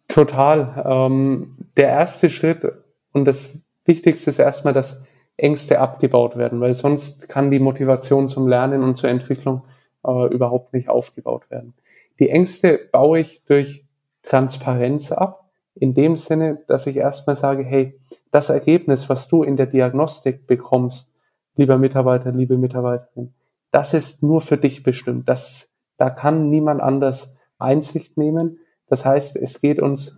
Total. 0.09 0.85
Ähm, 0.87 1.57
der 1.79 1.89
erste 1.89 2.29
Schritt 2.29 2.71
und 3.13 3.25
das 3.25 3.49
Wichtigste 3.87 4.29
ist 4.29 4.39
erstmal, 4.39 4.75
dass 4.75 5.01
Ängste 5.39 5.81
abgebaut 5.81 6.37
werden, 6.37 6.61
weil 6.61 6.75
sonst 6.75 7.27
kann 7.27 7.51
die 7.51 7.59
Motivation 7.59 8.29
zum 8.29 8.49
Lernen 8.49 8.83
und 8.83 8.97
zur 8.97 9.09
Entwicklung 9.09 9.63
äh, 10.07 10.27
überhaupt 10.27 10.75
nicht 10.75 10.91
aufgebaut 10.91 11.49
werden. 11.49 11.73
Die 12.19 12.31
Ängste 12.31 12.89
baue 12.93 13.21
ich 13.21 13.45
durch 13.45 13.87
Transparenz 14.23 15.13
ab, 15.13 15.51
in 15.75 15.95
dem 15.95 16.17
Sinne, 16.17 16.63
dass 16.69 16.87
ich 16.87 16.97
erstmal 16.97 17.37
sage, 17.37 17.65
hey, 17.65 18.01
das 18.31 18.49
Ergebnis, 18.49 19.09
was 19.09 19.29
du 19.29 19.43
in 19.43 19.57
der 19.57 19.67
Diagnostik 19.67 20.47
bekommst, 20.47 21.15
lieber 21.57 21.79
Mitarbeiter, 21.79 22.31
liebe 22.31 22.57
Mitarbeiterin, 22.57 23.35
das 23.73 23.93
ist 23.93 24.23
nur 24.23 24.41
für 24.41 24.57
dich 24.57 24.85
bestimmt. 24.85 25.29
Das, 25.29 25.73
da 25.97 26.11
kann 26.11 26.49
niemand 26.49 26.81
anders 26.81 27.37
Einsicht 27.59 28.17
nehmen. 28.17 28.59
Das 28.87 29.05
heißt, 29.05 29.37
es 29.37 29.61
geht 29.61 29.81
uns 29.81 30.17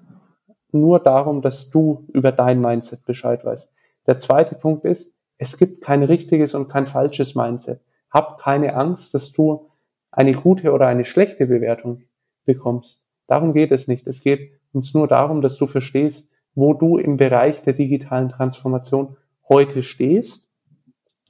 nur 0.72 1.00
darum, 1.00 1.40
dass 1.40 1.70
du 1.70 2.06
über 2.12 2.32
dein 2.32 2.60
Mindset 2.60 3.06
Bescheid 3.06 3.44
weißt. 3.44 3.72
Der 4.06 4.18
zweite 4.18 4.56
Punkt 4.56 4.84
ist, 4.84 5.14
es 5.38 5.56
gibt 5.56 5.82
kein 5.82 6.02
richtiges 6.02 6.54
und 6.54 6.68
kein 6.68 6.86
falsches 6.86 7.34
Mindset. 7.34 7.80
Hab 8.10 8.38
keine 8.38 8.74
Angst, 8.74 9.14
dass 9.14 9.32
du 9.32 9.70
eine 10.16 10.32
gute 10.32 10.72
oder 10.72 10.88
eine 10.88 11.04
schlechte 11.04 11.46
Bewertung 11.46 12.02
bekommst. 12.44 13.06
Darum 13.28 13.52
geht 13.52 13.70
es 13.70 13.86
nicht. 13.86 14.06
Es 14.08 14.22
geht 14.22 14.50
uns 14.72 14.92
nur 14.94 15.06
darum, 15.06 15.42
dass 15.42 15.56
du 15.56 15.68
verstehst, 15.68 16.28
wo 16.54 16.74
du 16.74 16.98
im 16.98 17.16
Bereich 17.16 17.62
der 17.62 17.74
digitalen 17.74 18.28
Transformation 18.28 19.16
heute 19.48 19.84
stehst 19.84 20.48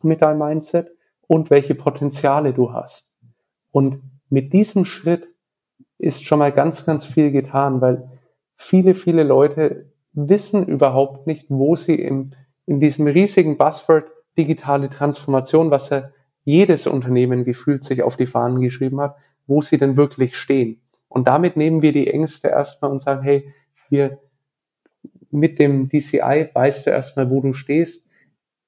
mit 0.02 0.22
deinem 0.22 0.38
Mindset 0.38 0.90
und 1.26 1.50
welche 1.50 1.74
Potenziale 1.74 2.54
du 2.54 2.72
hast. 2.72 3.12
Und 3.70 4.02
mit 4.30 4.54
diesem 4.54 4.84
Schritt 4.84 5.28
ist 5.98 6.24
schon 6.24 6.38
mal 6.38 6.52
ganz, 6.52 6.86
ganz 6.86 7.04
viel 7.04 7.30
getan, 7.30 7.80
weil 7.80 8.08
viele, 8.54 8.94
viele 8.94 9.24
Leute 9.24 9.92
wissen 10.12 10.66
überhaupt 10.66 11.26
nicht, 11.26 11.46
wo 11.50 11.76
sie 11.76 11.96
im 11.96 12.32
in 12.66 12.80
diesem 12.80 13.06
riesigen 13.06 13.56
Buzzword 13.56 14.10
digitale 14.36 14.90
Transformation, 14.90 15.70
was 15.70 15.90
ja 15.90 16.10
jedes 16.46 16.86
Unternehmen 16.86 17.44
gefühlt 17.44 17.84
sich 17.84 18.02
auf 18.02 18.16
die 18.16 18.26
Fahnen 18.26 18.60
geschrieben 18.60 19.00
hat, 19.00 19.16
wo 19.48 19.60
sie 19.60 19.78
denn 19.78 19.96
wirklich 19.96 20.36
stehen. 20.36 20.80
Und 21.08 21.26
damit 21.26 21.56
nehmen 21.56 21.82
wir 21.82 21.92
die 21.92 22.08
Ängste 22.08 22.48
erstmal 22.48 22.92
und 22.92 23.02
sagen, 23.02 23.22
hey, 23.22 23.52
wir 23.90 24.20
mit 25.30 25.58
dem 25.58 25.88
DCI 25.88 26.50
weißt 26.54 26.86
du 26.86 26.90
erstmal, 26.90 27.28
wo 27.30 27.40
du 27.40 27.52
stehst. 27.52 28.06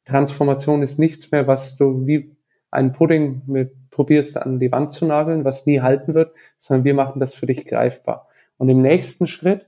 Transformation 0.04 0.82
ist 0.82 0.98
nichts 0.98 1.30
mehr, 1.30 1.46
was 1.46 1.76
du 1.76 2.04
wie 2.04 2.36
ein 2.72 2.92
Pudding 2.92 3.42
mit 3.46 3.72
probierst 3.90 4.36
an 4.36 4.58
die 4.58 4.72
Wand 4.72 4.92
zu 4.92 5.06
nageln, 5.06 5.44
was 5.44 5.64
nie 5.64 5.80
halten 5.80 6.14
wird, 6.14 6.34
sondern 6.58 6.84
wir 6.84 6.94
machen 6.94 7.20
das 7.20 7.32
für 7.32 7.46
dich 7.46 7.64
greifbar. 7.64 8.28
Und 8.56 8.68
im 8.68 8.82
nächsten 8.82 9.28
Schritt 9.28 9.66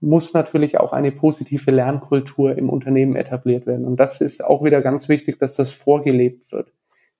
muss 0.00 0.32
natürlich 0.32 0.80
auch 0.80 0.92
eine 0.92 1.12
positive 1.12 1.70
Lernkultur 1.70 2.56
im 2.56 2.70
Unternehmen 2.70 3.16
etabliert 3.16 3.66
werden. 3.66 3.86
Und 3.86 3.98
das 3.98 4.20
ist 4.20 4.42
auch 4.42 4.64
wieder 4.64 4.80
ganz 4.80 5.08
wichtig, 5.08 5.38
dass 5.38 5.54
das 5.54 5.72
vorgelebt 5.72 6.50
wird, 6.52 6.72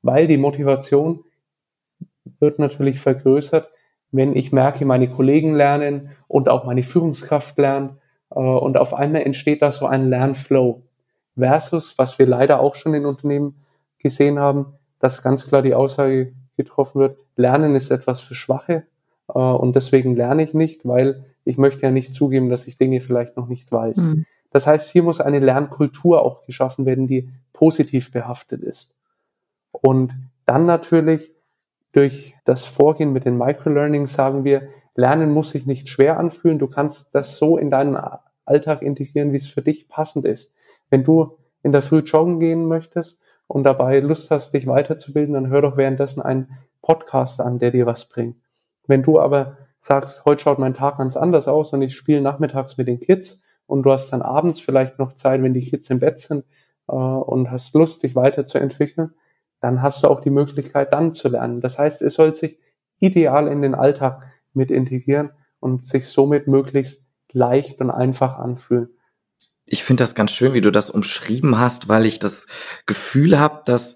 weil 0.03 0.27
die 0.27 0.39
Motivation 0.39 1.25
wird 2.39 2.59
natürlich 2.59 3.01
vergrößert, 3.01 3.71
wenn 4.13 4.35
ich 4.35 4.51
merke, 4.51 4.85
meine 4.85 5.09
Kollegen 5.09 5.55
lernen 5.55 6.11
und 6.27 6.49
auch 6.49 6.65
meine 6.65 6.83
Führungskraft 6.83 7.57
lernt 7.59 7.93
äh, 8.31 8.39
und 8.39 8.77
auf 8.77 8.95
einmal 8.95 9.23
entsteht 9.23 9.63
da 9.63 9.73
so 9.73 9.87
ein 9.87 10.09
Lernflow 10.09 10.83
versus, 11.37 11.97
was 11.99 12.19
wir 12.19 12.27
leider 12.27 12.61
auch 12.61 12.75
schon 12.75 12.95
in 12.95 13.07
Unternehmen 13.07 13.63
gesehen 13.99 14.39
haben, 14.39 14.75
dass 14.99 15.23
ganz 15.23 15.47
klar 15.47 15.63
die 15.63 15.75
Aussage 15.75 16.33
getroffen 16.57 17.01
wird, 17.01 17.19
Lernen 17.37 17.75
ist 17.75 17.91
etwas 17.91 18.21
für 18.21 18.35
Schwache 18.35 18.85
äh, 19.29 19.39
und 19.39 19.77
deswegen 19.77 20.17
lerne 20.17 20.43
ich 20.43 20.55
nicht, 20.55 20.87
weil 20.87 21.25
ich 21.45 21.59
möchte 21.59 21.83
ja 21.83 21.91
nicht 21.91 22.15
zugeben, 22.15 22.51
dass 22.51 22.67
ich 22.67 22.79
Dinge 22.79 23.01
vielleicht 23.01 23.37
noch 23.37 23.49
nicht 23.49 23.71
weiß. 23.71 23.99
Mhm. 23.99 24.27
Das 24.51 24.67
heißt, 24.67 24.91
hier 24.91 25.03
muss 25.03 25.21
eine 25.21 25.39
Lernkultur 25.39 26.23
auch 26.23 26.45
geschaffen 26.45 26.87
werden, 26.87 27.07
die 27.07 27.31
positiv 27.53 28.11
behaftet 28.11 28.63
ist. 28.63 28.95
Und 29.71 30.13
dann 30.47 30.67
natürlich 30.67 31.33
durch 31.93 32.35
das 32.45 32.65
Vorgehen 32.65 33.13
mit 33.13 33.25
den 33.25 33.39
Microlearnings 33.39 34.13
sagen 34.13 34.45
wir, 34.45 34.69
Lernen 34.95 35.33
muss 35.33 35.51
sich 35.51 35.67
nicht 35.67 35.89
schwer 35.89 36.19
anfühlen. 36.19 36.59
Du 36.59 36.67
kannst 36.67 37.15
das 37.15 37.39
so 37.39 37.57
in 37.57 37.71
deinen 37.71 37.97
Alltag 38.45 38.83
integrieren, 38.83 39.33
wie 39.33 39.37
es 39.37 39.47
für 39.47 39.63
dich 39.63 39.89
passend 39.89 40.25
ist. 40.25 40.53
Wenn 40.91 41.05
du 41.05 41.39
in 41.63 41.73
der 41.73 41.83
Früh 41.83 42.01
joggen 42.01 42.41
gehen 42.41 42.67
möchtest 42.67 43.21
und 43.47 43.65
dabei 43.65 44.01
Lust 44.01 44.31
hast, 44.31 44.53
dich 44.53 44.67
weiterzubilden, 44.67 45.35
dann 45.35 45.49
hör 45.49 45.63
doch 45.63 45.77
währenddessen 45.77 46.21
einen 46.21 46.59
Podcast 46.83 47.41
an, 47.41 47.59
der 47.59 47.71
dir 47.71 47.87
was 47.87 48.09
bringt. 48.09 48.37
Wenn 48.87 49.03
du 49.03 49.21
aber 49.21 49.57
sagst, 49.81 50.25
heute 50.25 50.43
schaut 50.43 50.59
mein 50.59 50.75
Tag 50.75 50.99
ganz 50.99 51.17
anders 51.17 51.49
aus 51.49 51.73
und 51.73 51.83
ich 51.83 51.97
spiele 51.97 52.21
nachmittags 52.21 52.77
mit 52.77 52.87
den 52.87 53.01
Kids 53.01 53.41
und 53.67 53.83
du 53.83 53.93
hast 53.93 54.11
dann 54.11 54.23
abends 54.23 54.61
vielleicht 54.61 54.99
noch 54.99 55.15
Zeit, 55.15 55.43
wenn 55.43 55.55
die 55.55 55.61
Kids 55.65 55.91
im 55.91 56.01
Bett 56.01 56.21
sind 56.21 56.45
äh, 56.89 56.93
und 56.93 57.51
hast 57.51 57.75
Lust, 57.75 58.03
dich 58.03 58.15
weiterzuentwickeln, 58.15 59.15
dann 59.61 59.83
hast 59.83 60.03
du 60.03 60.09
auch 60.09 60.21
die 60.21 60.31
Möglichkeit, 60.31 60.93
dann 60.93 61.15
zu 61.15 61.29
lernen. 61.29 61.61
Das 61.61 61.79
heißt, 61.79 62.03
es 62.03 62.15
soll 62.15 62.35
sich 62.35 62.59
ideal 62.99 63.49
in 63.49 63.63
den 63.63 63.75
Alltag 63.75 64.23
mit 64.53 64.71
integrieren 64.71 65.31
und 65.61 65.87
sich 65.87 66.09
somit 66.09 66.47
möglichst 66.47 67.05
leicht 67.33 67.81
und 67.81 67.91
einfach 67.91 68.39
anfühlen. 68.39 68.91
Ich 69.67 69.85
finde 69.85 70.03
das 70.03 70.15
ganz 70.15 70.33
schön, 70.33 70.53
wie 70.53 70.61
du 70.61 70.73
das 70.73 70.91
umschrieben 70.91 71.59
hast, 71.59 71.89
weil 71.89 72.05
ich 72.05 72.19
das 72.19 72.49
Gefühl 72.87 73.39
habe, 73.39 73.63
dass 73.67 73.95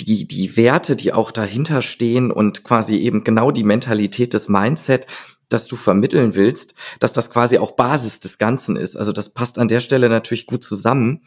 die, 0.00 0.26
die 0.26 0.56
Werte, 0.56 0.96
die 0.96 1.12
auch 1.12 1.30
dahinter 1.30 1.82
stehen 1.82 2.30
und 2.30 2.64
quasi 2.64 2.96
eben 2.96 3.24
genau 3.24 3.50
die 3.50 3.64
Mentalität 3.64 4.32
des 4.32 4.48
Mindset, 4.48 5.06
das 5.48 5.66
du 5.66 5.76
vermitteln 5.76 6.34
willst, 6.34 6.74
dass 7.00 7.12
das 7.12 7.30
quasi 7.30 7.58
auch 7.58 7.72
Basis 7.72 8.20
des 8.20 8.38
Ganzen 8.38 8.76
ist. 8.76 8.96
Also 8.96 9.12
das 9.12 9.30
passt 9.30 9.58
an 9.58 9.68
der 9.68 9.80
Stelle 9.80 10.08
natürlich 10.08 10.46
gut 10.46 10.62
zusammen. 10.62 11.22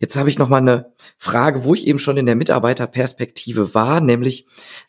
Jetzt 0.00 0.16
habe 0.16 0.28
ich 0.28 0.38
noch 0.38 0.48
mal 0.48 0.58
eine 0.58 0.92
Frage, 1.18 1.64
wo 1.64 1.74
ich 1.74 1.86
eben 1.86 1.98
schon 1.98 2.16
in 2.16 2.26
der 2.26 2.36
Mitarbeiterperspektive 2.36 3.74
war, 3.74 4.00
nämlich 4.00 4.46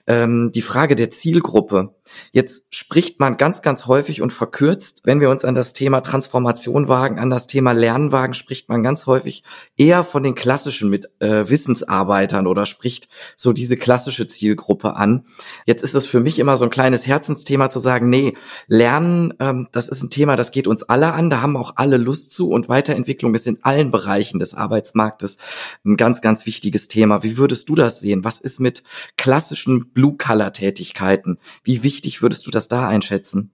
ähm, 0.07 0.51
die 0.53 0.61
Frage 0.61 0.95
der 0.95 1.09
Zielgruppe. 1.09 1.95
Jetzt 2.31 2.75
spricht 2.75 3.19
man 3.19 3.37
ganz, 3.37 3.61
ganz 3.61 3.85
häufig 3.85 4.21
und 4.21 4.33
verkürzt, 4.33 5.01
wenn 5.05 5.21
wir 5.21 5.29
uns 5.29 5.45
an 5.45 5.55
das 5.55 5.73
Thema 5.73 6.01
Transformation 6.01 6.87
wagen, 6.87 7.19
an 7.19 7.29
das 7.29 7.47
Thema 7.47 7.71
Lernen 7.71 8.11
wagen, 8.11 8.33
spricht 8.33 8.69
man 8.69 8.83
ganz 8.83 9.05
häufig 9.05 9.43
eher 9.77 10.03
von 10.03 10.23
den 10.23 10.35
klassischen 10.35 10.89
mit, 10.89 11.09
äh, 11.19 11.47
Wissensarbeitern 11.47 12.47
oder 12.47 12.65
spricht 12.65 13.07
so 13.35 13.53
diese 13.53 13.77
klassische 13.77 14.27
Zielgruppe 14.27 14.95
an. 14.95 15.25
Jetzt 15.65 15.83
ist 15.83 15.95
es 15.95 16.05
für 16.05 16.19
mich 16.19 16.39
immer 16.39 16.57
so 16.57 16.65
ein 16.65 16.69
kleines 16.69 17.05
Herzensthema 17.05 17.69
zu 17.69 17.79
sagen, 17.79 18.09
nee, 18.09 18.35
Lernen, 18.71 19.33
ähm, 19.41 19.67
das 19.73 19.89
ist 19.89 20.01
ein 20.01 20.09
Thema, 20.09 20.37
das 20.37 20.51
geht 20.51 20.65
uns 20.65 20.83
alle 20.83 21.11
an, 21.11 21.29
da 21.29 21.41
haben 21.41 21.57
auch 21.57 21.73
alle 21.75 21.97
Lust 21.97 22.31
zu 22.31 22.51
und 22.51 22.69
Weiterentwicklung 22.69 23.35
ist 23.35 23.45
in 23.45 23.59
allen 23.63 23.91
Bereichen 23.91 24.39
des 24.39 24.53
Arbeitsmarktes 24.53 25.39
ein 25.85 25.97
ganz, 25.97 26.21
ganz 26.21 26.45
wichtiges 26.45 26.87
Thema. 26.87 27.21
Wie 27.21 27.37
würdest 27.37 27.67
du 27.67 27.75
das 27.75 27.99
sehen? 27.99 28.23
Was 28.23 28.39
ist 28.39 28.61
mit 28.61 28.83
klassischen 29.17 29.91
Blue-Color-Tätigkeiten? 29.91 31.37
Wie 31.65 31.83
wichtig 31.83 32.21
würdest 32.21 32.47
du 32.47 32.51
das 32.51 32.69
da 32.69 32.87
einschätzen? 32.87 33.51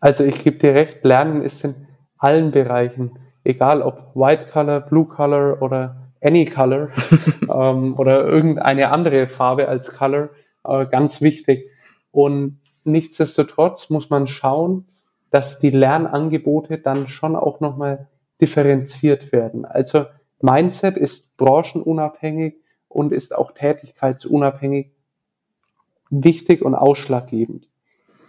Also 0.00 0.24
ich 0.24 0.42
gebe 0.42 0.56
dir 0.56 0.74
recht, 0.74 1.04
Lernen 1.04 1.42
ist 1.42 1.62
in 1.62 1.74
allen 2.16 2.50
Bereichen, 2.50 3.18
egal 3.44 3.82
ob 3.82 4.12
White 4.14 4.46
Color, 4.50 4.80
Blue 4.80 5.06
Color 5.06 5.60
oder 5.60 6.14
Any 6.22 6.46
Color 6.46 6.92
ähm, 7.42 7.94
oder 7.98 8.24
irgendeine 8.24 8.90
andere 8.90 9.28
Farbe 9.28 9.68
als 9.68 9.94
Color, 9.94 10.30
äh, 10.64 10.86
ganz 10.86 11.20
wichtig. 11.20 11.70
Und 12.10 12.58
nichtsdestotrotz 12.86 13.90
muss 13.90 14.10
man 14.10 14.26
schauen, 14.26 14.86
dass 15.30 15.58
die 15.58 15.70
Lernangebote 15.70 16.78
dann 16.78 17.08
schon 17.08 17.36
auch 17.36 17.60
nochmal 17.60 18.08
differenziert 18.40 19.32
werden. 19.32 19.64
Also 19.64 20.06
Mindset 20.40 20.96
ist 20.96 21.36
branchenunabhängig 21.36 22.56
und 22.88 23.12
ist 23.12 23.34
auch 23.34 23.52
tätigkeitsunabhängig 23.52 24.92
wichtig 26.10 26.62
und 26.62 26.74
ausschlaggebend. 26.74 27.68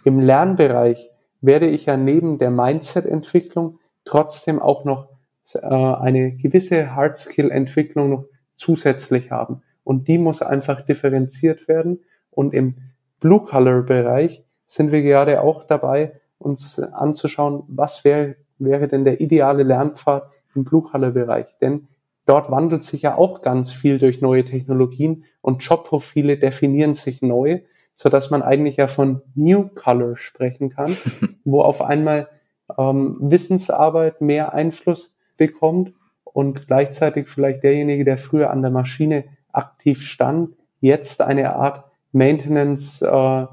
Im 0.04 0.20
Lernbereich 0.20 1.10
werde 1.40 1.68
ich 1.68 1.86
ja 1.86 1.96
neben 1.96 2.38
der 2.38 2.50
Mindset-Entwicklung 2.50 3.78
trotzdem 4.04 4.60
auch 4.60 4.84
noch 4.84 5.08
äh, 5.54 5.60
eine 5.60 6.32
gewisse 6.32 6.94
Hard-Skill-Entwicklung 6.94 8.10
noch 8.10 8.24
zusätzlich 8.54 9.30
haben. 9.30 9.62
Und 9.84 10.08
die 10.08 10.18
muss 10.18 10.42
einfach 10.42 10.82
differenziert 10.82 11.68
werden. 11.68 12.00
Und 12.30 12.54
im 12.54 12.76
Blue-Color-Bereich 13.20 14.44
sind 14.68 14.92
wir 14.92 15.02
gerade 15.02 15.42
auch 15.42 15.64
dabei, 15.64 16.20
uns 16.38 16.78
anzuschauen, 16.78 17.64
was 17.66 18.04
wäre, 18.04 18.36
wäre 18.58 18.86
denn 18.86 19.04
der 19.04 19.20
ideale 19.20 19.64
Lernpfad 19.64 20.30
im 20.54 20.64
Blue-Color-Bereich. 20.64 21.46
Denn 21.60 21.88
dort 22.26 22.50
wandelt 22.50 22.84
sich 22.84 23.02
ja 23.02 23.16
auch 23.16 23.42
ganz 23.42 23.72
viel 23.72 23.98
durch 23.98 24.20
neue 24.20 24.44
Technologien 24.44 25.24
und 25.40 25.64
Jobprofile 25.64 26.38
definieren 26.38 26.94
sich 26.94 27.22
neu, 27.22 27.60
so 27.94 28.08
dass 28.08 28.30
man 28.30 28.42
eigentlich 28.42 28.76
ja 28.76 28.86
von 28.86 29.22
New 29.34 29.68
Color 29.74 30.16
sprechen 30.16 30.70
kann, 30.70 30.96
wo 31.44 31.62
auf 31.62 31.82
einmal 31.82 32.28
ähm, 32.76 33.16
Wissensarbeit 33.20 34.20
mehr 34.20 34.52
Einfluss 34.52 35.16
bekommt 35.36 35.92
und 36.24 36.66
gleichzeitig 36.66 37.28
vielleicht 37.28 37.64
derjenige, 37.64 38.04
der 38.04 38.18
früher 38.18 38.50
an 38.50 38.62
der 38.62 38.70
Maschine 38.70 39.24
aktiv 39.50 40.02
stand, 40.02 40.54
jetzt 40.80 41.22
eine 41.22 41.56
Art 41.56 41.84
Maintenance 42.12 43.02
äh, 43.02 43.46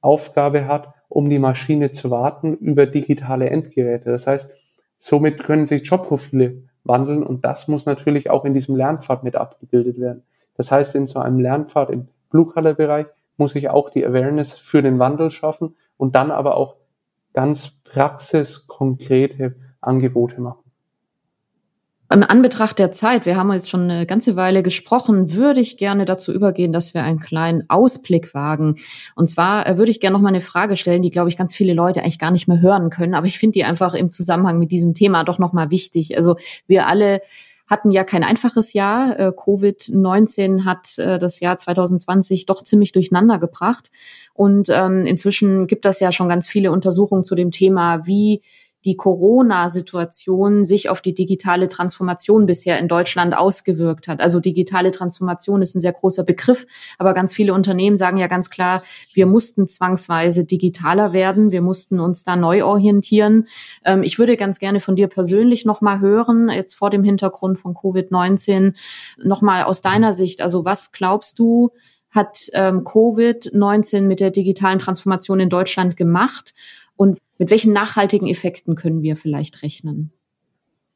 Aufgabe 0.00 0.66
hat, 0.66 0.94
um 1.08 1.30
die 1.30 1.38
Maschine 1.38 1.90
zu 1.92 2.10
warten 2.10 2.54
über 2.54 2.86
digitale 2.86 3.50
Endgeräte. 3.50 4.10
Das 4.10 4.26
heißt, 4.26 4.50
somit 4.98 5.42
können 5.42 5.66
sich 5.66 5.88
Jobprofile 5.88 6.62
wandeln 6.84 7.22
und 7.22 7.44
das 7.44 7.68
muss 7.68 7.86
natürlich 7.86 8.30
auch 8.30 8.44
in 8.44 8.54
diesem 8.54 8.76
Lernpfad 8.76 9.24
mit 9.24 9.36
abgebildet 9.36 10.00
werden. 10.00 10.22
Das 10.56 10.70
heißt, 10.70 10.94
in 10.94 11.06
so 11.06 11.18
einem 11.20 11.40
Lernpfad 11.40 11.90
im 11.90 12.08
Blue-Color-Bereich 12.30 13.06
muss 13.36 13.54
ich 13.54 13.70
auch 13.70 13.90
die 13.90 14.04
Awareness 14.04 14.58
für 14.58 14.82
den 14.82 14.98
Wandel 14.98 15.30
schaffen 15.30 15.76
und 15.96 16.14
dann 16.14 16.30
aber 16.30 16.56
auch 16.56 16.76
ganz 17.32 17.70
praxiskonkrete 17.84 19.54
Angebote 19.80 20.40
machen. 20.40 20.67
Im 22.10 22.22
Anbetracht 22.22 22.78
der 22.78 22.90
Zeit, 22.90 23.26
wir 23.26 23.36
haben 23.36 23.52
jetzt 23.52 23.68
schon 23.68 23.82
eine 23.82 24.06
ganze 24.06 24.34
Weile 24.34 24.62
gesprochen, 24.62 25.34
würde 25.34 25.60
ich 25.60 25.76
gerne 25.76 26.06
dazu 26.06 26.32
übergehen, 26.32 26.72
dass 26.72 26.94
wir 26.94 27.02
einen 27.02 27.20
kleinen 27.20 27.68
Ausblick 27.68 28.32
wagen. 28.32 28.76
Und 29.14 29.28
zwar 29.28 29.66
äh, 29.66 29.76
würde 29.76 29.90
ich 29.90 30.00
gerne 30.00 30.14
noch 30.14 30.22
mal 30.22 30.30
eine 30.30 30.40
Frage 30.40 30.78
stellen, 30.78 31.02
die, 31.02 31.10
glaube 31.10 31.28
ich, 31.28 31.36
ganz 31.36 31.54
viele 31.54 31.74
Leute 31.74 32.00
eigentlich 32.00 32.18
gar 32.18 32.30
nicht 32.30 32.48
mehr 32.48 32.62
hören 32.62 32.88
können. 32.88 33.14
Aber 33.14 33.26
ich 33.26 33.38
finde 33.38 33.58
die 33.58 33.64
einfach 33.64 33.92
im 33.92 34.10
Zusammenhang 34.10 34.58
mit 34.58 34.70
diesem 34.72 34.94
Thema 34.94 35.22
doch 35.22 35.38
noch 35.38 35.52
mal 35.52 35.70
wichtig. 35.70 36.16
Also 36.16 36.36
wir 36.66 36.86
alle 36.86 37.20
hatten 37.66 37.90
ja 37.90 38.04
kein 38.04 38.24
einfaches 38.24 38.72
Jahr. 38.72 39.18
Äh, 39.18 39.28
Covid-19 39.28 40.64
hat 40.64 40.98
äh, 40.98 41.18
das 41.18 41.40
Jahr 41.40 41.58
2020 41.58 42.46
doch 42.46 42.62
ziemlich 42.62 42.92
durcheinander 42.92 43.38
gebracht. 43.38 43.90
Und 44.32 44.70
ähm, 44.70 45.04
inzwischen 45.04 45.66
gibt 45.66 45.84
es 45.84 46.00
ja 46.00 46.10
schon 46.10 46.30
ganz 46.30 46.48
viele 46.48 46.72
Untersuchungen 46.72 47.24
zu 47.24 47.34
dem 47.34 47.50
Thema, 47.50 48.06
wie 48.06 48.40
die 48.88 48.96
Corona-Situation 48.96 50.64
sich 50.64 50.88
auf 50.88 51.02
die 51.02 51.12
digitale 51.12 51.68
Transformation 51.68 52.46
bisher 52.46 52.78
in 52.78 52.88
Deutschland 52.88 53.36
ausgewirkt 53.36 54.08
hat. 54.08 54.20
Also 54.20 54.40
digitale 54.40 54.92
Transformation 54.92 55.60
ist 55.60 55.74
ein 55.74 55.80
sehr 55.80 55.92
großer 55.92 56.24
Begriff, 56.24 56.66
aber 56.96 57.12
ganz 57.12 57.34
viele 57.34 57.52
Unternehmen 57.52 57.98
sagen 57.98 58.16
ja 58.16 58.28
ganz 58.28 58.48
klar, 58.48 58.82
wir 59.12 59.26
mussten 59.26 59.68
zwangsweise 59.68 60.46
digitaler 60.46 61.12
werden, 61.12 61.52
wir 61.52 61.60
mussten 61.60 62.00
uns 62.00 62.24
da 62.24 62.34
neu 62.34 62.64
orientieren. 62.64 63.46
Ähm, 63.84 64.02
ich 64.02 64.18
würde 64.18 64.38
ganz 64.38 64.58
gerne 64.58 64.80
von 64.80 64.96
dir 64.96 65.08
persönlich 65.08 65.66
nochmal 65.66 66.00
hören, 66.00 66.48
jetzt 66.48 66.72
vor 66.72 66.88
dem 66.88 67.04
Hintergrund 67.04 67.58
von 67.58 67.74
Covid-19, 67.74 68.74
nochmal 69.22 69.64
aus 69.64 69.82
deiner 69.82 70.14
Sicht. 70.14 70.40
Also 70.40 70.64
was 70.64 70.92
glaubst 70.92 71.38
du, 71.38 71.72
hat 72.08 72.48
ähm, 72.54 72.84
Covid-19 72.84 74.00
mit 74.04 74.20
der 74.20 74.30
digitalen 74.30 74.78
Transformation 74.78 75.40
in 75.40 75.50
Deutschland 75.50 75.98
gemacht? 75.98 76.54
Und 76.96 77.18
mit 77.38 77.50
welchen 77.50 77.72
nachhaltigen 77.72 78.28
Effekten 78.28 78.74
können 78.74 79.02
wir 79.02 79.16
vielleicht 79.16 79.62
rechnen? 79.62 80.12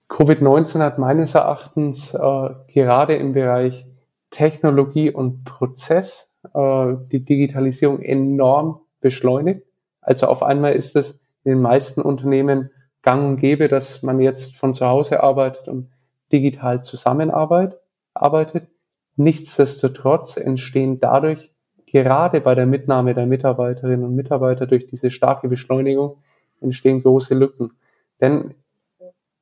Covid-19 0.09 0.81
hat 0.81 0.99
meines 0.99 1.35
Erachtens 1.35 2.13
äh, 2.13 2.51
gerade 2.69 3.15
im 3.15 3.33
Bereich 3.33 3.87
Technologie 4.31 5.11
und 5.11 5.45
Prozess 5.45 6.31
äh, 6.53 6.95
die 7.11 7.25
Digitalisierung 7.25 8.03
enorm 8.03 8.81
beschleunigt. 9.01 9.63
Also 10.01 10.27
auf 10.27 10.43
einmal 10.43 10.75
ist 10.75 10.97
es 10.97 11.21
in 11.45 11.53
den 11.53 11.63
meisten 11.63 12.03
Unternehmen 12.03 12.71
gang 13.03 13.25
und 13.25 13.37
gäbe, 13.37 13.69
dass 13.69 14.03
man 14.03 14.21
jetzt 14.21 14.57
von 14.57 14.75
zu 14.75 14.87
Hause 14.87 15.23
arbeitet 15.23 15.69
und 15.69 15.91
digital 16.33 16.83
zusammenarbeitet. 16.85 17.79
Arbeitet. 18.15 18.69
Nichtsdestotrotz 19.17 20.37
entstehen 20.37 21.01
dadurch 21.01 21.53
gerade 21.87 22.41
bei 22.41 22.55
der 22.55 22.67
Mitnahme 22.67 23.15
der 23.15 23.27
Mitarbeiterinnen 23.27 24.05
und 24.05 24.15
Mitarbeiter 24.15 24.67
durch 24.67 24.87
diese 24.87 25.11
starke 25.11 25.49
Beschleunigung 25.49 26.19
entstehen 26.63 27.03
große 27.03 27.35
Lücken. 27.35 27.73
Denn 28.21 28.55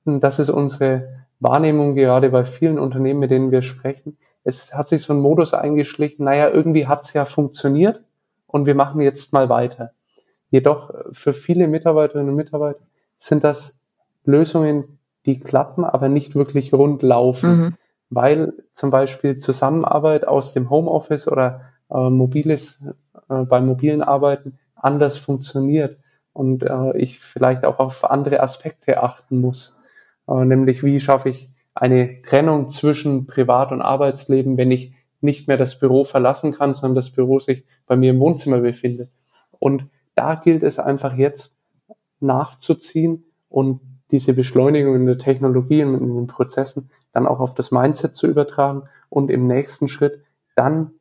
das 0.04 0.38
ist 0.38 0.50
unsere 0.50 1.26
Wahrnehmung 1.40 1.94
gerade 1.94 2.30
bei 2.30 2.44
vielen 2.44 2.78
Unternehmen, 2.78 3.20
mit 3.20 3.30
denen 3.30 3.50
wir 3.50 3.62
sprechen. 3.62 4.18
Es 4.44 4.74
hat 4.74 4.88
sich 4.88 5.02
so 5.02 5.12
ein 5.12 5.20
Modus 5.20 5.54
eingeschlichen, 5.54 6.24
naja, 6.24 6.48
irgendwie 6.48 6.86
hat 6.86 7.02
es 7.02 7.12
ja 7.12 7.24
funktioniert 7.24 8.02
und 8.46 8.66
wir 8.66 8.74
machen 8.74 9.00
jetzt 9.00 9.32
mal 9.32 9.48
weiter. 9.48 9.92
Jedoch 10.50 10.92
für 11.12 11.32
viele 11.32 11.68
Mitarbeiterinnen 11.68 12.30
und 12.30 12.36
Mitarbeiter 12.36 12.80
sind 13.18 13.44
das 13.44 13.78
Lösungen, 14.24 14.98
die 15.26 15.38
klappen, 15.38 15.84
aber 15.84 16.08
nicht 16.08 16.34
wirklich 16.34 16.72
rund 16.72 17.02
laufen, 17.02 17.50
mhm. 17.50 17.74
weil 18.08 18.52
zum 18.72 18.90
Beispiel 18.90 19.38
Zusammenarbeit 19.38 20.26
aus 20.26 20.52
dem 20.52 20.70
Homeoffice 20.70 21.28
oder 21.28 21.62
äh, 21.90 22.10
mobiles 22.10 22.82
äh, 23.28 23.44
beim 23.44 23.66
mobilen 23.66 24.02
Arbeiten 24.02 24.58
anders 24.74 25.18
funktioniert 25.18 25.98
und 26.32 26.62
äh, 26.62 26.96
ich 26.96 27.20
vielleicht 27.20 27.64
auch 27.64 27.78
auf 27.78 28.08
andere 28.10 28.40
Aspekte 28.40 29.02
achten 29.02 29.40
muss. 29.40 29.78
Äh, 30.28 30.44
nämlich 30.44 30.82
wie 30.84 31.00
schaffe 31.00 31.30
ich 31.30 31.50
eine 31.74 32.22
Trennung 32.22 32.68
zwischen 32.68 33.26
Privat- 33.26 33.72
und 33.72 33.82
Arbeitsleben, 33.82 34.56
wenn 34.56 34.70
ich 34.70 34.94
nicht 35.20 35.48
mehr 35.48 35.56
das 35.56 35.78
Büro 35.78 36.04
verlassen 36.04 36.52
kann, 36.52 36.74
sondern 36.74 36.94
das 36.94 37.10
Büro 37.10 37.40
sich 37.40 37.64
bei 37.86 37.96
mir 37.96 38.10
im 38.10 38.20
Wohnzimmer 38.20 38.60
befindet. 38.60 39.10
Und 39.58 39.86
da 40.14 40.34
gilt 40.34 40.62
es 40.62 40.78
einfach 40.78 41.14
jetzt 41.14 41.58
nachzuziehen 42.20 43.24
und 43.48 43.80
diese 44.10 44.32
Beschleunigung 44.32 44.96
in 44.96 45.06
der 45.06 45.18
Technologie 45.18 45.84
und 45.84 45.94
in 45.94 46.14
den 46.14 46.26
Prozessen 46.26 46.90
dann 47.12 47.26
auch 47.26 47.40
auf 47.40 47.54
das 47.54 47.70
Mindset 47.70 48.16
zu 48.16 48.26
übertragen 48.26 48.84
und 49.08 49.30
im 49.30 49.46
nächsten 49.46 49.88
Schritt 49.88 50.22
dann 50.56 50.92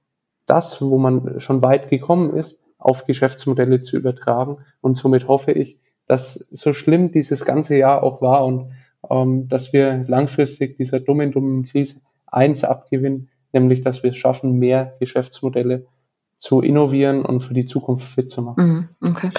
das, 0.45 0.81
wo 0.81 0.97
man 0.97 1.39
schon 1.39 1.61
weit 1.61 1.89
gekommen 1.89 2.33
ist, 2.35 2.61
auf 2.79 3.05
Geschäftsmodelle 3.05 3.81
zu 3.81 3.97
übertragen. 3.97 4.57
Und 4.81 4.97
somit 4.97 5.27
hoffe 5.27 5.51
ich, 5.51 5.77
dass 6.07 6.33
so 6.51 6.73
schlimm 6.73 7.11
dieses 7.11 7.45
ganze 7.45 7.77
Jahr 7.77 8.01
auch 8.01 8.21
war 8.21 8.43
und 8.45 8.71
ähm, 9.09 9.47
dass 9.47 9.73
wir 9.73 10.03
langfristig 10.07 10.77
dieser 10.77 10.99
dummen, 10.99 11.31
dummen 11.31 11.63
Krise 11.63 12.01
eins 12.25 12.63
abgewinnen, 12.63 13.29
nämlich 13.53 13.81
dass 13.81 14.03
wir 14.03 14.11
es 14.11 14.17
schaffen, 14.17 14.53
mehr 14.53 14.95
Geschäftsmodelle 14.99 15.85
zu 16.37 16.61
innovieren 16.61 17.25
und 17.25 17.41
für 17.41 17.53
die 17.53 17.65
Zukunft 17.65 18.07
fit 18.07 18.31
zu 18.31 18.41
machen. 18.41 18.89
Mhm, 19.01 19.09
okay. 19.09 19.29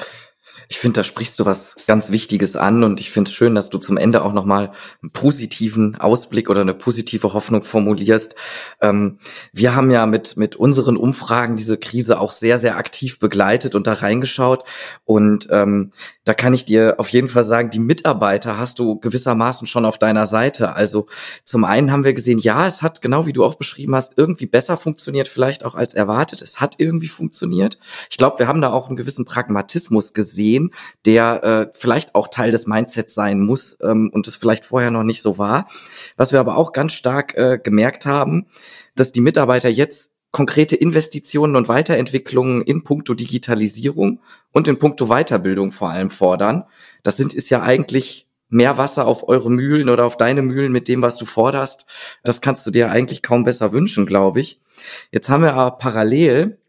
Ich 0.69 0.79
finde, 0.79 1.01
da 1.01 1.05
sprichst 1.05 1.39
du 1.41 1.45
was 1.45 1.77
ganz 1.87 2.11
Wichtiges 2.11 2.57
an 2.57 2.85
und 2.85 3.01
ich 3.01 3.11
finde 3.11 3.29
es 3.29 3.35
schön, 3.35 3.55
dass 3.55 3.71
du 3.71 3.79
zum 3.79 3.97
Ende 3.97 4.23
auch 4.25 4.33
nochmal 4.33 4.73
einen 5.03 5.11
positiven 5.13 5.97
Ausblick 5.97 6.51
oder 6.51 6.61
eine 6.61 6.75
positive 6.75 7.33
Hoffnung 7.33 7.63
formulierst. 7.63 8.35
Ähm, 8.81 9.19
wir 9.53 9.75
haben 9.75 9.91
ja 9.91 10.07
mit, 10.07 10.37
mit 10.37 10.57
unseren 10.57 10.97
Umfragen 10.97 11.57
diese 11.57 11.79
Krise 11.79 12.21
auch 12.21 12.31
sehr, 12.31 12.59
sehr 12.59 12.77
aktiv 12.77 13.19
begleitet 13.19 13.75
und 13.75 13.87
da 13.87 13.95
reingeschaut 13.95 14.65
und 15.05 15.49
ähm, 15.51 15.91
da 16.25 16.35
kann 16.35 16.55
ich 16.55 16.65
dir 16.65 16.95
auf 16.99 17.09
jeden 17.09 17.29
Fall 17.29 17.45
sagen, 17.45 17.71
die 17.71 17.79
Mitarbeiter 17.79 18.59
hast 18.59 18.79
du 18.79 19.01
gewissermaßen 19.01 19.67
schon 19.67 19.85
auf 19.85 19.99
deiner 19.99 20.27
Seite. 20.27 20.75
Also 20.75 21.07
zum 21.45 21.65
einen 21.65 21.91
haben 21.91 22.05
wir 22.05 22.13
gesehen, 22.13 22.39
ja, 22.39 22.67
es 22.67 22.83
hat 22.83 23.03
genau 23.03 23.27
wie 23.27 23.33
du 23.33 23.45
auch 23.45 23.57
beschrieben 23.57 23.95
hast, 23.95 24.13
irgendwie 24.17 24.47
besser 24.47 24.77
funktioniert, 24.77 25.29
vielleicht 25.29 25.65
auch 25.65 25.75
als 25.75 25.95
erwartet. 25.95 26.43
Es 26.43 26.61
hat 26.61 26.77
irgendwie 26.79 27.09
funktioniert. 27.09 27.79
Ich 28.11 28.17
glaube, 28.17 28.39
wir 28.39 28.47
haben 28.47 28.61
da 28.61 28.71
auch 28.71 28.89
einen 28.89 28.97
gewissen 28.97 29.25
Pragmatismus 29.25 30.13
gesehen, 30.13 30.50
der 31.07 31.45
äh, 31.45 31.73
vielleicht 31.73 32.15
auch 32.15 32.29
Teil 32.29 32.51
des 32.51 32.67
Mindsets 32.67 33.15
sein 33.15 33.41
muss 33.41 33.77
ähm, 33.83 34.11
und 34.13 34.27
es 34.27 34.37
vielleicht 34.37 34.65
vorher 34.65 34.91
noch 34.91 35.05
nicht 35.05 35.23
so 35.23 35.39
war. 35.39 35.69
Was 36.17 36.33
wir 36.33 36.41
aber 36.41 36.57
auch 36.57 36.73
ganz 36.73 36.93
stark 36.93 37.35
äh, 37.37 37.59
gemerkt 37.63 38.07
haben, 38.07 38.47
dass 38.95 39.13
die 39.13 39.21
Mitarbeiter 39.21 39.69
jetzt 39.69 40.13
konkrete 40.33 40.77
Investitionen 40.77 41.57
und 41.57 41.69
Weiterentwicklungen 41.69 42.63
in 42.63 42.85
puncto 42.85 43.15
Digitalisierung 43.15 44.21
und 44.53 44.69
in 44.69 44.79
puncto 44.79 45.07
Weiterbildung 45.09 45.73
vor 45.73 45.91
allem 45.91 46.11
fordern. 46.11 46.65
Das 47.03 47.17
sind, 47.17 47.35
ist 47.35 47.51
ja 47.51 47.63
eigentlich 47.63 48.29
mehr 48.49 48.77
Wasser 48.77 49.07
auf 49.07 49.29
eure 49.29 49.51
Mühlen 49.51 49.89
oder 49.89 50.05
auf 50.05 50.17
deine 50.17 50.43
Mühlen 50.43 50.73
mit 50.73 50.89
dem, 50.89 51.03
was 51.03 51.17
du 51.17 51.25
forderst. 51.25 51.87
Das 52.23 52.41
kannst 52.41 52.67
du 52.67 52.71
dir 52.71 52.91
eigentlich 52.91 53.23
kaum 53.23 53.45
besser 53.45 53.73
wünschen, 53.73 54.07
glaube 54.07 54.41
ich. 54.41 54.61
Jetzt 55.11 55.29
haben 55.29 55.43
wir 55.43 55.55
aber 55.55 55.79
parallel 55.79 56.60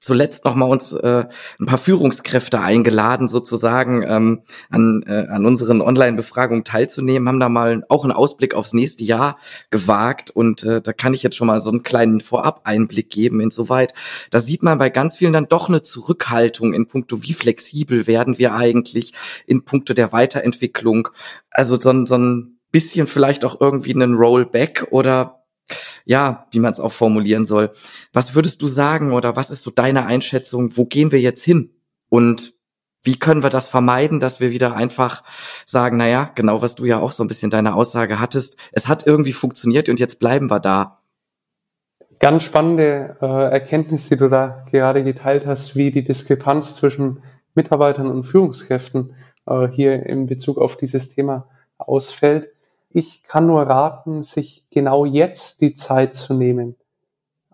zuletzt 0.00 0.44
noch 0.44 0.54
mal 0.54 0.66
uns 0.66 0.92
äh, 0.92 1.26
ein 1.60 1.66
paar 1.66 1.78
Führungskräfte 1.78 2.60
eingeladen, 2.60 3.28
sozusagen 3.28 4.02
ähm, 4.02 4.42
an, 4.70 5.04
äh, 5.06 5.26
an 5.28 5.44
unseren 5.44 5.82
Online-Befragungen 5.82 6.64
teilzunehmen, 6.64 7.28
haben 7.28 7.40
da 7.40 7.48
mal 7.48 7.84
auch 7.88 8.04
einen 8.04 8.12
Ausblick 8.12 8.54
aufs 8.54 8.72
nächste 8.72 9.04
Jahr 9.04 9.38
gewagt 9.70 10.30
und 10.30 10.64
äh, 10.64 10.80
da 10.80 10.92
kann 10.92 11.14
ich 11.14 11.22
jetzt 11.22 11.36
schon 11.36 11.46
mal 11.46 11.60
so 11.60 11.70
einen 11.70 11.82
kleinen 11.82 12.20
Vorab-Einblick 12.20 13.10
geben. 13.10 13.40
Insoweit, 13.40 13.94
da 14.30 14.40
sieht 14.40 14.62
man 14.62 14.78
bei 14.78 14.88
ganz 14.88 15.16
vielen 15.16 15.34
dann 15.34 15.48
doch 15.48 15.68
eine 15.68 15.82
Zurückhaltung 15.82 16.72
in 16.72 16.88
puncto, 16.88 17.22
wie 17.22 17.34
flexibel 17.34 18.06
werden 18.06 18.38
wir 18.38 18.54
eigentlich 18.54 19.12
in 19.46 19.64
puncto 19.64 19.92
der 19.92 20.12
Weiterentwicklung. 20.12 21.08
Also 21.50 21.78
so, 21.78 22.06
so 22.06 22.16
ein 22.16 22.58
bisschen 22.72 23.06
vielleicht 23.06 23.44
auch 23.44 23.60
irgendwie 23.60 23.94
einen 23.94 24.14
Rollback 24.14 24.86
oder 24.90 25.39
ja, 26.04 26.46
wie 26.50 26.60
man 26.60 26.72
es 26.72 26.80
auch 26.80 26.92
formulieren 26.92 27.44
soll. 27.44 27.70
Was 28.12 28.34
würdest 28.34 28.62
du 28.62 28.66
sagen 28.66 29.12
oder 29.12 29.36
was 29.36 29.50
ist 29.50 29.62
so 29.62 29.70
deine 29.70 30.06
Einschätzung? 30.06 30.76
Wo 30.76 30.84
gehen 30.84 31.12
wir 31.12 31.20
jetzt 31.20 31.44
hin? 31.44 31.70
Und 32.08 32.54
wie 33.02 33.18
können 33.18 33.42
wir 33.42 33.50
das 33.50 33.68
vermeiden, 33.68 34.20
dass 34.20 34.40
wir 34.40 34.50
wieder 34.50 34.76
einfach 34.76 35.22
sagen, 35.64 35.96
na 35.96 36.08
ja, 36.08 36.30
genau 36.34 36.60
was 36.60 36.74
du 36.74 36.84
ja 36.84 36.98
auch 36.98 37.12
so 37.12 37.24
ein 37.24 37.28
bisschen 37.28 37.50
deine 37.50 37.74
Aussage 37.74 38.20
hattest, 38.20 38.56
es 38.72 38.88
hat 38.88 39.06
irgendwie 39.06 39.32
funktioniert 39.32 39.88
und 39.88 40.00
jetzt 40.00 40.18
bleiben 40.18 40.50
wir 40.50 40.60
da. 40.60 40.98
Ganz 42.18 42.42
spannende 42.42 43.16
äh, 43.22 43.26
Erkenntnis, 43.26 44.10
die 44.10 44.16
du 44.16 44.28
da 44.28 44.66
gerade 44.70 45.02
geteilt 45.02 45.46
hast, 45.46 45.74
wie 45.74 45.90
die 45.90 46.04
Diskrepanz 46.04 46.76
zwischen 46.76 47.22
Mitarbeitern 47.54 48.08
und 48.08 48.24
Führungskräften 48.24 49.14
äh, 49.46 49.68
hier 49.68 50.04
in 50.04 50.26
Bezug 50.26 50.58
auf 50.58 50.76
dieses 50.76 51.08
Thema 51.08 51.48
ausfällt. 51.78 52.50
Ich 52.92 53.22
kann 53.22 53.46
nur 53.46 53.62
raten, 53.62 54.24
sich 54.24 54.64
genau 54.70 55.04
jetzt 55.04 55.60
die 55.60 55.76
Zeit 55.76 56.16
zu 56.16 56.34
nehmen, 56.34 56.74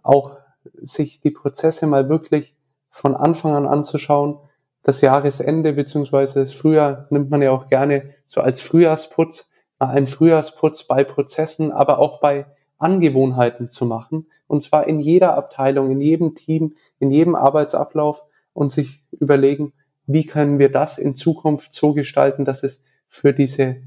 auch 0.02 0.38
sich 0.82 1.20
die 1.20 1.30
Prozesse 1.30 1.86
mal 1.86 2.08
wirklich 2.08 2.54
von 2.90 3.14
Anfang 3.14 3.54
an 3.54 3.66
anzuschauen. 3.66 4.38
Das 4.82 5.02
Jahresende 5.02 5.74
beziehungsweise 5.74 6.40
das 6.40 6.54
Frühjahr 6.54 7.06
nimmt 7.10 7.30
man 7.30 7.42
ja 7.42 7.50
auch 7.50 7.68
gerne 7.68 8.14
so 8.26 8.40
als 8.40 8.62
Frühjahrsputz, 8.62 9.50
mal 9.78 9.90
einen 9.90 10.06
Frühjahrsputz 10.06 10.84
bei 10.84 11.04
Prozessen, 11.04 11.70
aber 11.70 11.98
auch 11.98 12.20
bei 12.20 12.46
Angewohnheiten 12.78 13.68
zu 13.68 13.84
machen. 13.84 14.28
Und 14.46 14.62
zwar 14.62 14.88
in 14.88 15.00
jeder 15.00 15.34
Abteilung, 15.34 15.90
in 15.90 16.00
jedem 16.00 16.34
Team, 16.34 16.76
in 16.98 17.10
jedem 17.10 17.34
Arbeitsablauf 17.34 18.22
und 18.54 18.72
sich 18.72 19.04
überlegen, 19.10 19.74
wie 20.06 20.24
können 20.24 20.58
wir 20.58 20.72
das 20.72 20.96
in 20.96 21.14
Zukunft 21.14 21.74
so 21.74 21.92
gestalten, 21.92 22.46
dass 22.46 22.62
es 22.62 22.82
für 23.08 23.34
diese 23.34 23.82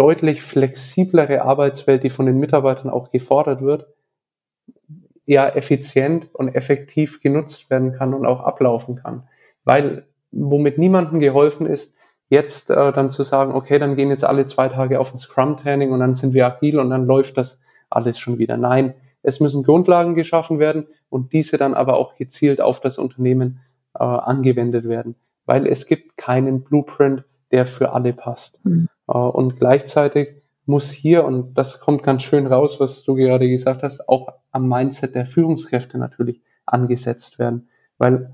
deutlich 0.00 0.40
flexiblere 0.40 1.42
Arbeitswelt, 1.42 2.04
die 2.04 2.08
von 2.08 2.24
den 2.24 2.38
Mitarbeitern 2.38 2.88
auch 2.88 3.10
gefordert 3.10 3.60
wird, 3.60 3.86
ja 5.26 5.46
effizient 5.46 6.34
und 6.34 6.48
effektiv 6.48 7.20
genutzt 7.20 7.68
werden 7.68 7.92
kann 7.92 8.14
und 8.14 8.24
auch 8.24 8.40
ablaufen 8.40 8.96
kann. 8.96 9.28
Weil 9.62 10.06
womit 10.32 10.78
niemandem 10.78 11.20
geholfen 11.20 11.66
ist, 11.66 11.94
jetzt 12.30 12.70
äh, 12.70 12.92
dann 12.94 13.10
zu 13.10 13.24
sagen, 13.24 13.52
okay, 13.52 13.78
dann 13.78 13.94
gehen 13.94 14.08
jetzt 14.08 14.24
alle 14.24 14.46
zwei 14.46 14.70
Tage 14.70 14.98
auf 15.00 15.12
ein 15.12 15.18
Scrum-Training 15.18 15.92
und 15.92 16.00
dann 16.00 16.14
sind 16.14 16.32
wir 16.32 16.46
agil 16.46 16.78
und 16.78 16.88
dann 16.88 17.04
läuft 17.04 17.36
das 17.36 17.60
alles 17.90 18.18
schon 18.18 18.38
wieder. 18.38 18.56
Nein, 18.56 18.94
es 19.22 19.38
müssen 19.38 19.64
Grundlagen 19.64 20.14
geschaffen 20.14 20.58
werden 20.58 20.86
und 21.10 21.34
diese 21.34 21.58
dann 21.58 21.74
aber 21.74 21.98
auch 21.98 22.16
gezielt 22.16 22.62
auf 22.62 22.80
das 22.80 22.96
Unternehmen 22.96 23.60
äh, 23.94 24.02
angewendet 24.02 24.88
werden, 24.88 25.16
weil 25.44 25.66
es 25.66 25.84
gibt 25.86 26.16
keinen 26.16 26.62
Blueprint, 26.62 27.24
der 27.50 27.66
für 27.66 27.92
alle 27.92 28.14
passt. 28.14 28.64
Mhm. 28.64 28.88
Äh, 29.10 29.18
und 29.18 29.58
gleichzeitig 29.58 30.42
muss 30.66 30.90
hier, 30.90 31.24
und 31.24 31.54
das 31.54 31.80
kommt 31.80 32.02
ganz 32.02 32.22
schön 32.22 32.46
raus, 32.46 32.78
was 32.78 33.02
du 33.02 33.14
gerade 33.14 33.48
gesagt 33.48 33.82
hast, 33.82 34.08
auch 34.08 34.28
am 34.52 34.68
Mindset 34.68 35.14
der 35.14 35.26
Führungskräfte 35.26 35.98
natürlich 35.98 36.40
angesetzt 36.64 37.38
werden, 37.38 37.68
weil 37.98 38.32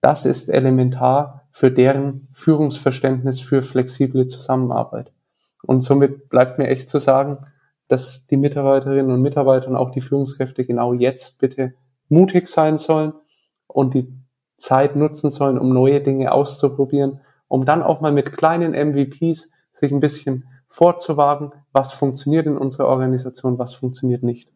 das 0.00 0.24
ist 0.24 0.48
elementar 0.48 1.48
für 1.52 1.70
deren 1.70 2.28
Führungsverständnis 2.32 3.40
für 3.40 3.62
flexible 3.62 4.26
Zusammenarbeit. 4.26 5.12
Und 5.62 5.82
somit 5.82 6.28
bleibt 6.28 6.58
mir 6.58 6.68
echt 6.68 6.88
zu 6.88 6.98
sagen, 6.98 7.38
dass 7.88 8.26
die 8.26 8.36
Mitarbeiterinnen 8.36 9.12
und 9.12 9.22
Mitarbeiter 9.22 9.68
und 9.68 9.76
auch 9.76 9.90
die 9.90 10.00
Führungskräfte 10.00 10.64
genau 10.64 10.92
jetzt 10.92 11.38
bitte 11.38 11.74
mutig 12.08 12.48
sein 12.48 12.78
sollen 12.78 13.12
und 13.66 13.94
die 13.94 14.12
Zeit 14.56 14.96
nutzen 14.96 15.30
sollen, 15.30 15.58
um 15.58 15.72
neue 15.72 16.00
Dinge 16.00 16.32
auszuprobieren, 16.32 17.20
um 17.48 17.64
dann 17.64 17.82
auch 17.82 18.00
mal 18.00 18.12
mit 18.12 18.32
kleinen 18.32 18.72
MVPs 18.72 19.51
sich 19.72 19.92
ein 19.92 20.00
bisschen 20.00 20.44
vorzuwagen, 20.68 21.52
was 21.72 21.92
funktioniert 21.92 22.46
in 22.46 22.56
unserer 22.56 22.86
Organisation, 22.86 23.58
was 23.58 23.74
funktioniert 23.74 24.22
nicht. 24.22 24.51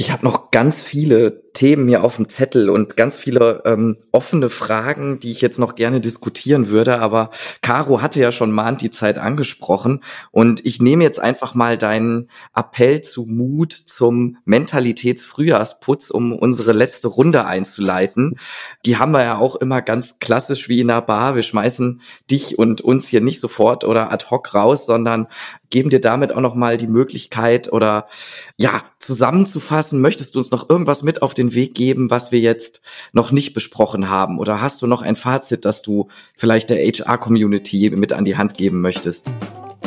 Ich 0.00 0.10
habe 0.10 0.24
noch 0.24 0.50
ganz 0.50 0.82
viele 0.82 1.50
Themen 1.52 1.86
hier 1.86 2.02
auf 2.02 2.16
dem 2.16 2.30
Zettel 2.30 2.70
und 2.70 2.96
ganz 2.96 3.18
viele 3.18 3.62
ähm, 3.66 3.98
offene 4.12 4.48
Fragen, 4.48 5.20
die 5.20 5.30
ich 5.30 5.42
jetzt 5.42 5.58
noch 5.58 5.74
gerne 5.74 6.00
diskutieren 6.00 6.68
würde. 6.68 7.00
Aber 7.00 7.28
Caro 7.60 8.00
hatte 8.00 8.18
ja 8.18 8.32
schon 8.32 8.50
mal 8.50 8.74
die 8.76 8.90
Zeit 8.90 9.18
angesprochen 9.18 10.02
und 10.30 10.64
ich 10.64 10.80
nehme 10.80 11.04
jetzt 11.04 11.20
einfach 11.20 11.54
mal 11.54 11.76
deinen 11.76 12.30
Appell 12.56 13.02
zu 13.02 13.26
Mut 13.26 13.74
zum 13.74 14.38
Mentalitätsfrühjahrsputz, 14.46 16.08
um 16.08 16.32
unsere 16.32 16.72
letzte 16.72 17.08
Runde 17.08 17.44
einzuleiten. 17.44 18.38
Die 18.86 18.96
haben 18.96 19.12
wir 19.12 19.22
ja 19.22 19.36
auch 19.36 19.56
immer 19.56 19.82
ganz 19.82 20.18
klassisch 20.18 20.70
wie 20.70 20.80
in 20.80 20.88
der 20.88 21.02
Bar. 21.02 21.34
Wir 21.34 21.42
schmeißen 21.42 22.00
dich 22.30 22.58
und 22.58 22.80
uns 22.80 23.06
hier 23.06 23.20
nicht 23.20 23.40
sofort 23.40 23.84
oder 23.84 24.10
ad 24.10 24.24
hoc 24.30 24.54
raus, 24.54 24.86
sondern 24.86 25.26
geben 25.70 25.88
dir 25.88 26.00
damit 26.00 26.34
auch 26.34 26.40
noch 26.40 26.54
mal 26.54 26.76
die 26.76 26.88
Möglichkeit 26.88 27.72
oder 27.72 28.08
ja 28.56 28.82
zusammenzufassen. 28.98 30.00
Möchtest 30.00 30.34
du 30.34 30.40
uns 30.40 30.50
noch 30.50 30.68
irgendwas 30.68 31.02
mit 31.02 31.22
auf 31.22 31.32
den 31.32 31.54
Weg 31.54 31.74
geben, 31.74 32.10
was 32.10 32.32
wir 32.32 32.40
jetzt 32.40 32.82
noch 33.12 33.30
nicht 33.30 33.54
besprochen 33.54 34.10
haben? 34.10 34.38
Oder 34.38 34.60
hast 34.60 34.82
du 34.82 34.86
noch 34.86 35.02
ein 35.02 35.16
Fazit, 35.16 35.64
das 35.64 35.82
du 35.82 36.08
vielleicht 36.36 36.70
der 36.70 36.78
HR-Community 36.78 37.90
mit 37.90 38.12
an 38.12 38.24
die 38.24 38.36
Hand 38.36 38.54
geben 38.54 38.80
möchtest? 38.80 39.30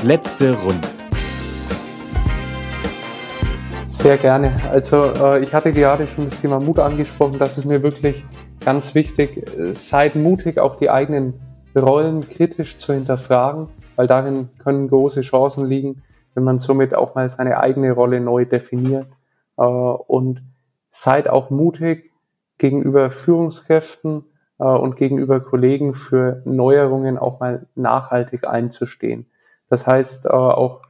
Letzte 0.03 0.53
Runde. 0.53 0.87
Sehr 3.87 4.17
gerne. 4.17 4.55
Also 4.71 5.03
äh, 5.03 5.43
ich 5.43 5.53
hatte 5.53 5.71
gerade 5.71 6.07
schon 6.07 6.25
das 6.25 6.41
Thema 6.41 6.59
Mut 6.59 6.79
angesprochen. 6.79 7.37
Das 7.39 7.57
ist 7.57 7.65
mir 7.65 7.83
wirklich 7.83 8.23
ganz 8.65 8.95
wichtig. 8.95 9.45
Seid 9.73 10.15
mutig, 10.15 10.59
auch 10.59 10.77
die 10.77 10.89
eigenen 10.89 11.35
Rollen 11.75 12.27
kritisch 12.27 12.77
zu 12.77 12.93
hinterfragen 12.93 13.69
weil 13.95 14.07
darin 14.07 14.49
können 14.59 14.87
große 14.87 15.21
Chancen 15.21 15.65
liegen, 15.65 16.03
wenn 16.33 16.43
man 16.43 16.59
somit 16.59 16.95
auch 16.95 17.15
mal 17.15 17.29
seine 17.29 17.59
eigene 17.59 17.91
Rolle 17.91 18.19
neu 18.19 18.45
definiert. 18.45 19.07
Äh, 19.57 19.63
und 19.63 20.41
seid 20.89 21.27
auch 21.27 21.49
mutig 21.49 22.11
gegenüber 22.57 23.09
Führungskräften 23.09 24.25
äh, 24.59 24.63
und 24.63 24.95
gegenüber 24.95 25.39
Kollegen 25.39 25.93
für 25.93 26.41
Neuerungen 26.45 27.17
auch 27.17 27.39
mal 27.39 27.67
nachhaltig 27.75 28.47
einzustehen. 28.47 29.25
Das 29.69 29.87
heißt, 29.87 30.25
äh, 30.25 30.29
auch 30.29 30.81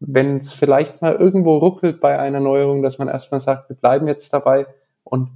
wenn 0.00 0.38
es 0.38 0.52
vielleicht 0.52 1.00
mal 1.00 1.14
irgendwo 1.14 1.58
ruckelt 1.58 2.00
bei 2.00 2.18
einer 2.18 2.40
Neuerung, 2.40 2.82
dass 2.82 2.98
man 2.98 3.08
erstmal 3.08 3.40
sagt, 3.40 3.68
wir 3.68 3.76
bleiben 3.76 4.08
jetzt 4.08 4.32
dabei 4.32 4.66
und 5.04 5.28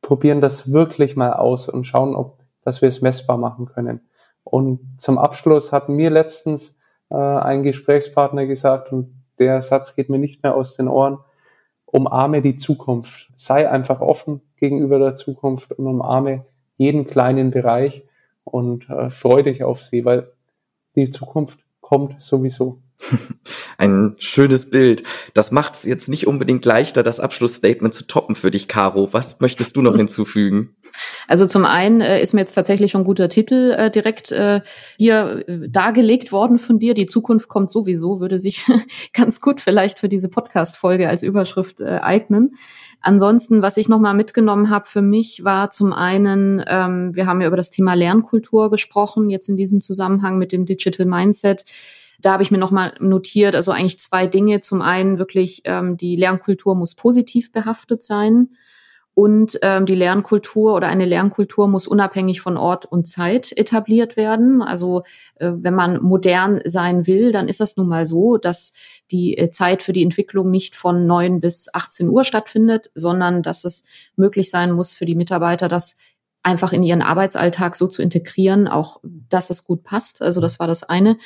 probieren 0.00 0.40
das 0.40 0.72
wirklich 0.72 1.16
mal 1.16 1.32
aus 1.32 1.68
und 1.68 1.84
schauen, 1.84 2.14
ob 2.14 2.40
dass 2.62 2.82
wir 2.82 2.88
es 2.88 3.00
messbar 3.00 3.38
machen 3.38 3.66
können. 3.66 4.00
Und 4.50 4.80
zum 4.98 5.16
Abschluss 5.16 5.72
hat 5.72 5.88
mir 5.88 6.10
letztens 6.10 6.76
äh, 7.08 7.14
ein 7.14 7.62
Gesprächspartner 7.62 8.46
gesagt, 8.46 8.92
und 8.92 9.14
der 9.38 9.62
Satz 9.62 9.94
geht 9.94 10.10
mir 10.10 10.18
nicht 10.18 10.42
mehr 10.42 10.56
aus 10.56 10.76
den 10.76 10.88
Ohren, 10.88 11.18
umarme 11.86 12.42
die 12.42 12.56
Zukunft. 12.56 13.30
Sei 13.36 13.70
einfach 13.70 14.00
offen 14.00 14.40
gegenüber 14.56 14.98
der 14.98 15.14
Zukunft 15.14 15.72
und 15.72 15.86
umarme 15.86 16.46
jeden 16.76 17.06
kleinen 17.06 17.52
Bereich 17.52 18.04
und 18.42 18.90
äh, 18.90 19.10
freu 19.10 19.44
dich 19.44 19.62
auf 19.62 19.82
sie, 19.84 20.04
weil 20.04 20.32
die 20.96 21.10
Zukunft 21.10 21.60
kommt 21.80 22.20
sowieso. 22.20 22.78
Ein 23.80 24.14
schönes 24.18 24.68
Bild. 24.68 25.04
Das 25.32 25.52
macht 25.52 25.72
es 25.72 25.84
jetzt 25.84 26.10
nicht 26.10 26.26
unbedingt 26.26 26.66
leichter, 26.66 27.02
das 27.02 27.18
Abschlussstatement 27.18 27.94
zu 27.94 28.06
toppen 28.06 28.34
für 28.34 28.50
dich, 28.50 28.68
Caro. 28.68 29.08
Was 29.12 29.40
möchtest 29.40 29.74
du 29.74 29.80
noch 29.80 29.96
hinzufügen? 29.96 30.76
Also 31.28 31.46
zum 31.46 31.64
einen 31.64 32.02
äh, 32.02 32.20
ist 32.20 32.34
mir 32.34 32.40
jetzt 32.40 32.52
tatsächlich 32.52 32.90
schon 32.90 33.00
ein 33.00 33.06
guter 33.06 33.30
Titel 33.30 33.74
äh, 33.78 33.90
direkt 33.90 34.32
äh, 34.32 34.60
hier 34.98 35.44
äh, 35.48 35.66
dargelegt 35.70 36.30
worden 36.30 36.58
von 36.58 36.78
dir. 36.78 36.92
Die 36.92 37.06
Zukunft 37.06 37.48
kommt 37.48 37.70
sowieso, 37.70 38.20
würde 38.20 38.38
sich 38.38 38.66
ganz 39.14 39.40
gut 39.40 39.62
vielleicht 39.62 39.98
für 39.98 40.10
diese 40.10 40.28
Podcast-Folge 40.28 41.08
als 41.08 41.22
Überschrift 41.22 41.80
äh, 41.80 42.00
eignen. 42.02 42.52
Ansonsten, 43.00 43.62
was 43.62 43.78
ich 43.78 43.88
nochmal 43.88 44.12
mitgenommen 44.12 44.68
habe 44.68 44.84
für 44.84 45.00
mich, 45.00 45.42
war 45.42 45.70
zum 45.70 45.94
einen, 45.94 46.62
ähm, 46.68 47.16
wir 47.16 47.24
haben 47.24 47.40
ja 47.40 47.46
über 47.46 47.56
das 47.56 47.70
Thema 47.70 47.94
Lernkultur 47.94 48.70
gesprochen, 48.70 49.30
jetzt 49.30 49.48
in 49.48 49.56
diesem 49.56 49.80
Zusammenhang 49.80 50.36
mit 50.36 50.52
dem 50.52 50.66
Digital 50.66 51.06
Mindset. 51.06 51.64
Da 52.20 52.32
habe 52.32 52.42
ich 52.42 52.50
mir 52.50 52.58
nochmal 52.58 52.94
notiert, 53.00 53.54
also 53.54 53.72
eigentlich 53.72 53.98
zwei 53.98 54.26
Dinge. 54.26 54.60
Zum 54.60 54.82
einen 54.82 55.18
wirklich, 55.18 55.62
ähm, 55.64 55.96
die 55.96 56.16
Lernkultur 56.16 56.74
muss 56.74 56.94
positiv 56.94 57.52
behaftet 57.52 58.02
sein. 58.02 58.50
Und 59.12 59.58
ähm, 59.62 59.86
die 59.86 59.96
Lernkultur 59.96 60.74
oder 60.74 60.86
eine 60.86 61.04
Lernkultur 61.04 61.68
muss 61.68 61.86
unabhängig 61.86 62.40
von 62.40 62.56
Ort 62.56 62.86
und 62.86 63.08
Zeit 63.08 63.52
etabliert 63.56 64.16
werden. 64.16 64.62
Also 64.62 65.02
äh, 65.34 65.50
wenn 65.52 65.74
man 65.74 66.00
modern 66.00 66.60
sein 66.64 67.06
will, 67.06 67.32
dann 67.32 67.48
ist 67.48 67.60
das 67.60 67.76
nun 67.76 67.88
mal 67.88 68.06
so, 68.06 68.36
dass 68.36 68.72
die 69.10 69.36
äh, 69.36 69.50
Zeit 69.50 69.82
für 69.82 69.92
die 69.92 70.04
Entwicklung 70.04 70.50
nicht 70.50 70.76
von 70.76 71.06
neun 71.06 71.40
bis 71.40 71.68
18 71.74 72.08
Uhr 72.08 72.24
stattfindet, 72.24 72.90
sondern 72.94 73.42
dass 73.42 73.64
es 73.64 73.84
möglich 74.16 74.48
sein 74.48 74.72
muss 74.72 74.94
für 74.94 75.06
die 75.06 75.16
Mitarbeiter, 75.16 75.68
das 75.68 75.96
einfach 76.42 76.72
in 76.72 76.82
ihren 76.82 77.02
Arbeitsalltag 77.02 77.76
so 77.76 77.88
zu 77.88 78.02
integrieren, 78.02 78.68
auch 78.68 79.00
dass 79.02 79.50
es 79.50 79.64
gut 79.64 79.82
passt. 79.82 80.22
Also 80.22 80.40
das 80.40 80.58
war 80.60 80.66
das 80.66 80.82
eine. 80.84 81.18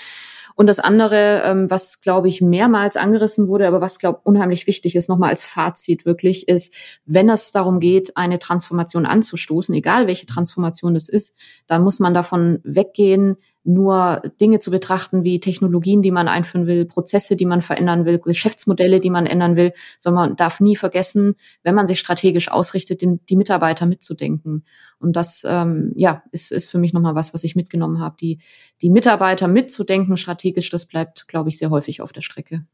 Und 0.54 0.68
das 0.68 0.78
andere, 0.78 1.42
ähm, 1.44 1.70
was, 1.70 2.00
glaube 2.00 2.28
ich, 2.28 2.40
mehrmals 2.40 2.96
angerissen 2.96 3.48
wurde, 3.48 3.66
aber 3.66 3.80
was, 3.80 3.98
glaube 3.98 4.20
unheimlich 4.22 4.66
wichtig 4.66 4.94
ist, 4.94 5.08
nochmal 5.08 5.30
als 5.30 5.42
Fazit 5.42 6.06
wirklich, 6.06 6.48
ist, 6.48 6.72
wenn 7.06 7.28
es 7.28 7.50
darum 7.52 7.80
geht, 7.80 8.16
eine 8.16 8.38
Transformation 8.38 9.06
anzustoßen, 9.06 9.74
egal 9.74 10.06
welche 10.06 10.26
Transformation 10.26 10.94
es 10.94 11.08
ist, 11.08 11.36
dann 11.66 11.82
muss 11.82 11.98
man 11.98 12.14
davon 12.14 12.60
weggehen, 12.62 13.36
nur 13.64 14.22
Dinge 14.40 14.60
zu 14.60 14.70
betrachten 14.70 15.24
wie 15.24 15.40
Technologien, 15.40 16.02
die 16.02 16.10
man 16.10 16.28
einführen 16.28 16.66
will, 16.66 16.84
Prozesse, 16.84 17.34
die 17.34 17.46
man 17.46 17.62
verändern 17.62 18.04
will, 18.04 18.18
Geschäftsmodelle, 18.18 19.00
die 19.00 19.10
man 19.10 19.26
ändern 19.26 19.56
will, 19.56 19.72
sondern 19.98 20.28
man 20.28 20.36
darf 20.36 20.60
nie 20.60 20.76
vergessen, 20.76 21.34
wenn 21.62 21.74
man 21.74 21.86
sich 21.86 21.98
strategisch 21.98 22.50
ausrichtet, 22.50 23.00
den, 23.00 23.24
die 23.26 23.36
Mitarbeiter 23.36 23.86
mitzudenken. 23.86 24.64
Und 24.98 25.16
das 25.16 25.44
ähm, 25.48 25.92
ja, 25.96 26.22
ist, 26.30 26.52
ist 26.52 26.70
für 26.70 26.78
mich 26.78 26.92
nochmal 26.92 27.14
was, 27.14 27.32
was 27.32 27.44
ich 27.44 27.56
mitgenommen 27.56 28.00
habe. 28.00 28.16
Die, 28.20 28.38
die 28.82 28.90
Mitarbeiter 28.90 29.48
mitzudenken 29.48 30.16
strategisch, 30.16 30.68
das 30.70 30.86
bleibt, 30.86 31.26
glaube 31.28 31.48
ich, 31.48 31.58
sehr 31.58 31.70
häufig 31.70 32.02
auf 32.02 32.12
der 32.12 32.22
Strecke. 32.22 32.66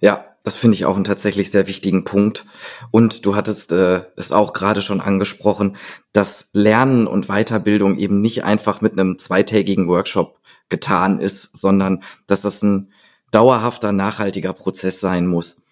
Ja, 0.00 0.30
das 0.42 0.56
finde 0.56 0.74
ich 0.74 0.86
auch 0.86 0.94
einen 0.94 1.04
tatsächlich 1.04 1.50
sehr 1.50 1.66
wichtigen 1.66 2.04
Punkt. 2.04 2.46
Und 2.90 3.26
du 3.26 3.36
hattest 3.36 3.72
äh, 3.72 4.02
es 4.16 4.32
auch 4.32 4.52
gerade 4.54 4.80
schon 4.80 5.00
angesprochen, 5.00 5.76
dass 6.12 6.48
Lernen 6.52 7.06
und 7.06 7.26
Weiterbildung 7.26 7.98
eben 7.98 8.20
nicht 8.20 8.42
einfach 8.44 8.80
mit 8.80 8.98
einem 8.98 9.18
zweitägigen 9.18 9.88
Workshop 9.88 10.40
getan 10.70 11.20
ist, 11.20 11.54
sondern 11.54 12.02
dass 12.26 12.40
das 12.40 12.62
ein 12.62 12.90
dauerhafter, 13.30 13.92
nachhaltiger 13.92 14.54
Prozess 14.54 15.00
sein 15.00 15.26
muss. 15.26 15.62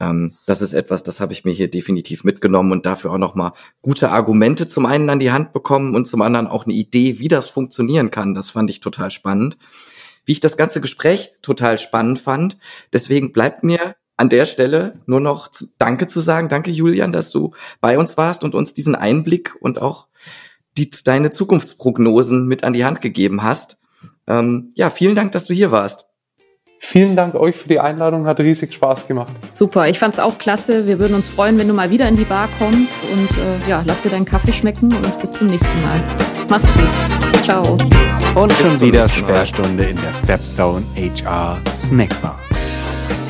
Ähm, 0.00 0.34
das 0.46 0.62
ist 0.62 0.72
etwas, 0.72 1.02
das 1.02 1.20
habe 1.20 1.34
ich 1.34 1.44
mir 1.44 1.52
hier 1.52 1.68
definitiv 1.68 2.24
mitgenommen 2.24 2.72
und 2.72 2.86
dafür 2.86 3.12
auch 3.12 3.18
nochmal 3.18 3.52
gute 3.82 4.10
Argumente 4.10 4.66
zum 4.66 4.86
einen 4.86 5.10
an 5.10 5.20
die 5.20 5.32
Hand 5.32 5.52
bekommen 5.52 5.94
und 5.94 6.06
zum 6.06 6.22
anderen 6.22 6.46
auch 6.46 6.64
eine 6.64 6.74
Idee, 6.74 7.18
wie 7.18 7.28
das 7.28 7.50
funktionieren 7.50 8.10
kann. 8.10 8.34
Das 8.34 8.50
fand 8.50 8.70
ich 8.70 8.80
total 8.80 9.10
spannend 9.10 9.58
wie 10.24 10.32
ich 10.32 10.40
das 10.40 10.56
ganze 10.56 10.80
Gespräch 10.80 11.34
total 11.42 11.78
spannend 11.78 12.18
fand. 12.18 12.58
Deswegen 12.92 13.32
bleibt 13.32 13.62
mir 13.62 13.96
an 14.16 14.28
der 14.28 14.46
Stelle 14.46 15.00
nur 15.06 15.20
noch 15.20 15.48
Danke 15.78 16.06
zu 16.06 16.20
sagen. 16.20 16.48
Danke, 16.48 16.70
Julian, 16.70 17.12
dass 17.12 17.30
du 17.30 17.52
bei 17.80 17.98
uns 17.98 18.16
warst 18.16 18.44
und 18.44 18.54
uns 18.54 18.74
diesen 18.74 18.94
Einblick 18.94 19.56
und 19.60 19.82
auch 19.82 20.06
die, 20.76 20.90
deine 20.90 21.30
Zukunftsprognosen 21.30 22.46
mit 22.46 22.64
an 22.64 22.72
die 22.72 22.84
Hand 22.84 23.00
gegeben 23.00 23.42
hast. 23.42 23.80
Ähm, 24.26 24.72
ja, 24.74 24.90
vielen 24.90 25.14
Dank, 25.14 25.32
dass 25.32 25.46
du 25.46 25.54
hier 25.54 25.70
warst. 25.70 26.06
Vielen 26.86 27.16
Dank 27.16 27.34
euch 27.34 27.56
für 27.56 27.66
die 27.66 27.80
Einladung, 27.80 28.26
hat 28.26 28.38
riesig 28.40 28.74
Spaß 28.74 29.08
gemacht. 29.08 29.32
Super, 29.54 29.88
ich 29.88 29.98
fand's 29.98 30.18
auch 30.18 30.38
klasse. 30.38 30.86
Wir 30.86 30.98
würden 30.98 31.14
uns 31.14 31.28
freuen, 31.28 31.58
wenn 31.58 31.66
du 31.66 31.72
mal 31.72 31.90
wieder 31.90 32.06
in 32.06 32.14
die 32.14 32.24
Bar 32.24 32.46
kommst 32.58 32.98
und 33.10 33.30
äh, 33.38 33.68
ja, 33.68 33.82
lass 33.86 34.02
dir 34.02 34.10
deinen 34.10 34.26
Kaffee 34.26 34.52
schmecken 34.52 34.94
und 34.94 35.18
bis 35.18 35.32
zum 35.32 35.48
nächsten 35.48 35.82
Mal. 35.82 35.98
Mach's 36.50 36.66
gut. 36.74 37.42
Ciao. 37.42 37.78
Und 38.34 38.52
schon 38.52 38.78
wieder 38.80 39.08
Sperrstunde 39.08 39.84
in 39.84 39.96
der 39.96 40.12
Stepstone 40.12 40.84
HR 40.94 41.58
Snackbar. 41.74 42.38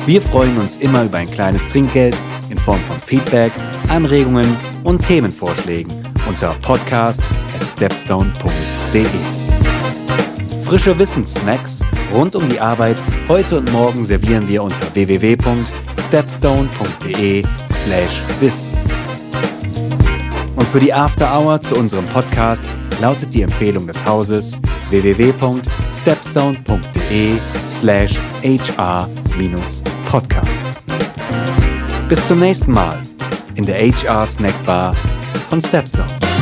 Wir 0.05 0.21
freuen 0.21 0.57
uns 0.57 0.75
immer 0.77 1.05
über 1.05 1.17
ein 1.17 1.31
kleines 1.31 1.65
Trinkgeld 1.65 2.15
in 2.49 2.57
Form 2.59 2.79
von 2.81 2.99
Feedback, 2.99 3.53
Anregungen 3.87 4.53
und 4.83 5.03
Themenvorschlägen 5.07 5.93
unter 6.27 6.53
podcast 6.61 7.21
at 7.57 7.65
stepstone.de. 7.65 9.05
Frische 10.65 10.99
Wissenssnacks 10.99 11.81
rund 12.13 12.35
um 12.35 12.47
die 12.49 12.59
Arbeit 12.59 12.97
heute 13.27 13.57
und 13.57 13.71
morgen 13.71 14.03
servieren 14.03 14.47
wir 14.47 14.61
unter 14.63 14.93
www.stepstone.de 14.93 17.43
slash 17.71 18.21
wissen. 18.39 18.67
Und 20.55 20.67
für 20.67 20.79
die 20.79 20.93
After 20.93 21.35
Hour 21.37 21.61
zu 21.61 21.75
unserem 21.75 22.05
Podcast 22.05 22.63
lautet 23.01 23.33
die 23.33 23.41
Empfehlung 23.41 23.87
des 23.87 24.05
Hauses 24.05 24.61
www.stepstone.de 24.89 27.33
slash 27.65 28.13
hr-podcast. 28.43 30.49
Bis 32.07 32.27
zum 32.27 32.39
nächsten 32.39 32.71
Mal 32.71 33.01
in 33.55 33.65
der 33.65 33.79
HR 33.79 34.27
Snackbar 34.27 34.95
von 35.49 35.59
Stepstone. 35.61 36.34